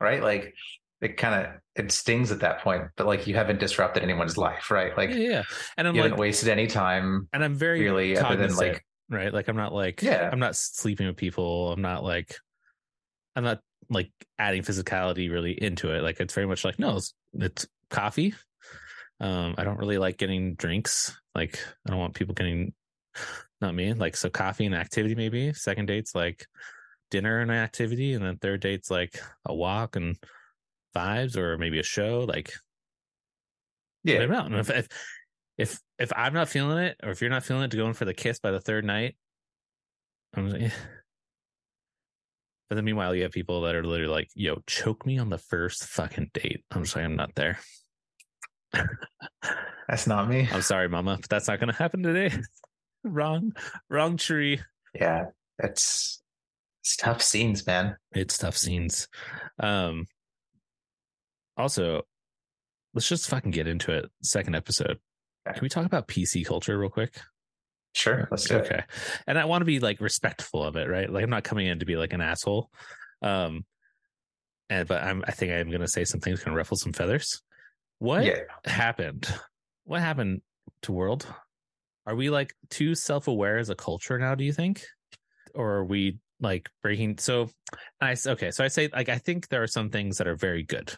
right? 0.00 0.22
Like 0.22 0.54
it 1.00 1.16
kind 1.16 1.46
of 1.46 1.52
it 1.76 1.90
stings 1.90 2.30
at 2.30 2.40
that 2.40 2.60
point, 2.60 2.84
but 2.96 3.06
like 3.06 3.26
you 3.26 3.34
haven't 3.34 3.60
disrupted 3.60 4.02
anyone's 4.02 4.36
life, 4.36 4.70
right? 4.70 4.96
Like 4.96 5.10
yeah, 5.10 5.16
yeah. 5.16 5.42
And 5.76 5.88
I'm 5.88 5.94
you 5.94 6.02
like, 6.02 6.10
haven't 6.10 6.20
wasted 6.20 6.48
any 6.48 6.66
time 6.66 7.28
and 7.32 7.44
I'm 7.44 7.54
very 7.54 7.82
really 7.82 8.16
other 8.16 8.36
than 8.36 8.54
like 8.56 8.84
right? 9.10 9.32
Like, 9.32 9.48
I'm 9.48 9.56
not 9.56 9.72
like, 9.72 10.02
Yeah. 10.02 10.28
I'm 10.30 10.38
not 10.38 10.56
sleeping 10.56 11.06
with 11.06 11.16
people. 11.16 11.72
I'm 11.72 11.82
not 11.82 12.04
like, 12.04 12.36
I'm 13.36 13.44
not 13.44 13.60
like 13.90 14.10
adding 14.38 14.62
physicality 14.62 15.30
really 15.30 15.52
into 15.52 15.92
it. 15.92 16.02
Like, 16.02 16.20
it's 16.20 16.34
very 16.34 16.46
much 16.46 16.64
like, 16.64 16.78
no, 16.78 16.96
it's, 16.96 17.14
it's 17.34 17.66
coffee. 17.90 18.34
Um, 19.20 19.54
I 19.58 19.64
don't 19.64 19.78
really 19.78 19.98
like 19.98 20.18
getting 20.18 20.54
drinks. 20.54 21.16
Like, 21.34 21.58
I 21.86 21.90
don't 21.90 21.98
want 21.98 22.14
people 22.14 22.34
getting, 22.34 22.72
not 23.60 23.74
me. 23.74 23.92
Like, 23.92 24.16
so 24.16 24.30
coffee 24.30 24.66
and 24.66 24.74
activity 24.74 25.14
maybe. 25.14 25.52
Second 25.52 25.86
date's 25.86 26.14
like 26.14 26.46
dinner 27.10 27.40
and 27.40 27.50
activity, 27.50 28.14
and 28.14 28.24
then 28.24 28.36
third 28.38 28.60
date's 28.60 28.90
like 28.90 29.20
a 29.46 29.54
walk 29.54 29.96
and 29.96 30.16
vibes, 30.94 31.36
or 31.36 31.58
maybe 31.58 31.78
a 31.78 31.84
show. 31.84 32.24
Like, 32.28 32.52
yeah, 34.02 34.18
maybe 34.20 34.32
not. 34.32 34.46
And 34.46 34.56
if, 34.56 34.70
if 34.70 34.88
if 35.56 35.80
if 35.98 36.12
I'm 36.16 36.34
not 36.34 36.48
feeling 36.48 36.78
it, 36.78 36.96
or 37.02 37.10
if 37.10 37.20
you're 37.20 37.30
not 37.30 37.44
feeling 37.44 37.64
it, 37.64 37.70
to 37.70 37.76
go 37.76 37.86
in 37.86 37.94
for 37.94 38.04
the 38.04 38.14
kiss 38.14 38.38
by 38.38 38.50
the 38.50 38.60
third 38.60 38.84
night, 38.84 39.16
I'm 40.34 40.50
like, 40.50 40.62
eh. 40.62 40.70
But 42.68 42.76
then 42.76 42.84
meanwhile, 42.84 43.14
you 43.14 43.22
have 43.22 43.32
people 43.32 43.62
that 43.62 43.74
are 43.74 43.84
literally 43.84 44.12
like, 44.12 44.30
"Yo, 44.34 44.62
choke 44.66 45.06
me 45.06 45.18
on 45.18 45.28
the 45.28 45.38
first 45.38 45.84
fucking 45.84 46.30
date." 46.34 46.64
I'm 46.70 46.84
just 46.84 46.96
like, 46.96 47.04
I'm 47.04 47.16
not 47.16 47.34
there. 47.34 47.58
that's 49.88 50.06
not 50.06 50.28
me. 50.28 50.48
I'm 50.50 50.62
sorry, 50.62 50.88
Mama, 50.88 51.18
but 51.20 51.28
that's 51.28 51.48
not 51.48 51.60
going 51.60 51.70
to 51.70 51.78
happen 51.78 52.02
today. 52.02 52.34
wrong, 53.04 53.52
wrong 53.88 54.16
tree. 54.16 54.60
Yeah, 54.94 55.26
it's 55.58 56.22
it's 56.82 56.96
tough 56.96 57.22
scenes, 57.22 57.66
man. 57.66 57.96
It's 58.12 58.38
tough 58.38 58.56
scenes. 58.56 59.08
Um. 59.60 60.06
Also, 61.56 62.02
let's 62.94 63.08
just 63.08 63.28
fucking 63.28 63.50
get 63.50 63.66
into 63.66 63.92
it. 63.92 64.06
Second 64.22 64.54
episode. 64.54 64.98
Can 65.46 65.60
we 65.62 65.68
talk 65.68 65.86
about 65.86 66.08
PC 66.08 66.44
culture 66.46 66.78
real 66.78 66.90
quick? 66.90 67.14
Sure, 67.92 68.26
let's 68.30 68.48
do 68.48 68.56
it. 68.56 68.64
okay 68.66 68.82
and 69.28 69.38
i 69.38 69.44
want 69.44 69.60
to 69.60 69.64
be 69.66 69.78
like 69.78 70.00
respectful 70.00 70.64
of 70.64 70.74
it 70.74 70.88
right 70.88 71.08
like 71.08 71.22
i'm 71.22 71.30
not 71.30 71.44
coming 71.44 71.68
in 71.68 71.78
to 71.78 71.86
be 71.86 71.94
like 71.96 72.12
an 72.12 72.20
asshole 72.20 72.68
um 73.22 73.64
and 74.68 74.88
but 74.88 75.00
i'm 75.04 75.22
i 75.28 75.30
think 75.30 75.52
i'm 75.52 75.70
gonna 75.70 75.86
say 75.86 76.04
something 76.04 76.32
that's 76.32 76.42
gonna 76.42 76.56
ruffle 76.56 76.76
some 76.76 76.92
feathers 76.92 77.40
what 78.00 78.24
Yeah, 78.24 78.40
happened 78.64 79.32
what 79.84 80.00
happened 80.00 80.40
to 80.82 80.90
world. 80.92 81.24
Are 82.04 82.16
we 82.16 82.30
like 82.30 82.52
too 82.68 82.96
self 82.96 83.28
aware 83.28 83.58
as 83.58 83.70
a 83.70 83.76
culture 83.76 84.18
now? 84.18 84.34
Do 84.34 84.42
you 84.44 84.52
think, 84.52 84.84
or 85.54 85.74
are 85.76 85.84
we 85.84 86.18
like 86.40 86.68
breaking? 86.82 87.18
So, 87.18 87.48
I 88.00 88.16
okay. 88.26 88.50
So 88.50 88.64
I 88.64 88.68
say 88.68 88.88
like 88.92 89.08
I 89.08 89.18
think 89.18 89.48
there 89.48 89.62
are 89.62 89.68
some 89.68 89.88
things 89.90 90.18
that 90.18 90.26
are 90.26 90.34
very 90.36 90.64
good, 90.64 90.94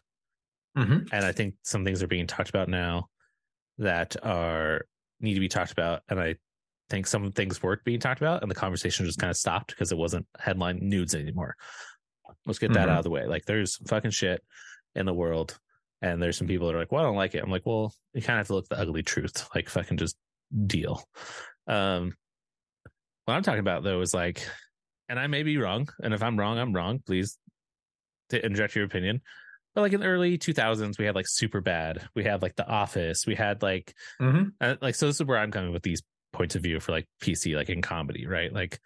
Mhm. 0.76 1.08
and 1.12 1.24
I 1.24 1.32
think 1.32 1.54
some 1.62 1.84
things 1.84 2.02
are 2.02 2.06
being 2.08 2.26
talked 2.26 2.50
about 2.50 2.68
now 2.68 3.08
that 3.78 4.16
are 4.24 4.86
need 5.20 5.34
to 5.34 5.40
be 5.40 5.48
talked 5.48 5.72
about, 5.72 6.02
and 6.08 6.20
I 6.20 6.36
think 6.90 7.06
some 7.06 7.32
things 7.32 7.62
weren't 7.62 7.84
being 7.84 8.00
talked 8.00 8.20
about, 8.20 8.42
and 8.42 8.50
the 8.50 8.54
conversation 8.54 9.06
just 9.06 9.18
kind 9.18 9.30
of 9.30 9.36
stopped 9.36 9.68
because 9.68 9.90
it 9.92 9.98
wasn't 9.98 10.26
headline 10.38 10.78
nudes 10.82 11.14
anymore. 11.14 11.56
Let's 12.46 12.58
get 12.58 12.72
that 12.74 12.88
Mhm. 12.88 12.92
out 12.92 12.98
of 12.98 13.04
the 13.04 13.10
way. 13.10 13.26
Like, 13.26 13.44
there's 13.46 13.76
fucking 13.88 14.10
shit 14.12 14.44
in 14.94 15.06
the 15.06 15.14
world, 15.14 15.58
and 16.02 16.22
there's 16.22 16.36
some 16.36 16.46
people 16.46 16.66
that 16.66 16.74
are 16.76 16.78
like, 16.78 16.92
"Well, 16.92 17.02
I 17.02 17.06
don't 17.06 17.16
like 17.16 17.34
it." 17.34 17.42
I'm 17.42 17.50
like, 17.50 17.66
"Well, 17.66 17.94
you 18.12 18.22
kind 18.22 18.36
of 18.38 18.40
have 18.40 18.46
to 18.48 18.54
look 18.54 18.66
at 18.70 18.76
the 18.76 18.82
ugly 18.82 19.02
truth. 19.02 19.48
Like, 19.54 19.68
fucking 19.68 19.96
just 19.96 20.16
deal." 20.66 21.02
Um, 21.66 22.16
what 23.24 23.34
I'm 23.34 23.42
talking 23.42 23.60
about 23.60 23.82
though 23.82 24.00
is 24.02 24.14
like, 24.14 24.46
and 25.08 25.18
I 25.18 25.26
may 25.26 25.42
be 25.42 25.56
wrong, 25.58 25.88
and 26.02 26.14
if 26.14 26.22
I'm 26.22 26.38
wrong, 26.38 26.58
I'm 26.58 26.72
wrong. 26.74 27.00
Please 27.00 27.38
to 28.30 28.44
inject 28.44 28.74
your 28.76 28.84
opinion. 28.84 29.22
But 29.76 29.82
like 29.82 29.92
in 29.92 30.00
the 30.00 30.06
early 30.06 30.38
2000s, 30.38 30.98
we 30.98 31.04
had 31.04 31.14
like 31.14 31.26
Super 31.28 31.60
Bad, 31.60 32.08
we 32.16 32.24
had 32.24 32.40
like 32.42 32.56
The 32.56 32.66
Office, 32.66 33.26
we 33.26 33.34
had 33.36 33.62
like 33.62 33.94
Mhm. 34.20 34.52
uh, 34.60 34.76
like 34.80 34.94
so 34.96 35.06
this 35.06 35.16
is 35.20 35.26
where 35.26 35.38
i'm 35.38 35.52
coming 35.52 35.72
with 35.72 35.82
these 35.84 36.02
points 36.32 36.56
of 36.56 36.62
view 36.62 36.80
for 36.80 36.92
like 36.92 37.06
pc 37.22 37.54
like 37.54 37.68
in 37.68 37.80
comedy 37.82 38.26
right? 38.26 38.52
Like 38.52 38.80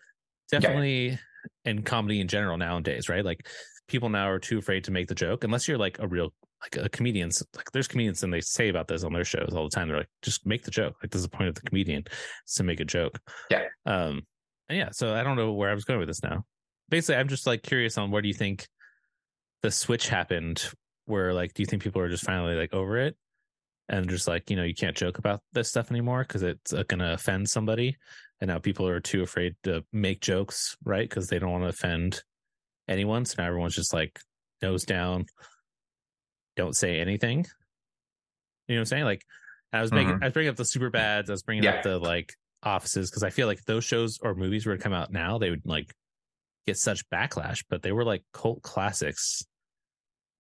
definitely 0.51 1.19
in 1.65 1.83
comedy 1.83 2.21
in 2.21 2.29
general 2.29 2.59
nowadays 2.59 3.09
right? 3.09 3.25
Like 3.25 3.49
people 3.89 4.09
now 4.09 4.29
are 4.29 4.39
too 4.39 4.59
afraid 4.59 4.85
to 4.85 4.91
make 4.91 5.09
the 5.09 5.15
joke 5.15 5.45
unless 5.45 5.67
you're 5.69 5.79
like 5.79 5.99
a 6.01 6.07
real 6.09 6.33
like 6.63 6.85
a 6.85 6.89
comedian 6.91 7.31
like 7.57 7.71
there's 7.73 7.89
comedians 7.89 8.23
and 8.23 8.33
they 8.35 8.41
say 8.41 8.69
about 8.69 8.87
this 8.89 9.03
on 9.05 9.13
their 9.13 9.25
shows 9.25 9.53
all 9.55 9.65
the 9.65 9.71
time. 9.75 9.89
They're 9.89 9.97
like 9.99 10.11
just 10.23 10.45
make 10.45 10.65
the 10.65 10.71
joke. 10.71 10.95
Like 11.03 11.11
this 11.13 11.21
is 11.21 11.27
the 11.29 11.35
point 11.37 11.49
of 11.49 11.55
the 11.55 11.63
comedian 11.63 12.03
is 12.47 12.55
to 12.55 12.63
make 12.65 12.81
a 12.81 12.85
joke. 12.85 13.19
Yeah. 13.51 13.63
um 13.87 14.27
and 14.69 14.77
yeah 14.79 14.89
so 14.93 15.15
i 15.15 15.23
don't 15.23 15.37
know 15.37 15.53
where 15.53 15.71
i 15.71 15.75
was 15.75 15.85
going 15.85 16.01
with 16.01 16.09
this 16.09 16.23
now. 16.23 16.45
Basically 16.89 17.15
i'm 17.15 17.29
just 17.29 17.47
like 17.47 17.63
curious 17.63 17.97
on 17.97 18.11
where 18.11 18.23
do 18.23 18.29
you 18.29 18.35
think 18.35 18.67
the 19.63 19.71
switch 19.71 20.09
happened 20.09 20.69
where 21.11 21.35
like 21.35 21.53
do 21.55 21.63
you 21.63 21.67
think 21.67 21.83
people 21.83 22.01
are 22.01 22.09
just 22.09 22.25
finally 22.25 22.55
like 22.55 22.73
over 22.73 22.97
it? 22.97 23.17
And 23.89 24.09
just 24.09 24.29
like 24.29 24.49
you 24.51 24.57
know 24.57 24.63
you 24.63 24.75
can't 24.75 24.97
joke 24.97 25.19
about 25.19 25.41
this 25.53 25.69
stuff 25.69 25.91
anymore 25.91 26.23
because 26.23 26.43
it's 26.43 26.73
uh, 26.73 26.85
going 26.89 27.01
to 27.01 27.13
offend 27.13 27.51
somebody. 27.51 27.97
And 28.41 28.49
now 28.49 28.59
people 28.59 28.87
are 28.89 29.01
too 29.01 29.23
afraid 29.23 29.57
to 29.65 29.85
make 29.93 30.21
jokes 30.21 30.77
right? 30.85 31.09
Because 31.09 31.27
they 31.29 31.39
don't 31.39 31.51
want 31.51 31.65
to 31.65 31.69
offend 31.69 32.23
anyone. 32.89 33.25
So 33.25 33.35
now 33.39 33.49
everyone's 33.49 33.75
just 33.75 33.93
like 33.93 34.21
nose 34.63 34.85
down 34.85 35.27
don't 36.57 36.75
say 36.77 37.01
anything. 37.01 37.47
You 38.69 38.77
know 38.77 38.81
what 38.81 38.81
i'm 38.81 38.85
saying? 38.87 39.05
Like 39.05 39.25
i 39.73 39.81
was 39.81 39.93
making 39.93 40.15
Mhm. 40.15 40.23
i 40.23 40.27
was 40.27 40.33
bringing 40.33 40.51
up 40.51 40.57
the 40.57 40.65
super 40.65 40.91
bads. 40.91 41.31
I 41.31 41.33
was 41.33 41.43
bringing 41.43 41.65
Yeah. 41.65 41.77
up 41.77 41.83
the 41.83 41.99
like 41.99 42.35
offices 42.63 43.11
because 43.11 43.23
i 43.23 43.31
feel 43.31 43.47
like 43.47 43.59
if 43.59 43.65
those 43.65 43.85
shows 43.85 44.19
or 44.23 44.35
movies 44.35 44.67
were 44.67 44.77
to 44.77 44.83
come 44.83 44.93
out 44.93 45.11
now 45.11 45.39
they 45.39 45.49
would 45.51 45.65
like 45.65 45.95
get 46.67 46.77
such 46.77 47.09
backlash. 47.09 47.65
But 47.71 47.83
they 47.83 47.91
were 47.93 48.05
like 48.05 48.23
cult 48.33 48.63
classics 48.63 49.43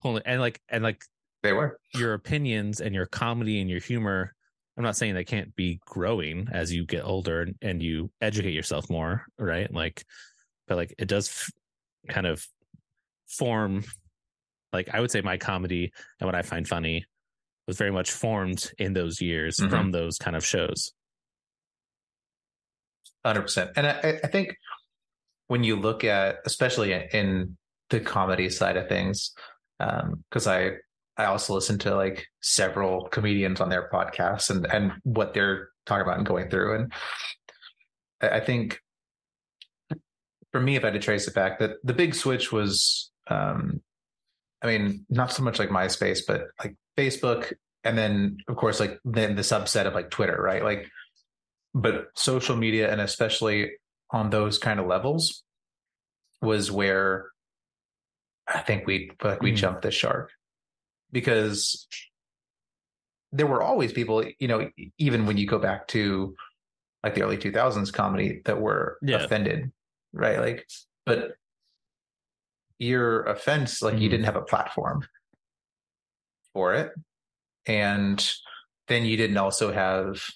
Holy- 0.00 0.22
and 0.24 0.40
like 0.40 0.60
and 0.68 0.82
like 0.82 1.04
They 1.42 1.52
were. 1.52 1.78
your 1.94 2.14
opinions 2.14 2.80
and 2.80 2.94
your 2.94 3.06
comedy 3.06 3.60
and 3.60 3.68
your 3.68 3.80
humor 3.80 4.34
i'm 4.76 4.84
not 4.84 4.96
saying 4.96 5.14
they 5.14 5.24
can't 5.24 5.54
be 5.56 5.78
growing 5.84 6.48
as 6.52 6.72
you 6.72 6.86
get 6.86 7.04
older 7.04 7.42
and, 7.42 7.54
and 7.60 7.82
you 7.82 8.10
educate 8.20 8.52
yourself 8.54 8.88
more 8.88 9.24
right 9.38 9.72
like 9.72 10.04
but 10.68 10.76
like 10.76 10.94
it 10.98 11.06
does 11.08 11.28
f- 11.28 11.50
kind 12.14 12.26
of 12.26 12.46
form 13.28 13.84
like 14.72 14.88
i 14.94 15.00
would 15.00 15.10
say 15.10 15.20
my 15.20 15.36
comedy 15.36 15.92
and 16.18 16.26
what 16.26 16.34
i 16.34 16.42
find 16.42 16.66
funny 16.66 17.04
was 17.66 17.76
very 17.76 17.90
much 17.92 18.10
formed 18.10 18.72
in 18.78 18.92
those 18.94 19.20
years 19.20 19.56
Mhm. 19.58 19.68
from 19.70 19.90
those 19.92 20.16
kind 20.18 20.36
of 20.36 20.44
shows 20.44 20.92
Hundred 23.24 23.42
percent, 23.42 23.72
and 23.76 23.86
I, 23.86 24.18
I 24.24 24.28
think 24.28 24.56
when 25.48 25.62
you 25.62 25.76
look 25.76 26.04
at, 26.04 26.36
especially 26.46 26.92
in 27.12 27.58
the 27.90 28.00
comedy 28.00 28.48
side 28.48 28.78
of 28.78 28.88
things, 28.88 29.32
because 30.28 30.46
I 30.46 30.72
I 31.16 31.24
also 31.26 31.54
listen 31.54 31.78
to 31.80 31.94
like 31.94 32.26
several 32.40 33.08
comedians 33.08 33.60
on 33.60 33.68
their 33.68 33.88
podcasts 33.90 34.50
and 34.50 34.66
and 34.66 34.92
what 35.04 35.34
they're 35.34 35.68
talking 35.86 36.02
about 36.02 36.18
and 36.18 36.26
going 36.26 36.50
through, 36.50 36.76
and 36.76 36.92
I, 38.20 38.28
I 38.28 38.40
think 38.40 38.80
for 40.52 40.60
me, 40.60 40.76
if 40.76 40.84
I 40.84 40.88
had 40.88 40.94
to 40.94 41.00
trace 41.00 41.28
it 41.28 41.34
back, 41.34 41.60
that 41.60 41.76
the 41.84 41.92
big 41.92 42.14
switch 42.14 42.50
was, 42.50 43.12
um, 43.28 43.80
I 44.62 44.66
mean, 44.66 45.06
not 45.08 45.32
so 45.32 45.44
much 45.44 45.60
like 45.60 45.68
MySpace, 45.68 46.20
but 46.26 46.48
like 46.58 46.74
Facebook, 46.98 47.52
and 47.84 47.96
then 47.96 48.38
of 48.48 48.56
course 48.56 48.80
like 48.80 48.98
then 49.04 49.36
the 49.36 49.42
subset 49.42 49.86
of 49.86 49.94
like 49.94 50.10
Twitter, 50.10 50.40
right? 50.40 50.62
Like 50.62 50.90
but 51.74 52.06
social 52.14 52.56
media 52.56 52.90
and 52.90 53.00
especially 53.00 53.70
on 54.10 54.30
those 54.30 54.58
kind 54.58 54.80
of 54.80 54.86
levels 54.86 55.44
was 56.42 56.70
where 56.70 57.26
I 58.52 58.60
think 58.60 58.86
we 58.86 59.10
like 59.22 59.40
we 59.42 59.52
Mm. 59.52 59.56
jumped 59.56 59.82
the 59.82 59.90
shark 59.90 60.32
because 61.12 61.86
there 63.32 63.46
were 63.46 63.62
always 63.62 63.92
people, 63.92 64.24
you 64.38 64.48
know, 64.48 64.70
even 64.98 65.26
when 65.26 65.36
you 65.36 65.46
go 65.46 65.58
back 65.58 65.86
to 65.88 66.34
like 67.04 67.14
the 67.14 67.22
early 67.22 67.38
2000s 67.38 67.90
comedy 67.92 68.42
that 68.44 68.60
were 68.60 68.98
Yeah. 69.02 69.18
offended, 69.24 69.70
right? 70.12 70.38
Like, 70.40 70.68
but 71.06 71.36
your 72.78 73.22
offense, 73.24 73.82
like 73.82 73.98
you 73.98 74.08
Mhm. 74.08 74.10
didn't 74.10 74.24
have 74.24 74.36
a 74.36 74.42
platform 74.42 75.06
for 76.52 76.74
it. 76.74 76.92
And 77.66 78.32
then 78.88 79.04
you 79.04 79.16
didn't 79.16 79.36
also 79.36 79.72
have 79.72 80.26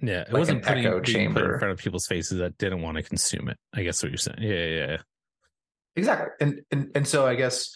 yeah 0.00 0.20
it 0.22 0.32
Like 0.32 0.38
wasn't 0.40 0.58
an 0.58 0.64
putting, 0.64 0.86
echo 0.86 1.00
put 1.00 1.08
in 1.44 1.58
front 1.58 1.72
of 1.72 1.78
people's 1.78 2.06
faces 2.06 2.38
that 2.38 2.56
didn't 2.58 2.82
want 2.82 2.96
to 2.96 3.02
consume 3.02 3.48
it 3.48 3.56
i 3.72 3.82
guess 3.82 4.00
what 4.00 4.10
you're 4.12 4.16
saying 4.16 4.38
yeah 4.40 4.54
yeah, 4.54 4.86
yeah. 4.92 4.96
Exactly. 5.98 6.28
And 6.40 6.62
and 6.70 6.90
and 6.94 7.06
so 7.06 7.26
i 7.26 7.34
guess 7.34 7.74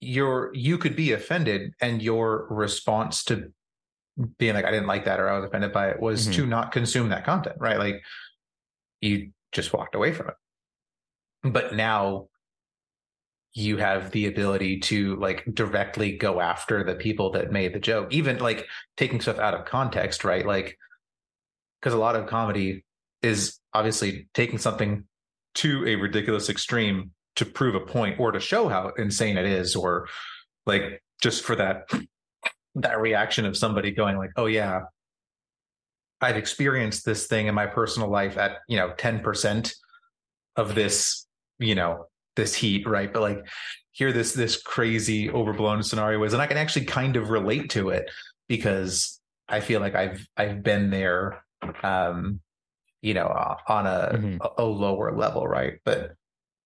your 0.00 0.50
you 0.54 0.76
could 0.78 0.96
be 0.96 1.12
offended 1.12 1.72
and 1.80 2.02
your 2.02 2.46
response 2.50 3.24
to 3.24 3.50
being 4.38 4.54
like 4.54 4.64
i 4.64 4.70
didn't 4.70 4.86
like 4.86 5.06
that 5.06 5.18
or 5.18 5.28
i 5.28 5.36
was 5.38 5.46
offended 5.46 5.72
by 5.72 5.88
it 5.88 6.00
was 6.00 6.28
Mhm. 6.28 6.34
to 6.34 6.46
not 6.46 6.72
consume 6.72 7.08
that 7.08 7.24
content 7.24 7.56
right? 7.58 7.78
Like 7.78 8.02
you 9.00 9.30
just 9.52 9.72
walked 9.72 9.94
away 9.94 10.12
from 10.12 10.28
it. 10.28 10.34
But 11.52 11.74
now 11.74 12.28
you 13.52 13.76
have 13.76 14.10
the 14.10 14.26
ability 14.26 14.80
to 14.80 15.16
like 15.16 15.44
directly 15.52 16.16
go 16.16 16.40
after 16.40 16.82
the 16.84 16.94
people 16.96 17.30
that 17.32 17.52
made 17.52 17.72
the 17.74 17.78
joke. 17.78 18.12
Even 18.12 18.38
like 18.38 18.66
taking 18.96 19.20
stuff 19.20 19.38
out 19.38 19.54
of 19.54 19.64
context 19.64 20.24
right? 20.24 20.44
Like 20.46 20.78
because 21.80 21.94
a 21.94 21.98
lot 21.98 22.16
of 22.16 22.26
comedy 22.26 22.84
is 23.22 23.58
obviously 23.72 24.28
taking 24.34 24.58
something 24.58 25.04
to 25.54 25.86
a 25.86 25.96
ridiculous 25.96 26.48
extreme 26.48 27.10
to 27.36 27.44
prove 27.44 27.74
a 27.74 27.80
point 27.80 28.18
or 28.20 28.32
to 28.32 28.40
show 28.40 28.68
how 28.68 28.92
insane 28.96 29.36
it 29.36 29.46
is 29.46 29.74
or 29.74 30.08
like 30.66 31.02
just 31.20 31.42
for 31.42 31.56
that 31.56 31.88
that 32.76 33.00
reaction 33.00 33.44
of 33.44 33.56
somebody 33.56 33.90
going 33.90 34.16
like 34.16 34.30
oh 34.36 34.46
yeah 34.46 34.80
i've 36.20 36.36
experienced 36.36 37.04
this 37.04 37.26
thing 37.26 37.46
in 37.46 37.54
my 37.54 37.66
personal 37.66 38.08
life 38.08 38.36
at 38.36 38.58
you 38.68 38.76
know 38.76 38.92
10% 38.96 39.74
of 40.56 40.74
this 40.74 41.26
you 41.58 41.74
know 41.74 42.06
this 42.36 42.54
heat 42.54 42.86
right? 42.88 43.12
But 43.12 43.22
like 43.22 43.46
here 43.94 44.12
this 44.12 44.32
this 44.32 44.60
crazy 44.60 45.30
overblown 45.30 45.82
scenario 45.82 46.22
is 46.24 46.32
and 46.32 46.42
i 46.42 46.46
can 46.46 46.58
actually 46.58 46.84
kind 46.84 47.16
of 47.16 47.30
relate 47.30 47.70
to 47.70 47.88
it 47.88 48.10
because 48.48 49.20
i 49.48 49.60
feel 49.60 49.80
like 49.80 49.94
i've 49.94 50.26
i've 50.36 50.62
been 50.62 50.90
there 50.90 51.44
um 51.82 52.40
you 53.04 53.14
know 53.14 53.26
uh, 53.26 53.56
on 53.68 53.86
a, 53.86 54.10
Mhm. 54.14 54.38
a 54.40 54.62
a 54.62 54.64
lower 54.64 55.16
level 55.16 55.46
right 55.46 55.74
but 55.84 56.14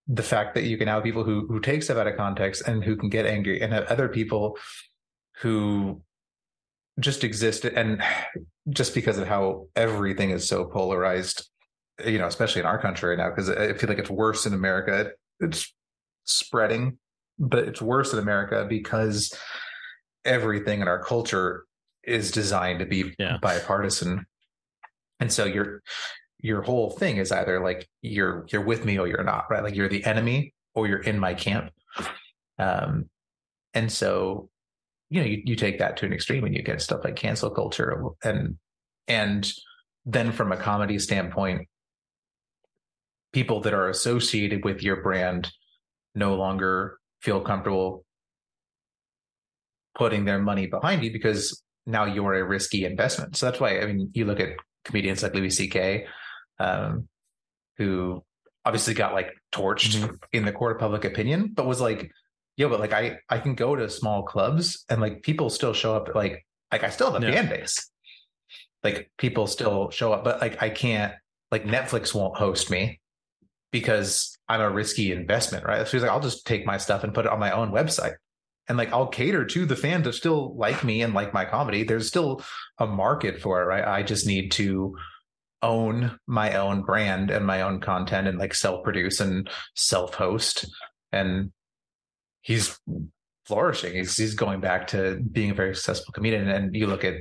the 0.07 0.23
fact 0.23 0.55
that 0.55 0.65
you 0.65 0.79
can 0.79 0.89
have 0.89 1.03
people 1.03 1.25
who 1.25 1.47
who 1.49 1.61
take 1.61 1.83
stuff 1.83 1.99
out 1.99 2.07
of 2.07 2.17
context 2.17 2.63
and 2.67 2.83
who 2.85 2.97
can 2.97 3.09
get 3.09 3.27
angry 3.27 3.61
and 3.61 3.73
have 3.73 3.85
other 3.87 4.09
people 4.09 4.57
who 5.43 6.01
just 7.01 7.25
exist 7.25 7.65
and 7.65 8.03
just 8.71 8.95
because 8.95 9.19
of 9.19 9.27
how 9.29 9.67
everything 9.77 10.31
is 10.31 10.47
so 10.49 10.65
polarized 10.65 11.49
you 12.07 12.19
know 12.19 12.27
especially 12.27 12.61
in 12.61 12.67
our 12.67 12.81
country 12.81 13.11
right 13.11 13.19
now 13.19 13.29
because 13.31 13.51
i 13.51 13.73
feel 13.75 13.89
like 13.89 13.99
it's 13.99 14.11
worse 14.11 14.47
in 14.47 14.55
america 14.55 15.11
it's 15.41 15.75
spreading 16.25 16.99
but 17.39 17.67
it's 17.69 17.83
worse 17.83 18.13
in 18.13 18.19
america 18.19 18.65
because 18.69 19.33
everything 20.25 20.81
in 20.81 20.89
our 20.89 21.03
culture 21.03 21.65
is 22.05 22.31
designed 22.31 22.79
to 22.79 22.87
be 22.87 23.13
Yeah. 23.19 23.39
bipartisan 23.43 24.25
and 25.21 25.33
so 25.33 25.45
your 25.45 25.83
your 26.41 26.63
whole 26.63 26.91
thing 26.91 27.17
is 27.17 27.33
either 27.33 27.63
like 27.63 27.89
you're 28.03 28.47
you're 28.51 28.65
with 28.65 28.85
me 28.85 28.99
or 28.99 29.07
you're 29.07 29.25
not 29.25 29.45
right 29.51 29.63
like 29.63 29.75
you're 29.75 29.89
the 29.89 30.05
enemy 30.05 30.55
or 30.75 30.87
you're 30.87 31.01
in 31.01 31.19
my 31.19 31.35
camp 31.35 31.71
um 32.59 33.09
and 33.75 33.91
so 33.91 34.49
you 35.11 35.21
know 35.21 35.27
you, 35.27 35.43
you 35.45 35.57
take 35.57 35.79
that 35.79 35.97
to 35.97 36.07
an 36.07 36.13
extreme 36.13 36.45
and 36.45 36.55
you 36.55 36.63
get 36.63 36.81
stuff 36.81 37.01
like 37.05 37.17
cancel 37.17 37.51
culture 37.51 38.03
and 38.23 38.57
and 39.09 39.53
then 40.07 40.31
from 40.33 40.53
a 40.53 40.57
comedy 40.57 40.99
standpoint 40.99 41.69
people 43.33 43.61
that 43.61 43.75
are 43.75 43.89
associated 43.89 44.65
with 44.65 44.83
your 44.83 45.03
brand 45.03 45.51
no 46.15 46.35
longer 46.35 46.99
feel 47.21 47.41
comfortable 47.41 48.05
putting 49.97 50.25
their 50.25 50.39
money 50.39 50.67
behind 50.67 51.03
you 51.03 51.13
because 51.13 51.63
now 51.87 52.05
you're 52.05 52.35
a 52.35 52.45
risky 52.45 52.85
investment. 52.85 53.37
So 53.37 53.47
that's 53.47 53.61
why 53.61 53.81
I 53.81 53.87
mean 53.87 54.11
you 54.15 54.25
look 54.25 54.41
at 54.41 54.51
comedians 54.85 55.23
like 55.23 55.35
Louis 55.35 55.51
C.K. 55.51 56.07
Um, 56.59 57.09
who 57.77 58.25
obviously 58.65 58.95
got 58.95 59.15
like 59.15 59.33
torched 59.53 59.97
mm-hmm. 59.97 60.15
in 60.33 60.45
the 60.45 60.53
court 60.53 60.77
of 60.77 60.81
public 60.81 61.05
opinion, 61.05 61.53
but 61.55 61.67
was 61.67 61.81
like, 61.81 62.11
yo, 62.57 62.69
but 62.69 62.81
like 62.81 62.93
I 62.93 63.19
I 63.29 63.39
can 63.39 63.55
go 63.55 63.75
to 63.75 63.89
small 63.89 64.25
clubs 64.25 64.85
and 64.91 65.01
like 65.01 65.23
people 65.23 65.49
still 65.49 65.73
show 65.73 65.95
up 65.95 66.15
like 66.15 66.45
like 66.71 66.85
I 66.85 66.91
still 66.91 67.11
have 67.11 67.23
a 67.23 67.27
yeah. 67.27 67.33
fan 67.33 67.49
base. 67.49 67.91
Like 68.85 69.11
people 69.17 69.47
still 69.47 69.91
show 69.91 70.13
up, 70.13 70.23
but 70.23 70.41
like 70.41 70.63
I 70.63 70.69
can't 70.71 71.15
like 71.51 71.65
Netflix 71.65 72.15
won't 72.15 72.37
host 72.37 72.71
me 72.71 73.01
because 73.73 74.37
I'm 74.49 74.61
a 74.61 74.71
risky 74.71 75.13
investment, 75.13 75.65
right? 75.65 75.87
So 75.87 75.93
he's 75.93 76.03
like, 76.03 76.11
I'll 76.11 76.21
just 76.21 76.47
take 76.47 76.67
my 76.67 76.77
stuff 76.79 77.05
and 77.05 77.15
put 77.15 77.27
it 77.27 77.33
on 77.33 77.39
my 77.39 77.53
own 77.53 77.71
website. 77.71 78.15
And 78.69 78.77
like 78.77 78.93
I'll 78.93 79.07
cater 79.07 79.47
to 79.47 79.67
the 79.67 79.77
fans 79.77 80.05
that 80.05 80.13
still 80.13 80.55
like 80.57 80.85
me 80.85 81.03
and 81.03 81.15
like 81.15 81.33
my 81.33 81.45
comedy. 81.47 81.85
There's 81.85 82.07
still 82.07 82.43
a 82.79 82.87
market 82.87 83.41
for 83.41 83.63
it, 83.63 83.65
right? 83.65 83.87
I 83.87 84.03
just 84.03 84.27
need 84.27 84.53
to 84.53 84.95
own 85.63 86.19
my 86.27 86.55
own 86.57 86.83
brand 86.83 87.31
and 87.31 87.47
my 87.47 87.63
own 87.63 87.81
content 87.81 88.29
and 88.29 88.39
like 88.39 88.55
self-produce 88.55 89.21
and 89.21 89.49
self-host. 89.75 90.67
And 91.13 91.53
he's 92.43 92.79
flourishing. 93.47 93.95
He's 93.95 94.17
he's 94.17 94.35
going 94.35 94.61
back 94.61 94.89
to 94.89 95.21
being 95.33 95.51
a 95.51 95.55
very 95.55 95.75
successful 95.75 96.13
comedian. 96.13 96.49
And 96.49 96.75
you 96.75 96.87
look 96.87 97.05
at, 97.05 97.15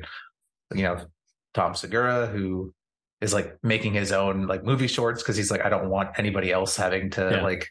you 0.74 0.84
know, 0.84 1.06
Tom 1.54 1.74
Segura, 1.74 2.28
who 2.28 2.74
is 3.22 3.34
like 3.34 3.58
making 3.64 3.94
his 3.94 4.12
own 4.12 4.46
like 4.46 4.64
movie 4.64 4.88
shorts 4.88 5.24
because 5.24 5.38
he's 5.38 5.50
like, 5.50 5.66
I 5.66 5.70
don't 5.70 5.90
want 5.90 6.10
anybody 6.18 6.52
else 6.52 6.76
having 6.76 7.10
to 7.12 7.30
yeah. 7.32 7.42
like 7.42 7.68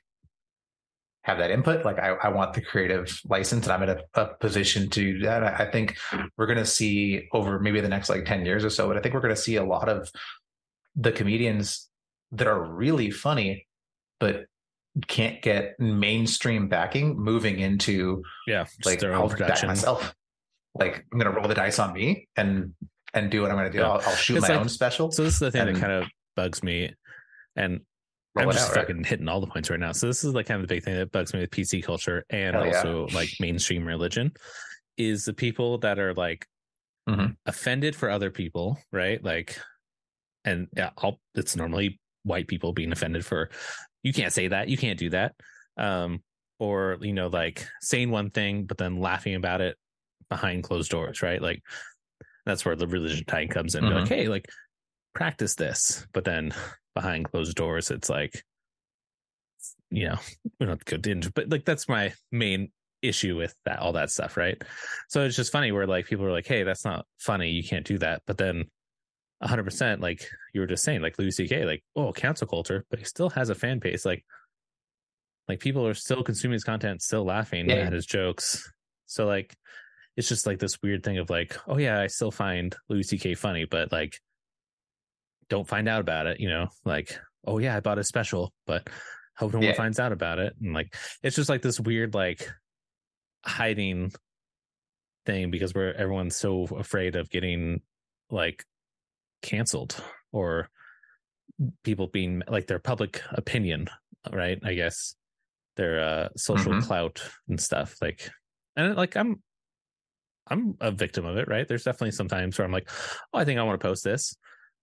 have 1.23 1.39
that 1.39 1.51
input. 1.51 1.85
Like 1.85 1.99
I, 1.99 2.11
I 2.23 2.29
want 2.29 2.55
the 2.55 2.61
creative 2.61 3.21
license 3.29 3.67
and 3.67 3.73
I'm 3.73 3.83
in 3.83 3.99
a, 3.99 3.99
a 4.15 4.35
position 4.37 4.89
to 4.91 5.13
do 5.15 5.19
that. 5.21 5.45
I, 5.45 5.65
I 5.65 5.71
think 5.71 5.97
we're 6.37 6.47
going 6.47 6.59
to 6.59 6.67
see 6.67 7.29
over 7.33 7.59
maybe 7.59 7.81
the 7.81 7.89
next 7.89 8.09
like 8.09 8.25
10 8.25 8.45
years 8.45 8.65
or 8.65 8.71
so, 8.71 8.89
but 8.89 8.97
I 8.97 9.01
think 9.01 9.15
we're 9.15 9.21
going 9.21 9.35
to 9.35 9.41
see 9.41 9.57
a 9.57 9.65
lot 9.65 9.89
of 9.89 10.09
the 10.97 11.13
comedians 11.13 11.89
that 12.33 12.47
are 12.47 12.63
really 12.63 13.11
funny, 13.11 13.67
but 14.19 14.47
can't 15.07 15.43
get 15.43 15.79
mainstream 15.79 16.69
backing 16.69 17.19
moving 17.19 17.61
into 17.61 18.23
yeah 18.47 18.65
like 18.85 19.03
I'll 19.05 19.29
back 19.29 19.63
myself. 19.67 20.15
Like 20.75 21.05
I'm 21.13 21.19
gonna 21.19 21.31
roll 21.33 21.49
the 21.49 21.55
dice 21.55 21.79
on 21.79 21.93
me 21.93 22.29
and 22.37 22.73
and 23.15 23.31
do 23.31 23.43
what 23.43 23.51
I'm 23.51 23.57
gonna 23.57 23.71
do. 23.71 23.79
Yeah. 23.79 23.91
I'll, 23.91 24.01
I'll, 24.01 24.17
shoot 24.17 24.41
my 24.41 24.49
like, 24.49 24.61
own 24.61 24.69
special. 24.69 25.11
So 25.13 25.25
this 25.25 25.35
is 25.35 25.41
the 25.41 25.51
thing 25.51 25.67
that 25.67 25.77
kind 25.77 25.93
of 25.93 26.05
bugs 26.35 26.63
me, 26.63 26.95
and 27.57 27.81
I'm 28.37 28.51
just 28.51 28.71
out, 28.71 28.77
fucking 28.77 28.97
right? 28.99 29.07
hitting 29.07 29.29
all 29.29 29.41
the 29.41 29.47
points 29.47 29.71
right 29.71 29.81
now. 29.81 29.93
So 29.93 30.07
this 30.07 30.25
is 30.25 30.35
like 30.35 30.47
kind 30.47 30.61
of 30.61 30.69
the 30.69 30.75
big 30.75 30.85
thing 30.85 30.97
that 30.97 31.13
bugs 31.13 31.33
me 31.33 31.41
with 31.41 31.51
PC 31.51 31.83
culture 31.83 32.25
and 32.31 32.55
Hell 32.55 32.67
also 32.67 33.07
yeah. 33.09 33.15
like 33.15 33.31
mainstream 33.41 33.87
religion 33.87 34.33
is 34.99 35.25
the 35.25 35.33
people 35.33 35.79
that 35.79 35.99
are 35.99 36.15
like 36.15 36.47
mm-hmm. 37.09 37.33
offended 37.47 37.97
for 37.97 38.11
other 38.11 38.31
people, 38.31 38.79
right? 38.93 39.23
Like, 39.23 39.59
and 40.47 40.69
yeah, 40.75 40.91
I'll, 40.97 41.21
it's 41.35 41.57
normally 41.57 42.01
white 42.23 42.49
people 42.49 42.73
being 42.73 42.93
offended 42.93 43.25
for 43.25 43.51
you 44.03 44.13
can't 44.13 44.33
say 44.33 44.49
that, 44.49 44.69
you 44.69 44.77
can't 44.77 44.99
do 44.99 45.11
that, 45.11 45.35
um, 45.77 46.23
or 46.61 46.97
you 47.01 47.13
know, 47.13 47.27
like 47.27 47.67
saying 47.81 48.11
one 48.11 48.31
thing 48.31 48.65
but 48.65 48.79
then 48.79 49.01
laughing 49.01 49.35
about 49.35 49.61
it 49.61 49.77
behind 50.31 50.63
closed 50.63 50.91
doors, 50.91 51.23
right? 51.23 51.43
Like 51.43 51.61
that's 52.45 52.65
where 52.65 52.77
the 52.77 52.87
religion 52.87 53.25
tie 53.27 53.47
comes 53.47 53.75
in. 53.75 53.85
Mm-hmm. 53.85 53.99
Like, 53.99 54.09
hey, 54.09 54.29
like 54.29 54.49
practice 55.13 55.57
this, 55.57 56.07
but 56.13 56.25
then 56.25 56.53
behind 56.95 57.31
closed 57.31 57.57
doors, 57.57 57.91
it's 57.91 58.09
like, 58.09 58.45
you 59.91 60.09
know, 60.09 60.19
we 60.61 60.67
don't 60.67 60.85
go 60.85 60.99
into, 61.05 61.33
but 61.33 61.51
like 61.51 61.65
that's 61.65 61.89
my 61.89 62.13
main 62.31 62.71
issue 63.03 63.37
with 63.37 63.55
that, 63.65 63.81
all 63.81 63.93
that 63.93 64.11
stuff, 64.11 64.37
right? 64.37 64.63
So 65.09 65.25
it's 65.25 65.37
just 65.37 65.53
funny 65.53 65.73
where 65.73 65.87
like 65.87 66.07
people 66.07 66.25
are 66.25 66.33
like, 66.33 66.47
hey, 66.47 66.63
that's 66.63 66.85
not 66.85 67.07
funny, 67.19 67.51
you 67.51 67.65
can't 67.65 67.87
do 67.87 67.99
that, 67.99 68.23
but 68.27 68.39
then. 68.39 68.67
100% 69.43 70.01
like 70.01 70.29
you 70.55 70.61
were 70.61 70.67
just 70.67 70.83
saying 70.83 71.03
like 71.03 71.19
Louis 71.19 71.37
CK 71.37 71.65
like 71.65 71.83
oh 71.95 72.13
cancel 72.13 72.47
culture 72.47 72.85
but 72.89 72.99
he 72.99 73.05
still 73.05 73.31
has 73.31 73.51
a 73.51 73.55
fan 73.55 73.79
base 73.79 74.05
like 74.05 74.25
like 75.47 75.61
people 75.61 75.87
are 75.87 75.95
still 75.95 76.23
consuming 76.23 76.55
his 76.55 76.65
content 76.65 77.03
still 77.03 77.25
laughing 77.25 77.69
yeah. 77.69 77.77
at 77.77 77.93
his 77.93 78.07
jokes 78.07 78.73
so 79.05 79.27
like 79.27 79.55
it's 80.17 80.29
just 80.29 80.47
like 80.47 80.59
this 80.59 80.81
weird 80.83 81.03
thing 81.03 81.19
of 81.19 81.29
like 81.29 81.59
oh 81.69 81.77
yeah 81.77 82.01
I 82.01 82.07
still 82.07 82.31
find 82.31 82.75
Louis 82.89 83.05
CK 83.05 83.37
funny 83.37 83.67
but 83.67 83.93
like 83.93 84.19
don't 85.49 85.69
find 85.69 85.89
out 85.89 86.01
about 86.01 86.27
it, 86.27 86.41
you 86.41 86.49
know, 86.49 86.69
like, 86.85 87.19
oh 87.47 87.59
yeah, 87.59 87.77
I 87.77 87.81
bought 87.81 87.99
a 87.99 88.05
special, 88.05 88.53
but 88.67 88.89
hope 89.37 89.53
no 89.53 89.61
yeah. 89.61 89.69
one 89.69 89.77
finds 89.77 90.01
out 90.01 90.13
about 90.13 90.39
it. 90.39 90.55
And 90.61 90.75
like 90.75 90.95
it's 91.23 91.37
just 91.37 91.49
like 91.49 91.63
this 91.63 91.79
weird 91.81 92.15
like 92.15 92.49
hiding 93.45 94.13
thing 95.25 95.51
because 95.51 95.75
we're 95.75 95.93
everyone's 95.93 96.37
so 96.37 96.65
afraid 96.65 97.17
of 97.17 97.31
getting 97.31 97.81
like 98.31 98.65
canceled 99.47 100.03
or 100.33 100.69
people 101.85 102.09
being 102.09 102.43
like 102.49 102.67
their 102.67 102.79
public 102.79 103.23
opinion, 103.31 103.89
right? 104.31 104.59
I 104.65 104.75
guess 104.75 105.15
their 105.77 106.01
uh 106.01 106.29
social 106.37 106.73
mm-hmm. 106.73 106.87
clout 106.87 107.23
and 107.49 107.61
stuff. 107.61 107.97
Like 108.03 108.31
and 108.77 108.97
like 108.97 109.17
I'm 109.17 109.43
I'm 110.49 110.77
a 110.81 110.91
victim 110.91 111.25
of 111.25 111.37
it, 111.37 111.49
right? 111.49 111.67
There's 111.67 111.85
definitely 111.85 112.13
some 112.13 112.29
times 112.29 112.59
where 112.59 112.65
I'm 112.65 112.73
like, 112.73 112.89
oh, 113.33 113.39
I 113.39 113.45
think 113.45 113.59
I 113.59 113.63
want 113.63 113.81
to 113.81 113.87
post 113.87 114.05
this. 114.05 114.37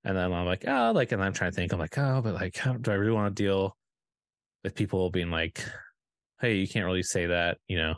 And 0.03 0.17
then 0.17 0.33
I'm 0.33 0.45
like, 0.45 0.65
oh, 0.67 0.91
like, 0.93 1.13
and 1.13 1.23
I'm 1.23 1.31
trying 1.31 1.51
to 1.51 1.55
think, 1.55 1.71
I'm 1.71 1.79
like, 1.79 1.97
oh, 1.97 2.21
but 2.21 2.33
like, 2.33 2.57
how 2.57 2.73
do 2.73 2.91
I 2.91 2.95
really 2.95 3.13
want 3.13 3.33
to 3.33 3.43
deal 3.43 3.77
with 4.63 4.75
people 4.75 5.09
being 5.09 5.29
like, 5.29 5.63
hey, 6.41 6.55
you 6.55 6.67
can't 6.67 6.85
really 6.85 7.03
say 7.03 7.27
that, 7.27 7.57
you 7.69 7.77
know, 7.77 7.95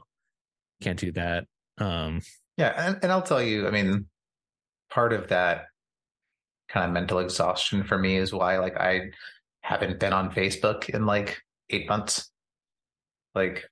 can't 0.81 0.99
do 0.99 1.11
that. 1.13 1.45
Um, 1.79 2.21
yeah. 2.57 2.73
And, 2.77 2.99
and 3.01 3.11
I'll 3.11 3.23
tell 3.23 3.41
you, 3.41 3.67
I 3.67 3.71
mean, 3.71 4.05
part 4.91 5.13
of 5.13 5.29
that 5.29 5.65
kind 6.69 6.85
of 6.85 6.91
mental 6.91 7.19
exhaustion 7.19 7.83
for 7.83 7.97
me 7.97 8.17
is 8.17 8.33
why, 8.33 8.57
like, 8.57 8.77
I 8.77 9.11
haven't 9.61 9.99
been 9.99 10.13
on 10.13 10.31
Facebook 10.31 10.89
in 10.89 11.05
like 11.05 11.41
eight 11.69 11.87
months. 11.87 12.31
Like, 13.33 13.65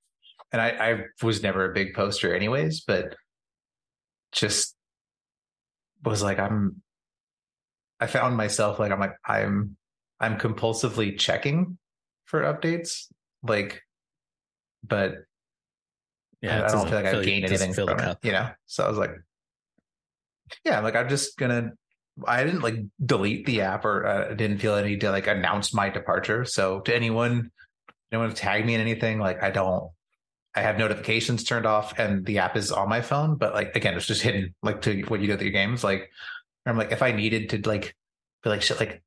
and 0.52 0.62
I, 0.62 0.70
I 0.70 1.04
was 1.22 1.42
never 1.42 1.70
a 1.70 1.74
big 1.74 1.94
poster 1.94 2.36
anyways, 2.36 2.82
but 2.82 3.16
just 4.32 4.76
was 6.04 6.22
like, 6.22 6.40
I'm, 6.40 6.82
I 8.00 8.08
found 8.08 8.36
myself 8.36 8.80
like 8.80 8.92
I'm 8.92 9.00
like 9.00 9.16
I'm 9.26 9.78
I'm 10.20 10.38
compulsively 10.38 11.18
checking 11.18 11.78
for 12.26 12.42
updates, 12.42 13.08
like, 13.42 13.82
but 14.84 15.16
yeah, 16.42 16.66
I, 16.66 16.72
don't 16.72 16.90
feel 16.90 17.02
like 17.02 17.06
I've 17.06 17.24
gained 17.24 17.46
anything 17.46 17.74
from 17.74 17.98
it, 17.98 18.18
you 18.24 18.34
know. 18.34 18.50
So 18.66 18.84
I 18.84 18.90
was 18.90 18.98
like, 18.98 19.12
yeah, 20.66 20.82
like 20.82 20.98
I'm 20.98 21.08
just 21.08 21.38
gonna. 21.38 21.72
I 22.26 22.44
didn't 22.44 22.62
like 22.62 22.76
delete 23.04 23.46
the 23.46 23.62
app 23.62 23.86
or 23.86 24.06
uh, 24.06 24.32
I 24.32 24.34
didn't 24.34 24.60
feel 24.60 24.76
any 24.76 24.98
to 24.98 25.12
like 25.12 25.28
announce 25.28 25.74
my 25.74 25.90
departure. 25.90 26.46
So 26.46 26.82
to 26.82 26.96
anyone, 26.96 27.52
anyone 28.12 28.34
tag 28.34 28.66
me 28.66 28.76
in 28.76 28.82
anything, 28.82 29.20
like 29.20 29.42
I 29.42 29.50
don't. 29.50 29.92
I 30.56 30.62
have 30.62 30.78
notifications 30.78 31.44
turned 31.44 31.66
off 31.66 31.98
and 31.98 32.24
the 32.28 32.38
app 32.38 32.56
is 32.56 32.72
on 32.72 32.88
my 32.88 33.02
phone, 33.02 33.38
but 33.38 33.56
like 33.56 33.76
again, 33.76 33.96
it's 33.96 34.06
just 34.06 34.22
hidden. 34.22 34.54
Like 34.62 34.82
to 34.84 35.02
what 35.04 35.20
you 35.20 35.26
do 35.26 35.34
with 35.34 35.42
your 35.42 35.52
games, 35.52 35.84
like 35.84 36.12
I'm 36.66 36.78
like, 36.78 36.92
if 36.92 37.02
I 37.02 37.12
needed 37.12 37.50
to 37.50 37.68
like 37.68 37.96
be 38.44 38.50
like 38.52 38.62
shit, 38.62 38.80
like 38.80 39.02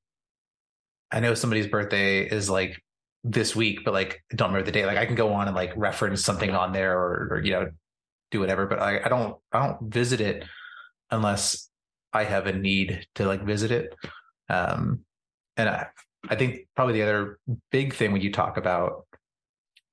I 1.12 1.20
know 1.20 1.34
somebody's 1.34 1.68
birthday 1.68 2.28
is 2.28 2.50
like 2.50 2.82
this 3.22 3.54
week, 3.54 3.84
but 3.84 3.94
like 3.94 4.24
don't 4.34 4.48
remember 4.48 4.66
the 4.66 4.72
date. 4.72 4.86
Like 4.86 4.98
I 4.98 5.06
can 5.06 5.14
go 5.14 5.32
on 5.34 5.46
and 5.46 5.54
like 5.54 5.72
reference 5.76 6.24
something 6.24 6.50
on 6.50 6.72
there 6.72 6.98
or, 6.98 7.28
or 7.30 7.40
you 7.44 7.52
know, 7.52 7.70
do 8.32 8.40
whatever. 8.40 8.66
But 8.66 8.80
I, 8.80 9.04
I 9.04 9.08
don't 9.08 9.36
I 9.52 9.66
don't 9.66 9.92
visit 9.92 10.20
it 10.20 10.44
unless 11.12 11.70
I 12.12 12.24
have 12.24 12.46
a 12.46 12.52
need 12.52 13.06
to 13.16 13.26
like 13.26 13.42
visit 13.42 13.70
it. 13.70 13.94
Um 14.48 15.00
and 15.56 15.68
I 15.68 15.86
I 16.28 16.36
think 16.36 16.66
probably 16.74 16.94
the 16.94 17.02
other 17.02 17.38
big 17.70 17.94
thing 17.94 18.12
when 18.12 18.22
you 18.22 18.32
talk 18.32 18.56
about 18.56 19.06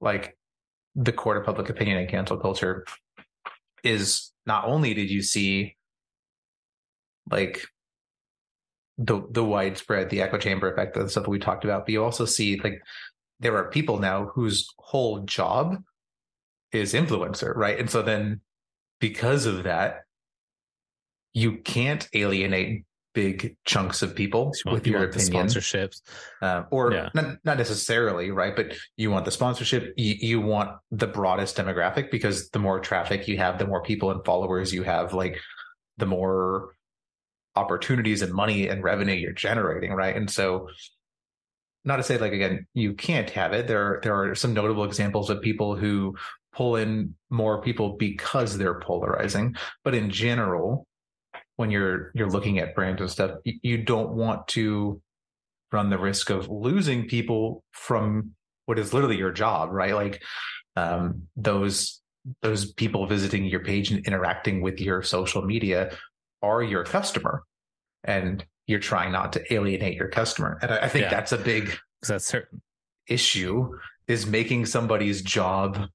like 0.02 0.38
the 0.96 1.12
court 1.12 1.38
of 1.38 1.46
public 1.46 1.70
opinion 1.70 1.98
and 1.98 2.10
cancel 2.10 2.38
culture 2.38 2.86
is 3.84 4.32
not 4.46 4.66
only 4.66 4.94
did 4.94 5.10
you 5.10 5.22
see 5.22 5.76
like 7.30 7.66
the 8.98 9.22
the 9.32 9.44
widespread 9.44 10.10
the 10.10 10.22
echo 10.22 10.38
chamber 10.38 10.72
effect 10.72 10.94
the 10.94 11.10
stuff 11.10 11.24
that 11.24 11.30
we 11.30 11.40
talked 11.40 11.64
about 11.64 11.86
but 11.86 11.92
you 11.92 12.04
also 12.04 12.26
see 12.26 12.60
like 12.60 12.82
there 13.40 13.58
are 13.58 13.70
people 13.70 13.98
now 14.00 14.26
whose 14.26 14.68
whole 14.78 15.20
job 15.22 15.78
is 16.72 16.94
influencer 16.94 17.56
right 17.56 17.80
and 17.80 17.90
so 17.90 18.02
then 18.02 18.40
because 19.00 19.46
of 19.46 19.64
that 19.64 20.03
you 21.34 21.58
can't 21.58 22.08
alienate 22.14 22.86
big 23.14 23.56
chunks 23.64 24.02
of 24.02 24.16
people 24.16 24.52
you 24.66 24.72
with 24.72 24.88
your 24.88 25.04
opinion 25.04 25.46
sponsorships 25.46 26.02
uh, 26.42 26.64
or 26.72 26.92
yeah. 26.92 27.10
not, 27.14 27.38
not 27.44 27.58
necessarily 27.60 28.32
right 28.32 28.56
but 28.56 28.74
you 28.98 29.12
want 29.12 29.24
the 29.24 29.30
sponsorship 29.30 29.94
you, 29.98 30.16
you 30.20 30.42
want 30.42 30.72
the 30.90 31.06
broadest 31.06 31.58
demographic 31.58 32.10
because 32.10 32.50
the 32.50 32.60
more 32.60 32.80
traffic 32.80 33.28
you 33.28 33.38
have 33.38 33.60
the 33.60 33.68
more 33.68 33.84
people 33.84 34.10
and 34.10 34.26
followers 34.26 34.74
you 34.74 34.82
have 34.82 35.14
like 35.14 35.40
the 35.98 36.08
more 36.08 36.74
opportunities 37.56 38.22
and 38.22 38.34
money 38.34 38.68
and 38.68 38.84
revenue 38.84 39.14
you're 39.14 39.34
generating, 39.34 39.94
right? 39.94 40.16
And 40.16 40.30
so 40.30 40.70
not 41.86 41.98
to 41.98 42.04
say 42.04 42.18
like 42.18 42.34
again, 42.34 42.66
you 42.74 42.94
can't 42.94 43.30
have 43.32 43.54
it. 43.54 43.68
There 43.68 44.00
there 44.04 44.16
are 44.16 44.36
some 44.36 44.54
notable 44.54 44.86
examples 44.86 45.30
of 45.30 45.42
people 45.42 45.76
who 45.76 46.16
pull 46.54 46.76
in 46.76 47.16
more 47.30 47.62
people 47.62 47.96
because 47.98 48.58
they're 48.58 48.80
polarizing. 48.80 49.56
But 49.84 49.96
in 49.96 50.10
general, 50.10 50.88
when 51.58 51.72
you're 51.72 52.12
you're 52.16 52.30
looking 52.30 52.60
at 52.60 52.76
brands 52.76 53.02
and 53.02 53.10
stuff, 53.12 53.32
you, 53.44 53.78
don't 53.84 54.12
want 54.12 54.48
to 54.50 55.02
run 55.72 55.90
the 55.90 55.98
risk 55.98 56.30
of 56.30 56.50
losing 56.50 57.08
people 57.08 57.64
from 57.72 58.32
what 58.66 58.80
is 58.80 58.94
literally 58.94 59.18
your 59.18 59.32
job, 59.32 59.72
right? 59.72 59.94
Like 59.94 60.24
um, 60.76 61.24
those 61.36 62.02
those 62.42 62.72
people 62.74 63.06
visiting 63.06 63.46
your 63.46 63.60
page 63.60 63.92
and 63.92 64.06
interacting 64.08 64.62
with 64.62 64.80
your 64.80 65.04
social 65.04 65.42
media 65.42 65.96
are 66.42 66.64
your 66.64 66.84
customer, 66.84 67.44
and 68.04 68.46
you're 68.68 68.80
trying 68.80 69.12
not 69.12 69.34
to 69.34 69.54
alienate 69.54 69.96
your 69.96 70.08
customer. 70.08 70.58
And 70.62 70.72
I, 70.72 70.78
I 70.86 70.90
think 70.90 71.04
Yeah. 71.04 71.10
that's 71.10 71.32
a 71.34 71.38
big 71.38 71.78
that's 72.08 72.26
certain. 72.26 72.62
issue 73.08 73.78
is 74.08 74.26
making 74.26 74.66
somebody's 74.66 75.22
job 75.22 75.88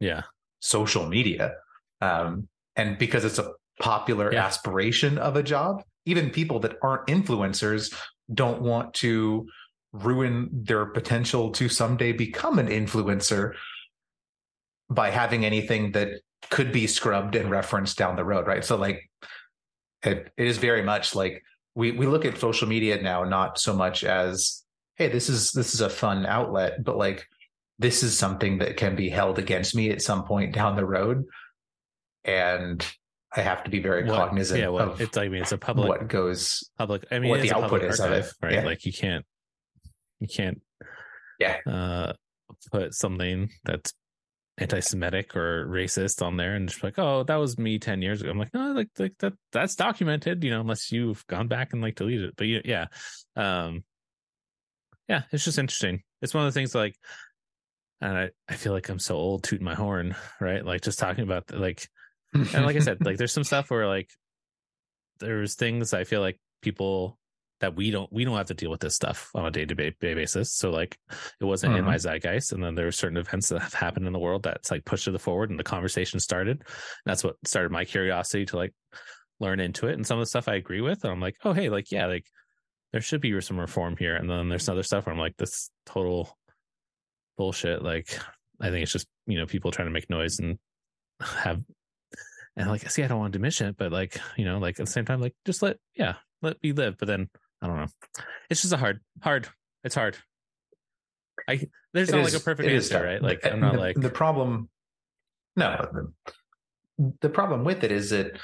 Yeah. 0.00 0.22
social 0.60 1.06
media. 1.06 1.54
Um, 2.00 2.48
and 2.76 2.98
because 2.98 3.24
it's 3.24 3.38
a 3.38 3.52
popular 3.80 4.32
Yeah. 4.32 4.44
aspiration 4.44 5.18
of 5.18 5.36
a 5.36 5.42
job, 5.42 5.82
even 6.06 6.30
people 6.30 6.60
that 6.60 6.76
aren't 6.82 7.06
influencers 7.06 7.94
don't 8.32 8.62
want 8.62 8.94
to 8.94 9.46
ruin 9.92 10.48
their 10.52 10.86
potential 10.86 11.50
to 11.52 11.68
someday 11.68 12.12
become 12.12 12.58
an 12.58 12.68
influencer 12.68 13.52
by 14.90 15.10
having 15.10 15.44
anything 15.44 15.92
that 15.92 16.20
could 16.50 16.72
be 16.72 16.86
scrubbed 16.86 17.34
and 17.36 17.50
referenced 17.50 17.96
down 17.96 18.16
the 18.16 18.24
road, 18.24 18.46
right? 18.46 18.64
So 18.64 18.76
like 18.76 19.08
it, 20.02 20.32
it 20.36 20.46
is 20.46 20.58
very 20.58 20.82
much 20.82 21.14
like 21.14 21.42
we 21.74 21.92
we 21.92 22.06
look 22.06 22.24
at 22.24 22.38
social 22.38 22.68
media 22.68 23.00
now 23.02 23.24
not 23.24 23.58
so 23.58 23.74
much 23.74 24.04
as 24.04 24.62
hey 24.96 25.08
this 25.08 25.28
is 25.28 25.50
this 25.52 25.74
is 25.74 25.80
a 25.80 25.88
fun 25.90 26.26
outlet 26.26 26.84
but 26.84 26.96
like 26.96 27.26
this 27.78 28.02
is 28.02 28.16
something 28.16 28.58
that 28.58 28.76
can 28.76 28.94
be 28.94 29.08
held 29.08 29.38
against 29.38 29.74
me 29.74 29.90
at 29.90 30.02
some 30.02 30.24
point 30.24 30.54
down 30.54 30.76
the 30.76 30.84
road 30.84 31.24
and 32.24 32.86
i 33.36 33.40
have 33.40 33.64
to 33.64 33.70
be 33.70 33.80
very 33.80 34.04
What- 34.04 34.16
cognizant 34.16 34.60
yeah. 34.60 34.68
What, 34.68 34.82
of 34.88 35.00
it's 35.00 35.16
I 35.16 35.28
mean, 35.28 35.42
it's 35.42 35.52
a 35.52 35.58
public 35.58 35.88
what 35.88 36.08
goes 36.08 36.68
public. 36.78 37.06
I 37.10 37.18
mean, 37.18 37.30
what 37.30 37.40
the 37.42 37.52
output 37.52 37.82
is 37.82 38.00
of 38.00 38.12
it. 38.12 38.26
right? 38.42 38.52
Yeah. 38.54 38.64
Like 38.64 38.84
you 38.84 38.92
can't, 38.92 39.24
you 40.20 40.28
can't, 40.28 40.60
Yeah. 41.40 41.58
uh, 41.66 42.12
put 42.70 42.94
something 42.94 43.50
that's 43.64 43.92
anti-Semitic 44.58 45.34
or 45.34 45.66
racist 45.66 46.22
on 46.24 46.36
there 46.36 46.54
and 46.54 46.68
just 46.68 46.80
be 46.80 46.86
like, 46.86 46.98
oh, 46.98 47.24
that 47.24 47.36
was 47.36 47.58
me 47.58 47.78
ten 47.78 48.00
years 48.02 48.20
ago. 48.22 48.30
I'm 48.30 48.38
like, 48.38 48.54
no, 48.54 48.70
like, 48.72 48.88
like 48.98 49.14
that, 49.18 49.32
that's 49.52 49.74
documented, 49.74 50.44
you 50.44 50.50
know, 50.50 50.60
unless 50.60 50.92
you've 50.92 51.26
gone 51.26 51.48
back 51.48 51.72
and 51.72 51.82
like 51.82 51.96
deleted 51.96 52.28
it. 52.28 52.34
But 52.36 52.46
yeah, 52.46 52.60
yeah, 52.64 52.86
um, 53.36 53.82
yeah, 55.08 55.22
it's 55.32 55.44
just 55.44 55.58
interesting. 55.58 56.02
It's 56.22 56.32
one 56.34 56.46
of 56.46 56.54
the 56.54 56.58
things 56.58 56.74
like, 56.74 56.94
and 58.00 58.16
I, 58.16 58.30
I 58.48 58.54
feel 58.54 58.72
like 58.72 58.88
I'm 58.88 58.98
so 59.00 59.16
old 59.16 59.42
tooting 59.42 59.64
my 59.64 59.74
horn, 59.74 60.14
right? 60.40 60.64
Like 60.64 60.82
just 60.82 60.98
talking 61.00 61.24
about 61.24 61.48
the, 61.48 61.58
like 61.58 61.88
and 62.34 62.66
like 62.66 62.76
I 62.76 62.80
said, 62.80 63.04
like 63.04 63.16
there's 63.16 63.32
some 63.38 63.44
stuff 63.44 63.70
where 63.70 63.86
like 63.86 64.10
there's 65.20 65.54
things 65.54 65.94
I 65.94 66.04
feel 66.04 66.20
like 66.20 66.38
people 66.62 67.18
that 67.60 67.76
we 67.76 67.90
don't 67.90 68.12
we 68.12 68.24
don't 68.24 68.36
have 68.36 68.46
to 68.46 68.54
deal 68.54 68.70
with 68.70 68.80
this 68.80 68.94
stuff 68.94 69.30
on 69.34 69.46
a 69.46 69.50
day 69.50 69.64
to 69.64 69.74
day 69.74 69.94
basis. 70.00 70.52
So 70.52 70.70
like 70.70 70.98
it 71.40 71.44
wasn't 71.44 71.76
in 71.76 71.84
my 71.84 71.96
uh-huh. 71.96 71.98
zeitgeist, 71.98 72.52
and 72.52 72.62
then 72.62 72.74
there 72.74 72.86
were 72.86 72.92
certain 72.92 73.16
events 73.16 73.48
that 73.48 73.62
have 73.62 73.74
happened 73.74 74.06
in 74.06 74.12
the 74.12 74.18
world 74.18 74.42
that's 74.42 74.70
like 74.70 74.84
pushed 74.84 75.08
it 75.08 75.18
forward, 75.20 75.50
and 75.50 75.58
the 75.58 75.64
conversation 75.64 76.20
started. 76.20 76.58
And 76.58 77.06
that's 77.06 77.24
what 77.24 77.36
started 77.44 77.72
my 77.72 77.84
curiosity 77.84 78.44
to 78.46 78.56
like 78.56 78.74
learn 79.40 79.60
into 79.60 79.86
it. 79.86 79.94
And 79.94 80.06
some 80.06 80.18
of 80.18 80.22
the 80.22 80.28
stuff 80.28 80.48
I 80.48 80.56
agree 80.56 80.80
with, 80.80 81.04
and 81.04 81.12
I'm 81.12 81.20
like, 81.20 81.36
oh 81.44 81.52
hey, 81.52 81.68
like 81.68 81.90
yeah, 81.90 82.06
like 82.06 82.26
there 82.92 83.00
should 83.00 83.20
be 83.20 83.40
some 83.40 83.58
reform 83.58 83.96
here. 83.96 84.16
And 84.16 84.28
then 84.28 84.48
there's 84.48 84.68
other 84.68 84.82
stuff 84.82 85.06
where 85.06 85.12
I'm 85.12 85.20
like, 85.20 85.36
this 85.36 85.70
total 85.86 86.36
bullshit. 87.36 87.82
Like 87.82 88.18
I 88.60 88.70
think 88.70 88.82
it's 88.82 88.92
just 88.92 89.06
you 89.26 89.38
know 89.38 89.46
people 89.46 89.70
trying 89.70 89.88
to 89.88 89.92
make 89.92 90.10
noise 90.10 90.38
and 90.38 90.58
have 91.20 91.62
and 92.56 92.68
like 92.68 92.88
see 92.90 93.02
i 93.02 93.06
don't 93.06 93.18
want 93.18 93.32
to 93.32 93.38
diminish 93.38 93.60
it 93.60 93.76
but 93.76 93.90
like 93.92 94.18
you 94.36 94.44
know 94.44 94.58
like 94.58 94.78
at 94.78 94.86
the 94.86 94.92
same 94.92 95.04
time 95.04 95.20
like 95.20 95.34
just 95.44 95.62
let 95.62 95.76
yeah 95.96 96.14
let 96.42 96.62
me 96.62 96.72
live. 96.72 96.96
But 96.98 97.08
then 97.08 97.30
i 97.62 97.66
don't 97.66 97.76
know. 97.76 97.86
It's 98.50 98.60
just 98.60 98.72
a 98.72 98.76
hard 98.76 99.00
hard 99.22 99.48
it's 99.82 99.94
hard. 99.94 100.16
I 101.48 101.66
there's 101.92 102.10
It 102.10 102.12
not 102.12 102.26
is- 102.26 102.34
like 102.34 102.42
a 102.42 102.44
perfect 102.44 102.68
answer 102.68 103.02
right? 103.02 103.22
Like 103.22 103.44
i'm 103.46 103.60
not 103.60 103.72
the, 103.74 103.78
like 103.78 104.00
the 104.00 104.10
problem 104.10 104.68
no 105.56 105.76
the, 106.98 107.12
the 107.22 107.28
problem 107.28 107.64
with 107.64 107.82
it 107.84 107.90
is 107.92 108.10
that 108.10 108.38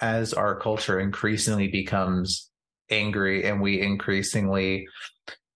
as 0.00 0.32
our 0.32 0.58
culture 0.58 1.00
increasingly 1.00 1.68
becomes 1.68 2.50
angry 2.90 3.44
and 3.44 3.60
we 3.60 3.80
increasingly 3.80 4.86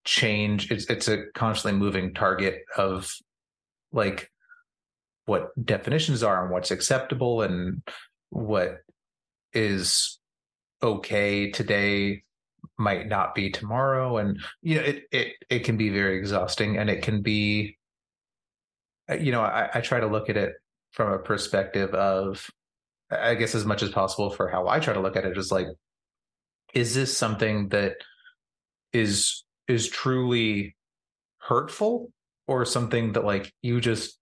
change 0.05 0.70
it's 0.73 0.87
it's 0.87 1.07
a 1.07 1.27
constantly 1.35 1.79
moving 1.79 2.12
target 2.12 2.62
of 2.77 3.09
like 3.93 4.32
what 5.27 5.51
definitions 5.64 6.23
are 6.23 6.43
and 6.43 6.53
what's 6.53 6.70
acceptable 6.70 7.43
and 7.43 7.83
what 8.31 8.79
is 9.53 10.18
okay 10.83 11.51
today 11.51 12.23
might 12.79 13.07
not 13.07 13.35
be 13.35 13.51
tomorrow. 13.51 14.18
And 14.18 14.41
you 14.62 14.77
know 14.77 14.83
it 14.83 15.05
it 15.12 15.33
it 15.51 15.59
can 15.61 15.77
be 15.77 15.91
very 15.91 16.18
exhausting 16.18 16.79
and 16.79 16.91
it 16.91 17.03
can 17.03 17.23
be 17.23 17.79
uh, 19.11 19.14
you 19.14 19.33
know 19.33 19.43
I, 19.43 19.70
I 19.75 19.81
try 19.81 20.01
to 20.01 20.07
look 20.07 20.29
at 20.29 20.37
it 20.37 20.55
from 20.93 21.12
a 21.12 21.18
perspective 21.18 21.93
of 21.95 22.49
i 23.11 23.35
guess 23.35 23.55
as 23.55 23.64
much 23.64 23.83
as 23.83 23.91
possible 23.91 24.31
for 24.31 24.49
how 24.49 24.68
i 24.68 24.79
try 24.79 24.95
to 24.95 25.01
look 25.01 25.16
at 25.16 25.25
it 25.25 25.37
is 25.37 25.51
like 25.51 25.66
is 26.75 26.95
this 26.95 27.16
something 27.16 27.68
that 27.70 27.97
is 28.93 29.45
is 29.68 29.89
truly 29.89 30.77
hurtful 31.39 32.11
or 32.47 32.64
something 32.64 33.12
that 33.12 33.25
like 33.25 33.53
you 33.62 33.81
just 33.81 34.18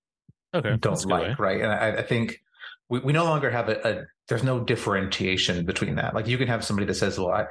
okay 0.55 0.77
don't 0.77 1.05
like, 1.07 1.39
right? 1.39 1.61
And 1.61 1.73
I, 1.73 1.99
I 1.99 2.03
think 2.03 2.41
we, 2.89 3.01
we 3.01 3.13
no 3.13 3.25
longer 3.25 3.51
have 3.51 3.69
a, 3.69 3.89
a 3.89 4.05
there's 4.29 4.43
no 4.43 4.61
differentiation 4.61 5.65
between 5.65 5.97
that. 5.97 6.15
Like 6.15 6.27
you 6.27 6.39
can 6.39 6.49
have 6.49 6.65
somebody 6.65 6.87
that 6.87 6.95
says, 6.95 7.19
"Well, 7.19 7.31
I 7.31 7.47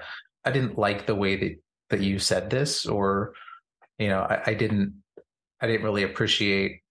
I 0.45 0.52
didn't 0.52 0.78
like 0.78 1.06
the 1.06 1.16
way 1.16 1.36
that 1.36 1.56
that 1.89 2.02
you 2.02 2.20
said 2.20 2.50
this," 2.50 2.86
or 2.86 3.34
you 3.97 4.10
know, 4.10 4.22
I, 4.22 4.41
I 4.47 4.54
didn't 4.54 5.02
I 5.62 5.68
didn't 5.68 5.84
really 5.84 6.04
appreciate, 6.04 6.82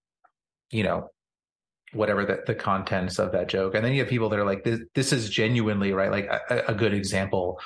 you 0.70 0.82
know, 0.82 1.08
whatever 1.92 2.24
the, 2.24 2.42
the 2.46 2.54
contents 2.54 3.18
of 3.18 3.32
that 3.32 3.48
joke. 3.48 3.74
And 3.74 3.84
then 3.84 3.92
you 3.92 4.00
have 4.00 4.10
people 4.10 4.28
that 4.30 4.38
are 4.38 4.44
like, 4.44 4.64
"This 4.64 4.80
this 4.94 5.12
is 5.12 5.30
genuinely 5.30 5.92
right." 5.92 6.10
Like 6.10 6.26
a, 6.26 6.64
a 6.68 6.74
good 6.74 6.94
example, 6.94 7.60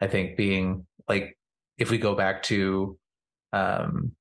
I 0.00 0.06
think, 0.08 0.36
being 0.36 0.86
like 1.08 1.36
if 1.78 1.90
we 1.90 1.98
go 1.98 2.14
back 2.14 2.42
to, 2.44 2.98
um, 3.52 4.12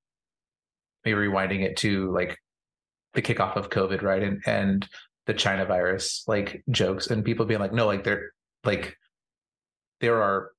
maybe 1.03 1.17
rewinding 1.17 1.63
it 1.63 1.77
to 1.77 2.11
like 2.13 2.37
the 3.13 3.21
kickoff 3.21 3.55
of 3.55 3.69
COVID, 3.69 4.01
right? 4.01 4.23
And 4.23 4.41
and 4.45 4.87
the 5.27 5.33
China 5.33 5.65
virus 5.65 6.23
like 6.27 6.63
jokes 6.69 7.07
and 7.07 7.23
people 7.23 7.45
being 7.45 7.59
like, 7.59 7.73
no, 7.73 7.85
like 7.85 8.03
they're 8.03 8.31
like 8.63 8.97
there 9.99 10.21
are 10.21 10.51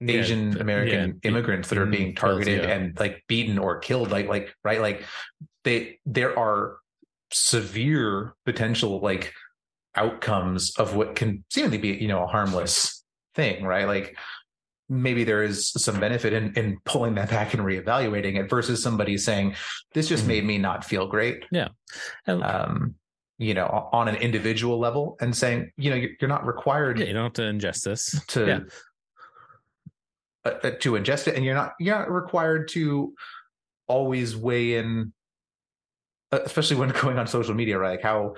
Asian 0.00 0.50
th- 0.50 0.60
American 0.60 1.20
yeah, 1.22 1.28
immigrants 1.28 1.68
that 1.68 1.78
are 1.78 1.86
being 1.86 2.08
mm-hmm. 2.08 2.26
targeted 2.26 2.64
yeah. 2.64 2.70
and 2.70 2.98
like 2.98 3.24
beaten 3.28 3.58
or 3.58 3.78
killed, 3.78 4.10
like 4.10 4.28
like 4.28 4.54
right, 4.64 4.80
like 4.80 5.04
they 5.64 5.98
there 6.06 6.38
are 6.38 6.76
severe 7.32 8.34
potential 8.44 9.00
like 9.00 9.32
outcomes 9.96 10.74
of 10.76 10.94
what 10.94 11.16
can 11.16 11.44
seemingly 11.50 11.78
be 11.78 11.88
you 11.88 12.08
know 12.08 12.22
a 12.22 12.26
harmless 12.26 13.04
thing, 13.34 13.64
right? 13.64 13.86
Like 13.86 14.16
maybe 15.02 15.24
there 15.24 15.42
is 15.42 15.70
some 15.70 15.98
benefit 16.00 16.32
in, 16.32 16.52
in 16.54 16.78
pulling 16.84 17.14
that 17.14 17.28
back 17.30 17.52
and 17.54 17.62
reevaluating 17.62 18.38
it 18.38 18.48
versus 18.48 18.82
somebody 18.82 19.18
saying 19.18 19.54
this 19.92 20.08
just 20.08 20.24
Mhm. 20.24 20.28
made 20.28 20.44
me 20.44 20.58
not 20.58 20.84
feel 20.84 21.06
great 21.06 21.44
Yeah. 21.50 21.68
and 22.26 22.42
um, 22.42 22.94
you 23.38 23.52
know, 23.54 23.88
on 23.92 24.06
an 24.08 24.14
individual 24.16 24.78
level 24.78 25.16
and 25.20 25.36
saying, 25.36 25.72
you 25.76 25.90
know, 25.90 25.96
you're 25.96 26.10
you're 26.20 26.28
not 26.28 26.46
required 26.46 26.98
yeah, 27.00 27.06
you 27.06 27.12
don't 27.12 27.24
have 27.24 27.32
to 27.34 27.42
ingest 27.42 27.82
this 27.82 28.24
to 28.28 28.46
yeah. 28.46 28.60
uh, 30.44 30.54
uh, 30.62 30.70
to 30.80 30.92
ingest 30.92 31.26
it, 31.28 31.34
and 31.34 31.44
you're 31.44 31.54
not 31.54 31.72
you're 31.80 31.98
not 31.98 32.10
required 32.10 32.68
to 32.68 33.12
always 33.88 34.36
weigh 34.36 34.76
in, 34.76 35.12
uh, 36.32 36.40
especially 36.44 36.76
when 36.76 36.88
going 37.02 37.18
on 37.18 37.26
social 37.26 37.54
media, 37.54 37.78
right? 37.78 37.90
Like 37.92 38.02
how 38.02 38.34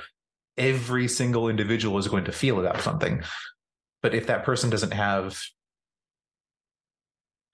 every 0.56 1.08
single 1.08 1.48
individual 1.48 1.98
is 1.98 2.08
going 2.08 2.24
to 2.24 2.32
feel 2.32 2.58
about 2.58 2.80
something. 2.80 3.22
But 4.02 4.14
if 4.14 4.26
that 4.28 4.44
person 4.44 4.70
doesn't 4.70 4.92
have 4.92 5.38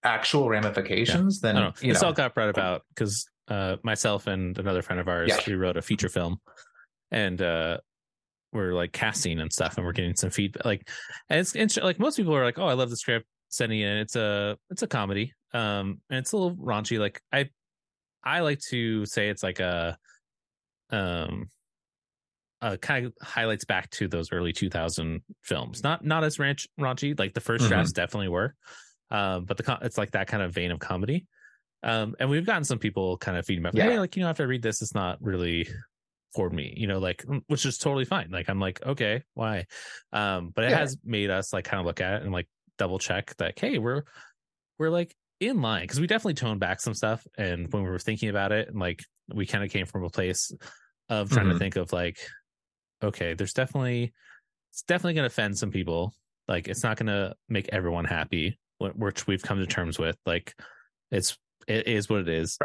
actual 0.04 0.48
ramifications, 0.48 1.40
then 1.40 1.56
I 1.56 1.60
know. 1.60 1.72
you 1.80 1.92
this 1.92 2.02
know, 2.02 2.08
all 2.08 2.14
got 2.14 2.34
brought 2.34 2.48
about 2.48 2.82
because 2.94 3.26
uh, 3.48 3.76
myself 3.82 4.26
and 4.26 4.58
another 4.58 4.82
friend 4.82 5.00
of 5.00 5.08
ours, 5.08 5.28
Yeah. 5.30 5.38
we 5.46 5.54
wrote 5.54 5.76
a 5.76 5.82
feature 5.82 6.08
film, 6.08 6.38
and 7.10 7.40
uh, 7.40 7.78
we're 8.52 8.72
like 8.74 8.92
casting 8.92 9.40
and 9.40 9.52
stuff, 9.52 9.76
and 9.76 9.86
we're 9.86 9.92
getting 9.92 10.14
some 10.16 10.30
feedback. 10.30 10.64
Like, 10.64 10.88
and 11.28 11.40
it's, 11.40 11.54
it's 11.54 11.76
like 11.76 11.98
most 11.98 12.16
people 12.16 12.34
are 12.34 12.44
like, 12.44 12.58
"Oh, 12.58 12.66
I 12.66 12.74
love 12.74 12.90
the 12.90 12.96
script." 12.96 13.26
Sending 13.48 13.80
it, 13.80 13.98
it's 13.98 14.16
a 14.16 14.56
it's 14.70 14.82
a 14.82 14.86
comedy, 14.86 15.34
um, 15.52 16.00
and 16.08 16.18
it's 16.20 16.32
a 16.32 16.36
little 16.38 16.56
raunchy. 16.56 16.98
Like 16.98 17.20
I, 17.32 17.50
I 18.24 18.40
like 18.40 18.60
to 18.70 19.04
say 19.04 19.28
it's 19.28 19.42
like 19.42 19.60
a, 19.60 19.98
um, 20.90 21.50
uh, 22.62 22.76
kind 22.78 23.04
of 23.06 23.12
highlights 23.20 23.64
back 23.66 23.90
to 23.90 24.08
those 24.08 24.32
early 24.32 24.52
2000 24.54 25.20
films. 25.42 25.82
Not 25.82 26.02
not 26.04 26.24
as 26.24 26.38
ranch, 26.38 26.66
raunchy. 26.80 27.18
Like 27.18 27.34
the 27.34 27.40
1st 27.40 27.64
Mhm. 27.64 27.68
drafts 27.68 27.92
definitely 27.92 28.28
were, 28.28 28.54
um, 29.12 29.46
but 29.46 29.58
the 29.58 29.78
it's 29.82 29.98
like 29.98 30.12
that 30.12 30.28
kind 30.28 30.42
of 30.42 30.54
vein 30.54 30.72
of 30.72 30.80
comedy. 30.80 31.28
Um, 31.84 32.16
and 32.20 32.30
we've 32.30 32.46
gotten 32.46 32.64
some 32.64 32.80
people 32.80 33.18
kind 33.18 33.38
of 33.38 33.46
feedback, 33.46 33.74
Yeah. 33.74 33.84
hey, 33.84 34.00
like 34.00 34.16
you 34.16 34.22
know, 34.24 34.30
after 34.30 34.44
I 34.44 34.46
read 34.46 34.62
this, 34.62 34.82
it's 34.82 34.94
not 34.94 35.22
really 35.22 35.68
for 36.34 36.50
me, 36.50 36.74
you 36.76 36.86
know, 36.86 36.98
like 36.98 37.24
mm, 37.24 37.42
which 37.48 37.66
is 37.66 37.78
totally 37.78 38.04
fine. 38.06 38.30
Like 38.30 38.48
I'm 38.50 38.60
like, 38.60 38.82
okay, 38.84 39.24
why? 39.34 39.66
Um, 40.12 40.50
but 40.50 40.64
it 40.64 40.70
Yeah. 40.70 40.78
has 40.78 40.96
made 41.04 41.30
us 41.30 41.52
like 41.52 41.64
kind 41.64 41.80
of 41.80 41.86
look 41.86 42.00
at 42.00 42.14
it 42.14 42.22
and 42.24 42.32
like 42.32 42.48
double 42.78 42.98
check 43.00 43.36
that 43.36 43.58
hey, 43.58 43.78
we're 43.78 44.04
we're 44.78 44.90
like 44.90 45.16
in 45.40 45.60
line 45.60 45.82
because 45.82 46.00
we 46.00 46.06
definitely 46.06 46.34
toned 46.34 46.60
back 46.60 46.80
some 46.80 46.94
stuff 46.94 47.26
and 47.36 47.72
when 47.72 47.82
we 47.82 47.90
were 47.90 47.98
thinking 47.98 48.28
about 48.28 48.52
it 48.52 48.68
and 48.68 48.78
like 48.78 49.02
we 49.34 49.46
kind 49.46 49.64
of 49.64 49.70
came 49.70 49.86
from 49.86 50.04
a 50.04 50.10
place 50.10 50.52
of 51.08 51.30
trying 51.30 51.48
to 51.48 51.54
Mhm. 51.54 51.58
think 51.58 51.76
of 51.76 51.92
like 51.92 52.18
okay 53.02 53.34
there's 53.34 53.52
definitely 53.54 54.12
it's 54.72 54.82
definitely 54.84 55.14
going 55.14 55.24
to 55.24 55.32
offend 55.32 55.58
some 55.58 55.70
people 55.70 56.14
like 56.48 56.68
it's 56.68 56.82
not 56.82 56.96
going 56.96 57.08
to 57.08 57.34
make 57.48 57.68
everyone 57.72 58.04
happy 58.04 58.58
which 58.90 59.26
we've 59.26 59.42
come 59.42 59.58
to 59.58 59.66
terms 59.66 59.98
with 59.98 60.16
like 60.26 60.54
it's 61.10 61.36
it 61.68 61.86
is 61.86 62.08
what 62.08 62.20
it 62.20 62.28
is. 62.28 62.58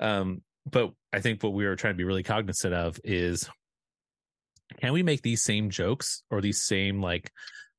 Um 0.00 0.42
but 0.70 0.92
i 1.12 1.20
think 1.20 1.42
what 1.42 1.52
we 1.52 1.66
were 1.66 1.76
trying 1.76 1.94
to 1.94 1.98
be 1.98 2.04
really 2.04 2.22
cognizant 2.22 2.74
of 2.74 2.98
is 3.04 3.48
can 4.80 4.92
we 4.92 5.02
make 5.02 5.22
these 5.22 5.42
same 5.42 5.70
jokes 5.70 6.22
or 6.30 6.40
these 6.40 6.62
same 6.62 7.00
like 7.00 7.30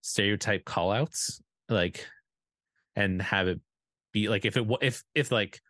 stereotype 0.01 0.65
call 0.65 0.91
outs 0.91 1.41
like 1.67 2.05
and 2.95 3.21
have 3.21 3.47
it 3.47 3.59
be 4.11 4.27
like 4.27 4.45
if 4.45 4.57
it 4.57 4.65
if 4.81 5.03
if 5.13 5.31
like 5.31 5.61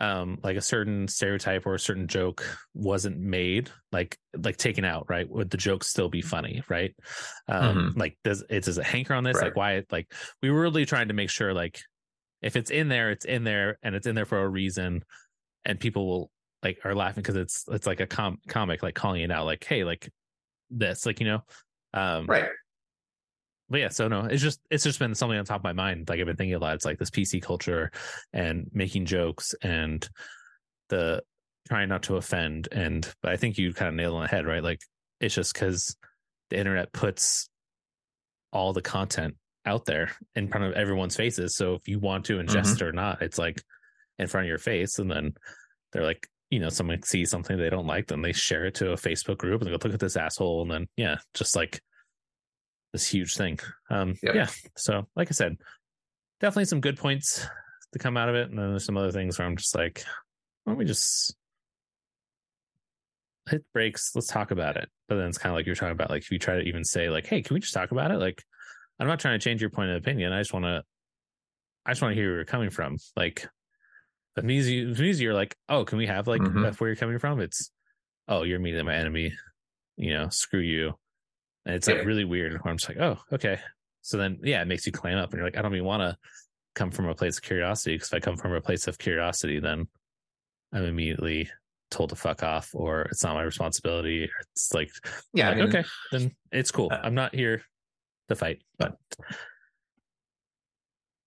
um 0.00 0.38
like 0.42 0.56
a 0.56 0.62
certain 0.62 1.06
stereotype 1.06 1.66
or 1.66 1.74
a 1.74 1.78
certain 1.78 2.08
joke 2.08 2.42
wasn't 2.74 3.18
made 3.18 3.70
like 3.92 4.18
like 4.42 4.56
taken 4.56 4.84
out 4.84 5.06
right? 5.08 5.28
Would 5.28 5.50
the 5.50 5.58
joke 5.58 5.84
still 5.84 6.08
be 6.08 6.22
funny 6.22 6.62
right? 6.68 6.94
Um 7.48 7.92
like 7.96 8.18
does 8.24 8.42
it 8.48 8.64
does 8.64 8.78
it 8.78 8.84
hanker 8.84 9.14
on 9.14 9.24
this? 9.24 9.36
Right. 9.36 9.44
like 9.44 9.56
why 9.56 9.82
like 9.92 10.12
we 10.42 10.50
were 10.50 10.60
really 10.60 10.86
trying 10.86 11.08
to 11.08 11.14
make 11.14 11.30
sure 11.30 11.52
like 11.52 11.80
if 12.40 12.56
it's 12.56 12.70
in 12.70 12.88
there 12.88 13.10
it's 13.10 13.26
in 13.26 13.44
there 13.44 13.78
and 13.82 13.94
it's 13.94 14.06
in 14.06 14.14
there 14.14 14.24
for 14.24 14.42
a 14.42 14.48
reason 14.48 15.04
and 15.66 15.78
people 15.78 16.06
will 16.06 16.30
like 16.62 16.78
are 16.84 16.94
laughing 16.94 17.22
because 17.22 17.36
it's 17.36 17.64
it's 17.68 17.86
like 17.86 18.00
a 18.00 18.06
com- 18.06 18.40
comic 18.48 18.82
like 18.82 18.94
calling 18.94 19.22
it 19.22 19.30
out 19.30 19.44
like 19.44 19.62
hey 19.64 19.84
like 19.84 20.10
this 20.70 21.04
like 21.04 21.20
you 21.20 21.26
know? 21.26 21.42
Um 21.92 22.26
Right. 22.26 22.48
But 23.70 23.80
yeah, 23.80 23.88
so 23.88 24.08
no, 24.08 24.24
it's 24.24 24.42
just 24.42 24.60
it's 24.70 24.84
just 24.84 24.98
been 24.98 25.14
something 25.14 25.38
on 25.38 25.44
top 25.44 25.60
of 25.60 25.64
my 25.64 25.72
mind. 25.72 26.08
Like 26.08 26.18
I've 26.18 26.26
been 26.26 26.36
thinking 26.36 26.54
a 26.54 26.58
lot. 26.58 26.74
It's 26.74 26.84
like 26.84 26.98
this 26.98 27.10
PC 27.10 27.40
culture 27.40 27.92
and 28.32 28.68
making 28.72 29.06
jokes 29.06 29.54
and 29.62 30.06
the 30.88 31.22
trying 31.68 31.88
not 31.88 32.02
to 32.04 32.16
offend. 32.16 32.68
And 32.72 33.08
but 33.22 33.30
I 33.30 33.36
think 33.36 33.58
you 33.58 33.72
kind 33.72 33.88
of 33.88 33.94
nailed 33.94 34.14
it 34.14 34.16
on 34.16 34.22
the 34.22 34.28
head, 34.28 34.44
right? 34.44 34.62
Like 34.62 34.80
it's 35.20 35.34
just 35.34 35.54
because 35.54 35.96
the 36.50 36.58
internet 36.58 36.92
puts 36.92 37.48
all 38.52 38.72
the 38.72 38.82
content 38.82 39.36
out 39.64 39.84
there 39.84 40.10
in 40.34 40.48
front 40.48 40.66
of 40.66 40.72
everyone's 40.72 41.14
faces. 41.14 41.54
So 41.54 41.74
if 41.74 41.86
you 41.86 42.00
want 42.00 42.24
to 42.26 42.38
ingest 42.38 42.76
it 42.76 42.82
or 42.82 42.92
not, 42.92 43.22
it's 43.22 43.38
like 43.38 43.62
in 44.18 44.26
front 44.26 44.46
of 44.46 44.48
your 44.48 44.58
face, 44.58 44.98
and 44.98 45.08
then 45.08 45.34
they're 45.92 46.02
like, 46.02 46.26
you 46.50 46.58
know, 46.58 46.70
someone 46.70 47.02
sees 47.04 47.30
something 47.30 47.56
they 47.56 47.70
don't 47.70 47.86
like, 47.86 48.08
then 48.08 48.22
they 48.22 48.32
share 48.32 48.64
it 48.64 48.74
to 48.76 48.92
a 48.92 48.96
Facebook 48.96 49.38
group 49.38 49.60
and 49.60 49.68
they 49.68 49.70
go, 49.70 49.78
look 49.84 49.94
at 49.94 50.00
this 50.00 50.16
asshole, 50.16 50.62
and 50.62 50.70
then 50.70 50.88
yeah, 50.96 51.18
just 51.34 51.54
like 51.54 51.80
this 52.92 53.08
huge 53.08 53.34
thing. 53.36 53.58
Um, 53.90 54.14
Yep. 54.22 54.34
yeah. 54.34 54.48
So, 54.76 55.06
like 55.16 55.28
I 55.30 55.32
said, 55.32 55.56
definitely 56.40 56.64
some 56.66 56.80
good 56.80 56.96
points 56.98 57.46
to 57.92 57.98
come 57.98 58.16
out 58.16 58.28
of 58.28 58.34
it, 58.34 58.50
and 58.50 58.58
then 58.58 58.70
there's 58.70 58.84
some 58.84 58.96
other 58.96 59.12
things 59.12 59.38
where 59.38 59.46
I'm 59.46 59.56
just 59.56 59.74
like, 59.74 60.04
why 60.64 60.72
don't 60.72 60.78
we 60.78 60.84
just 60.84 61.34
hit 63.48 63.64
brakes? 63.72 64.12
Let's 64.14 64.26
talk 64.28 64.50
about 64.50 64.76
it. 64.76 64.88
But 65.08 65.16
then 65.16 65.28
it's 65.28 65.38
kind 65.38 65.52
of 65.52 65.56
like 65.56 65.66
you're 65.66 65.74
talking 65.74 65.92
about, 65.92 66.10
like 66.10 66.22
if 66.22 66.30
you 66.30 66.38
try 66.38 66.54
to 66.56 66.62
even 66.62 66.84
say, 66.84 67.08
like, 67.10 67.26
hey, 67.26 67.42
can 67.42 67.54
we 67.54 67.60
just 67.60 67.74
talk 67.74 67.90
about 67.90 68.10
it? 68.10 68.18
Like, 68.18 68.42
I'm 68.98 69.06
not 69.08 69.18
trying 69.20 69.38
to 69.38 69.42
change 69.42 69.60
your 69.60 69.70
point 69.70 69.90
of 69.90 69.96
opinion. 69.96 70.32
I 70.32 70.40
just 70.40 70.52
want 70.52 70.66
to, 70.66 70.82
I 71.86 71.90
just 71.92 72.02
want 72.02 72.12
to 72.12 72.20
hear 72.20 72.28
where 72.28 72.36
you're 72.36 72.44
coming 72.44 72.70
from. 72.70 72.98
Like, 73.16 73.48
if 74.36 74.44
me, 74.44 74.58
if 74.58 74.98
me, 74.98 75.10
you're 75.12 75.34
like, 75.34 75.56
oh, 75.68 75.84
can 75.84 75.98
we 75.98 76.06
have 76.06 76.28
like 76.28 76.40
Mhm. 76.42 76.78
where 76.80 76.90
you're 76.90 76.96
coming 76.96 77.18
from? 77.18 77.40
It's, 77.40 77.70
oh, 78.28 78.42
you're 78.44 78.60
meeting 78.60 78.84
my 78.84 78.94
enemy. 78.94 79.32
You 79.96 80.14
know, 80.14 80.28
screw 80.30 80.60
you. 80.60 80.94
And 81.66 81.74
it's 81.74 81.86
like 81.88 82.04
really 82.04 82.24
weird. 82.24 82.52
Where 82.52 82.70
I'm 82.70 82.78
just 82.78 82.88
like, 82.88 82.98
oh, 82.98 83.18
okay. 83.32 83.58
So 84.02 84.16
then, 84.16 84.38
yeah, 84.42 84.62
it 84.62 84.68
makes 84.68 84.86
you 84.86 84.92
clam 84.92 85.18
up, 85.18 85.30
and 85.30 85.38
you're 85.38 85.46
like, 85.46 85.56
I 85.58 85.62
don't 85.62 85.74
even 85.74 85.84
want 85.84 86.00
to 86.02 86.16
come 86.74 86.90
from 86.90 87.06
a 87.08 87.14
place 87.14 87.36
of 87.36 87.42
curiosity 87.42 87.94
because 87.96 88.08
if 88.08 88.14
I 88.14 88.20
come 88.20 88.36
from 88.36 88.52
a 88.54 88.60
place 88.60 88.86
of 88.86 88.96
curiosity, 88.98 89.60
then 89.60 89.86
I'm 90.72 90.84
immediately 90.84 91.50
told 91.90 92.10
to 92.10 92.16
fuck 92.16 92.42
off, 92.42 92.70
or 92.74 93.02
it's 93.02 93.22
not 93.24 93.34
my 93.34 93.42
responsibility. 93.42 94.24
Or 94.24 94.30
it's 94.52 94.72
like, 94.72 94.90
Yeah. 95.34 95.48
like, 95.48 95.56
I 95.56 95.60
mean, 95.60 95.68
okay, 95.68 95.84
then 96.12 96.36
it's 96.52 96.70
cool. 96.70 96.88
Uh, 96.90 97.00
I'm 97.02 97.14
not 97.14 97.34
here 97.34 97.62
to 98.28 98.36
fight, 98.36 98.62
but 98.78 98.96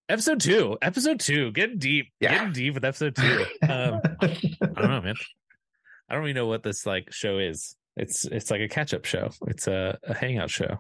episode 0.09 0.39
two, 0.39 0.77
episode 0.81 1.19
two, 1.19 1.51
getting 1.51 1.77
deep, 1.77 2.07
Yeah. 2.19 2.34
getting 2.38 2.53
deep 2.53 2.73
with 2.75 2.86
episode 2.86 3.15
two. 3.15 3.45
Um, 3.69 4.01
I 4.21 4.27
don't 4.61 4.77
know, 4.77 5.01
man. 5.01 5.15
I 6.09 6.15
don't 6.15 6.23
even 6.25 6.36
know 6.36 6.47
what 6.47 6.63
this 6.63 6.86
like 6.86 7.11
show 7.11 7.38
is. 7.39 7.75
It's 7.95 8.25
it's 8.25 8.49
like 8.49 8.61
a 8.61 8.67
catch 8.67 8.93
up 8.93 9.05
show. 9.05 9.29
It's 9.47 9.67
a, 9.67 9.97
a 10.03 10.13
hangout 10.15 10.49
show. 10.49 10.77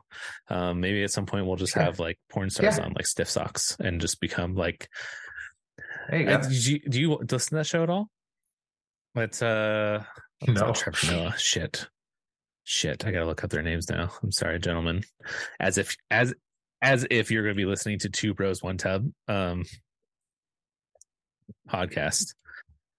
Um, 0.49 0.79
maybe 0.79 1.03
at 1.03 1.11
some 1.11 1.25
point 1.27 1.45
we'll 1.45 1.55
just 1.57 1.73
Sure. 1.73 1.83
have 1.83 1.99
like 1.99 2.17
porn 2.29 2.49
stars 2.49 2.77
Yeah. 2.77 2.85
on 2.85 2.93
like 2.93 3.05
stiff 3.05 3.29
socks 3.29 3.77
and 3.79 4.01
just 4.01 4.19
become 4.19 4.55
like. 4.55 4.87
you 6.11 6.27
Uh, 6.27 6.37
do 6.41 6.71
you 6.71 6.79
do 6.89 6.99
you 7.01 7.15
listen 7.29 7.49
to 7.49 7.55
that 7.57 7.67
show 7.67 7.83
at 7.83 7.89
all? 7.91 8.09
It's 9.15 9.43
uh, 9.43 10.03
No. 10.47 10.73
Trevor 10.73 11.11
Noah. 11.11 11.37
Shit, 11.37 11.87
shit. 12.63 13.05
I 13.05 13.11
gotta 13.11 13.25
look 13.27 13.43
up 13.43 13.51
their 13.51 13.61
names 13.61 13.89
now. 13.91 14.09
I'm 14.23 14.31
sorry, 14.31 14.59
gentlemen. 14.59 15.03
As 15.59 15.77
if 15.77 15.95
as 16.09 16.33
as 16.81 17.05
if 17.11 17.29
you're 17.29 17.43
gonna 17.43 17.53
be 17.53 17.65
listening 17.65 17.99
to 17.99 18.09
Two 18.09 18.33
Bros 18.33 18.63
One 18.63 18.77
Tub 18.77 19.05
um 19.27 19.65
podcast. 21.69 22.33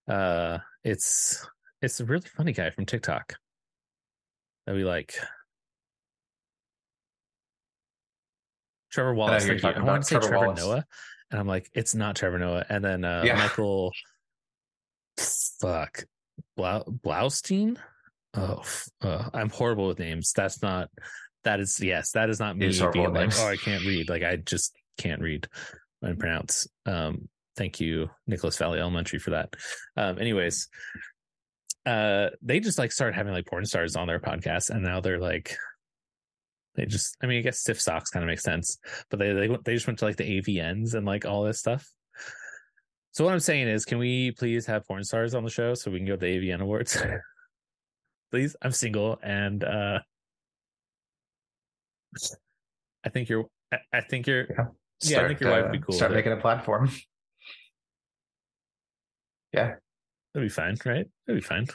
Uh, 0.08 0.58
it's 0.84 1.44
it's 1.82 1.98
a 2.00 2.04
really 2.04 2.26
funny 2.36 2.52
guy 2.52 2.70
from 2.70 2.86
TikTok 2.86 3.34
that 4.66 4.74
we 4.74 4.84
like. 4.84 5.14
Trevor 8.92 9.14
Wallace. 9.14 9.46
you're 9.46 9.58
I 9.64 9.80
want 9.82 10.02
to 10.02 10.06
say 10.08 10.14
Trevor 10.16 10.28
Trevor 10.28 10.46
Wallace. 10.46 10.60
Noah, 10.60 10.86
and 11.30 11.40
I'm 11.40 11.46
like, 11.48 11.68
it's 11.74 11.94
not 11.94 12.16
Trevor 12.16 12.38
Noah. 12.38 12.64
And 12.68 12.84
then 12.84 13.04
uh, 13.04 13.22
Yeah. 13.24 13.36
Michael, 13.36 13.92
fuck, 15.18 16.04
Blau, 16.56 16.84
Blaustein. 16.84 17.76
Oh, 18.34 18.62
uh, 19.02 19.28
I'm 19.32 19.50
horrible 19.50 19.88
with 19.88 19.98
names. 19.98 20.32
That's 20.34 20.62
not. 20.62 20.90
That 21.44 21.60
is 21.60 21.78
yes. 21.80 22.12
That 22.12 22.30
is 22.30 22.40
not 22.40 22.56
me 22.56 22.66
You're 22.66 22.70
just 22.70 22.80
horrible 22.80 23.02
being 23.02 23.14
like, 23.14 23.20
names. 23.22 23.38
oh, 23.40 23.48
I 23.48 23.56
can't 23.56 23.84
read. 23.84 24.08
Like 24.08 24.22
I 24.22 24.36
just 24.36 24.74
can't 24.98 25.20
read 25.20 25.48
and 26.02 26.18
pronounce. 26.18 26.66
Um, 26.86 27.28
thank 27.56 27.80
you, 27.80 28.10
Nicholas 28.26 28.56
Valley 28.58 28.78
Elementary, 28.80 29.18
for 29.18 29.30
that. 29.30 29.54
Um, 29.96 30.18
anyways, 30.18 30.68
uh, 31.86 32.30
they 32.42 32.60
just 32.60 32.78
like 32.78 32.92
started 32.92 33.14
having 33.14 33.32
like 33.32 33.46
porn 33.46 33.64
stars 33.64 33.96
on 33.96 34.06
their 34.06 34.20
podcast, 34.20 34.70
and 34.70 34.82
now 34.82 35.00
they're 35.00 35.20
like, 35.20 35.56
they 36.74 36.86
just. 36.86 37.16
I 37.22 37.26
mean, 37.26 37.38
I 37.38 37.42
guess 37.42 37.60
stiff 37.60 37.80
socks 37.80 38.10
kind 38.10 38.24
of 38.24 38.28
makes 38.28 38.42
sense, 38.42 38.78
but 39.10 39.18
they, 39.18 39.32
they 39.32 39.48
they 39.64 39.74
just 39.74 39.86
went 39.86 39.98
to 40.00 40.04
like 40.04 40.16
the 40.16 40.40
AVNs 40.40 40.94
and 40.94 41.06
like 41.06 41.24
all 41.24 41.44
this 41.44 41.58
stuff. 41.58 41.86
So 43.12 43.24
what 43.24 43.32
I'm 43.32 43.40
saying 43.40 43.68
is, 43.68 43.84
can 43.84 43.98
we 43.98 44.32
please 44.32 44.66
have 44.66 44.86
porn 44.86 45.04
stars 45.04 45.34
on 45.34 45.44
the 45.44 45.50
show 45.50 45.74
so 45.74 45.90
we 45.90 45.98
can 45.98 46.06
go 46.06 46.16
to 46.16 46.20
the 46.20 46.26
AVN 46.26 46.60
awards? 46.60 47.00
please, 48.30 48.56
I'm 48.60 48.72
single 48.72 49.18
and 49.22 49.62
uh 49.62 50.00
I 53.04 53.08
think 53.10 53.28
you're. 53.28 53.44
I, 53.72 53.78
I 53.92 54.00
think 54.00 54.26
you're. 54.26 54.46
Yeah, 55.02 55.20
I 55.22 55.28
think 55.28 55.40
your 55.40 55.50
wife 55.50 55.64
would 55.64 55.72
be 55.72 55.78
cool 55.78 55.94
Start 55.94 56.10
with 56.10 56.18
it. 56.18 56.20
making 56.20 56.38
a 56.38 56.40
platform. 56.40 56.90
That'd 60.34 60.48
be 60.48 60.52
fine, 60.52 60.76
right? 60.84 61.06
That'd 61.26 61.40
be 61.42 61.46
fine. 61.46 61.66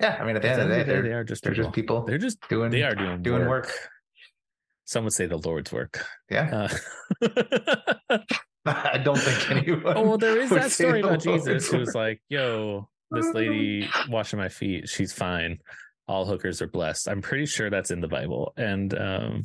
Yeah. 0.00 0.18
I 0.20 0.24
mean, 0.26 0.36
at 0.36 0.42
the 0.42 0.50
end 0.50 0.62
of 0.62 0.68
the 0.68 0.74
day, 0.74 0.82
they 0.82 1.00
they're, 1.00 1.24
just 1.24 1.42
they're 1.42 1.52
people. 1.52 1.64
just 1.64 1.74
people 1.74 2.04
They're 2.04 2.18
just 2.18 2.38
doing 2.48 2.70
they 2.70 2.82
are 2.82 2.94
doing 2.94 3.22
doing 3.22 3.42
work. 3.46 3.66
work. 3.66 3.72
Some 4.84 5.04
would 5.04 5.12
say 5.12 5.26
the 5.26 5.38
Lord's 5.38 5.72
work. 5.72 6.04
Yeah. 6.30 6.68
Uh, 7.22 8.18
I 8.66 8.98
don't 8.98 9.18
think 9.18 9.50
anyone. 9.50 9.96
oh 9.96 10.02
well, 10.02 10.18
there 10.18 10.40
is 10.40 10.50
that 10.50 10.70
story 10.70 11.00
about 11.00 11.20
Jesus 11.20 11.46
Lord's 11.46 11.70
who 11.70 11.78
was 11.78 11.94
like, 11.94 12.20
"Yo, 12.28 12.88
this 13.10 13.32
lady 13.32 13.88
washing 14.08 14.38
my 14.38 14.48
feet, 14.48 14.88
she's 14.88 15.12
fine. 15.12 15.58
All 16.08 16.24
hookers 16.24 16.60
are 16.62 16.66
blessed." 16.68 17.08
I'm 17.08 17.22
pretty 17.22 17.46
sure 17.46 17.70
that's 17.70 17.90
in 17.90 18.00
the 18.00 18.08
Bible 18.08 18.52
and 18.56 18.96
um, 18.98 19.42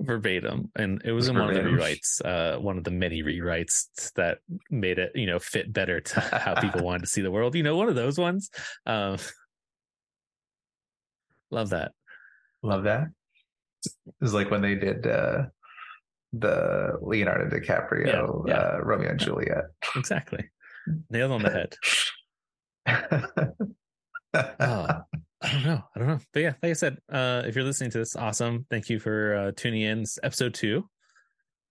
verbatim, 0.00 0.70
and 0.76 1.00
it 1.04 1.12
was 1.12 1.28
in 1.28 1.38
one 1.38 1.50
of 1.50 1.54
the 1.54 1.62
rewrites, 1.62 2.24
uh, 2.24 2.58
one 2.58 2.78
of 2.78 2.84
the 2.84 2.90
many 2.90 3.22
rewrites 3.22 4.12
that 4.14 4.38
made 4.70 4.98
it, 4.98 5.12
you 5.14 5.26
know, 5.26 5.38
fit 5.38 5.72
better 5.72 6.00
to 6.00 6.20
how 6.38 6.60
people 6.60 6.82
wanted 6.82 7.02
to 7.02 7.06
see 7.06 7.22
the 7.22 7.30
world. 7.30 7.54
You 7.54 7.62
know, 7.62 7.76
one 7.76 7.88
of 7.88 7.94
those 7.94 8.18
ones. 8.18 8.50
Um, 8.86 9.18
love 11.50 11.70
that. 11.70 11.92
Love 12.62 12.84
that. 12.84 13.08
It's 14.20 14.32
like 14.32 14.50
when 14.50 14.62
they 14.62 14.74
did 14.74 15.06
uh, 15.06 15.44
the 16.32 16.98
Leonardo 17.00 17.48
DiCaprio 17.48 18.46
Yeah, 18.46 18.52
yeah. 18.52 18.60
Uh, 18.60 18.80
Romeo 18.82 19.10
and 19.10 19.20
Juliet. 19.20 19.64
Exactly. 19.96 20.44
Nailed 21.10 21.32
on 21.32 21.42
the 21.42 21.50
head. 21.50 21.76
Oh, 24.34 25.00
I 25.42 25.52
don't 25.52 25.64
know. 25.64 25.82
I 25.94 25.98
don't 25.98 26.08
know. 26.08 26.18
But 26.32 26.40
yeah, 26.40 26.52
like 26.62 26.70
I 26.70 26.74
said, 26.74 26.98
uh, 27.10 27.42
if 27.46 27.54
you're 27.54 27.64
listening 27.64 27.90
to 27.92 27.98
this, 27.98 28.14
awesome. 28.16 28.66
Thank 28.70 28.90
you 28.90 28.98
for 28.98 29.34
uh, 29.34 29.52
tuning 29.56 29.82
in. 29.82 30.00
It's 30.02 30.18
episode 30.22 30.54
two. 30.54 30.88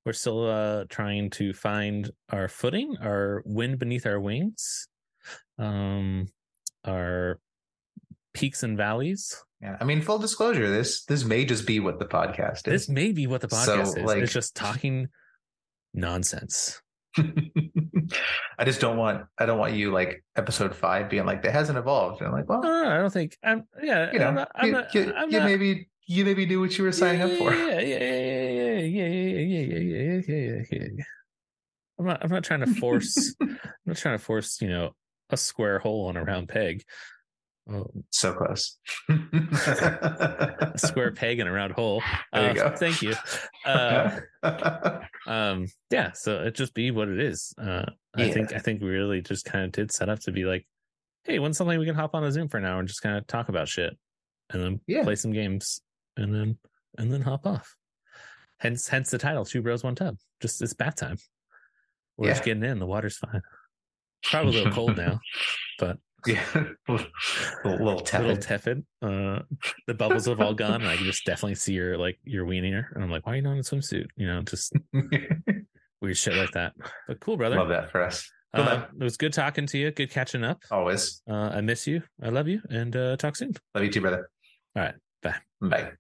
We're 0.06 0.14
still 0.14 0.50
uh, 0.50 0.86
trying 0.90 1.30
to 1.32 1.54
find 1.54 2.10
our 2.32 2.48
footing, 2.48 2.96
our 3.02 3.44
wind 3.46 3.78
beneath 3.78 4.06
our 4.08 4.20
wings, 4.20 4.88
um, 5.60 6.28
our 6.86 7.40
peaks 8.34 8.64
and 8.64 8.76
valleys. 8.78 9.36
Yeah, 9.62 9.78
I 9.80 9.84
mean, 9.84 10.02
full 10.02 10.18
disclosure 10.20 10.70
this 10.70 11.04
this 11.04 11.26
may 11.26 11.44
just 11.46 11.68
be 11.68 11.80
what 11.80 12.00
the 12.00 12.06
podcast 12.06 12.60
is. 12.60 12.88
This 12.88 12.90
may 12.90 13.12
be 13.12 13.28
what 13.28 13.42
the 13.42 13.50
podcast 13.50 13.66
So, 13.66 13.98
is. 14.00 14.06
like- 14.06 14.24
it's 14.24 14.34
just 14.34 14.56
talking 14.56 15.10
nonsense. 15.94 16.82
I 17.18 18.66
just 18.66 18.82
don't 18.82 18.98
want 18.98 19.26
I 19.38 19.46
don't 19.46 19.58
want 19.60 19.74
you 19.74 19.92
like 19.92 20.24
episode 20.36 20.76
five 20.76 21.10
being 21.10 21.26
like 21.26 21.42
that 21.44 21.52
hasn't 21.54 21.78
evolved. 21.78 22.22
And 22.22 22.28
I'm 22.28 22.34
like, 22.34 22.48
well, 22.48 22.62
No, 22.62 22.84
no, 22.84 22.90
I 22.90 22.98
don't 22.98 23.12
think 23.12 23.38
I'm. 23.44 23.66
Yeah, 23.82 24.12
you 24.12 24.20
know, 24.20 24.28
I'm 24.28 24.36
not. 24.36 24.52
I'm 24.56 24.66
you, 24.68 24.72
not, 24.72 24.96
you, 24.96 25.14
I'm 25.16 25.32
you 25.32 25.40
not- 25.40 25.46
maybe 25.46 25.90
you 26.08 26.26
maybe 26.26 26.46
knew 26.46 26.60
what 26.60 26.78
you 26.78 26.84
were 26.84 26.92
signing 26.92 27.22
up 27.22 27.32
for. 27.32 27.54
Yeah, 27.54 27.80
yeah, 27.80 27.98
yeah, 28.00 28.50
yeah, 28.50 28.80
yeah, 28.80 29.08
yeah, 29.08 29.08
yeah, 29.08 29.08
yeah, 29.08 29.62
yeah, 29.62 29.80
yeah, 29.80 30.22
yeah, 30.28 30.62
yeah, 30.72 30.88
yeah. 30.98 31.04
I'm 32.00 32.06
not. 32.06 32.24
I'm 32.24 32.30
not 32.32 32.44
trying 32.44 32.62
to 32.62 32.74
force. 32.76 33.36
I'm 33.42 33.60
not 33.86 33.98
trying 33.98 34.18
to 34.18 34.24
force. 34.24 34.62
You 34.62 34.70
know, 34.70 34.92
a 35.30 35.38
square 35.38 35.80
hole 35.80 36.08
on 36.08 36.18
a 36.18 36.24
round 36.24 36.50
peg. 36.50 36.84
Oh, 37.72 37.86
So 38.10 38.34
close. 38.34 38.78
square 40.78 41.12
peg 41.12 41.40
and 41.40 41.48
a 41.48 41.52
round 41.52 41.74
hole. 41.74 42.02
There 42.34 42.54
you 42.56 42.62
Uh, 42.62 42.70
go. 42.70 42.76
Thank 42.76 43.02
you. 43.02 43.14
Uh, 43.66 44.20
um, 45.28 45.68
yeah. 45.92 46.12
So 46.14 46.42
it 46.44 46.56
just 46.56 46.74
be 46.74 46.92
what 46.92 47.10
it 47.10 47.20
is. 47.20 47.54
Uh, 47.62 47.86
I 48.16 48.30
think. 48.32 48.54
I 48.54 48.60
think 48.60 48.82
we 48.82 48.90
really 48.90 49.22
just 49.22 49.46
kind 49.46 49.66
of 49.66 49.72
did 49.72 49.92
set 49.92 50.10
up 50.10 50.20
to 50.22 50.32
be 50.32 50.46
like, 50.46 50.66
hey, 51.26 51.40
when's 51.40 51.58
something 51.58 51.78
we 51.80 51.86
can 51.86 51.96
hop 51.96 52.16
on 52.16 52.24
a 52.24 52.32
Zoom 52.32 52.48
for 52.48 52.58
an 52.58 52.66
hour 52.66 52.80
and 52.80 52.88
just 52.88 53.02
kind 53.02 53.18
of 53.18 53.28
talk 53.28 53.50
about 53.50 53.68
shit, 53.68 53.96
and 54.52 54.64
then 54.64 54.82
Yeah. 54.88 55.04
play 55.04 55.16
some 55.16 55.32
games, 55.32 55.82
and 56.18 56.34
then 56.34 56.58
and 56.98 57.12
then 57.14 57.22
hop 57.22 57.46
off. 57.46 57.76
Hence, 58.60 58.88
hence 58.88 59.12
the 59.12 59.18
title, 59.18 59.46
Two 59.46 59.62
Bros 59.62 59.84
One 59.84 59.96
Tub. 59.96 60.18
Just 60.42 60.62
it's 60.62 60.74
bath 60.74 60.96
time. 60.96 61.18
We're 62.18 62.30
just 62.30 62.44
getting 62.44 62.64
in. 62.64 62.80
The 62.80 62.86
water's 62.86 63.18
fine. 63.18 63.42
Probably 64.24 64.52
a 64.52 64.54
little 64.64 64.74
cold 64.74 64.98
now, 64.98 65.20
but 65.80 65.98
yeah, 66.28 66.44
a 66.54 66.66
little, 66.92 67.08
little 67.66 67.78
little 67.86 68.02
tepid. 68.02 68.42
tepid. 68.42 68.86
Uh, 69.02 69.40
the 69.88 69.94
bubbles 69.94 70.26
have 70.28 70.40
all 70.42 70.54
gone, 70.54 70.82
and 70.82 70.88
I 70.88 70.96
can 70.96 71.06
just 71.06 71.26
definitely 71.26 71.56
see 71.56 71.74
your 71.74 71.98
like 71.98 72.20
your 72.24 72.46
wiener. 72.46 72.92
And 72.96 73.04
I'm 73.04 73.10
like, 73.12 73.26
why 73.26 73.34
are 73.34 73.36
you 73.38 73.42
not 73.42 73.54
in 73.54 73.60
a 73.60 73.62
swimsuit? 73.62 74.08
You 74.16 74.28
know, 74.28 74.42
just 74.44 74.74
weird 76.02 76.18
shit 76.18 76.36
like 76.36 76.52
that. 76.52 76.74
But 77.08 77.20
cool, 77.20 77.38
brother. 77.38 77.56
Love 77.58 77.70
that 77.70 77.92
for 77.92 78.02
us. 78.04 78.30
Uh, 78.54 78.86
it 79.00 79.04
was 79.04 79.16
good 79.18 79.32
talking 79.34 79.68
to 79.68 79.78
you. 79.78 79.92
Good 79.92 80.10
catching 80.10 80.44
up. 80.44 80.62
Always 80.72 81.22
Uh, 81.30 81.34
I 81.54 81.62
miss 81.62 81.86
you. 81.86 82.02
I 82.22 82.30
love 82.30 82.48
you, 82.48 82.62
and 82.70 82.96
uh, 82.96 83.16
talk 83.18 83.36
soon. 83.36 83.54
love 83.76 83.84
you 83.84 83.92
too, 83.92 84.02
brother. 84.02 84.30
All 84.76 84.84
right. 84.84 84.96
Bye. 85.22 85.36
Bye. 85.62 85.92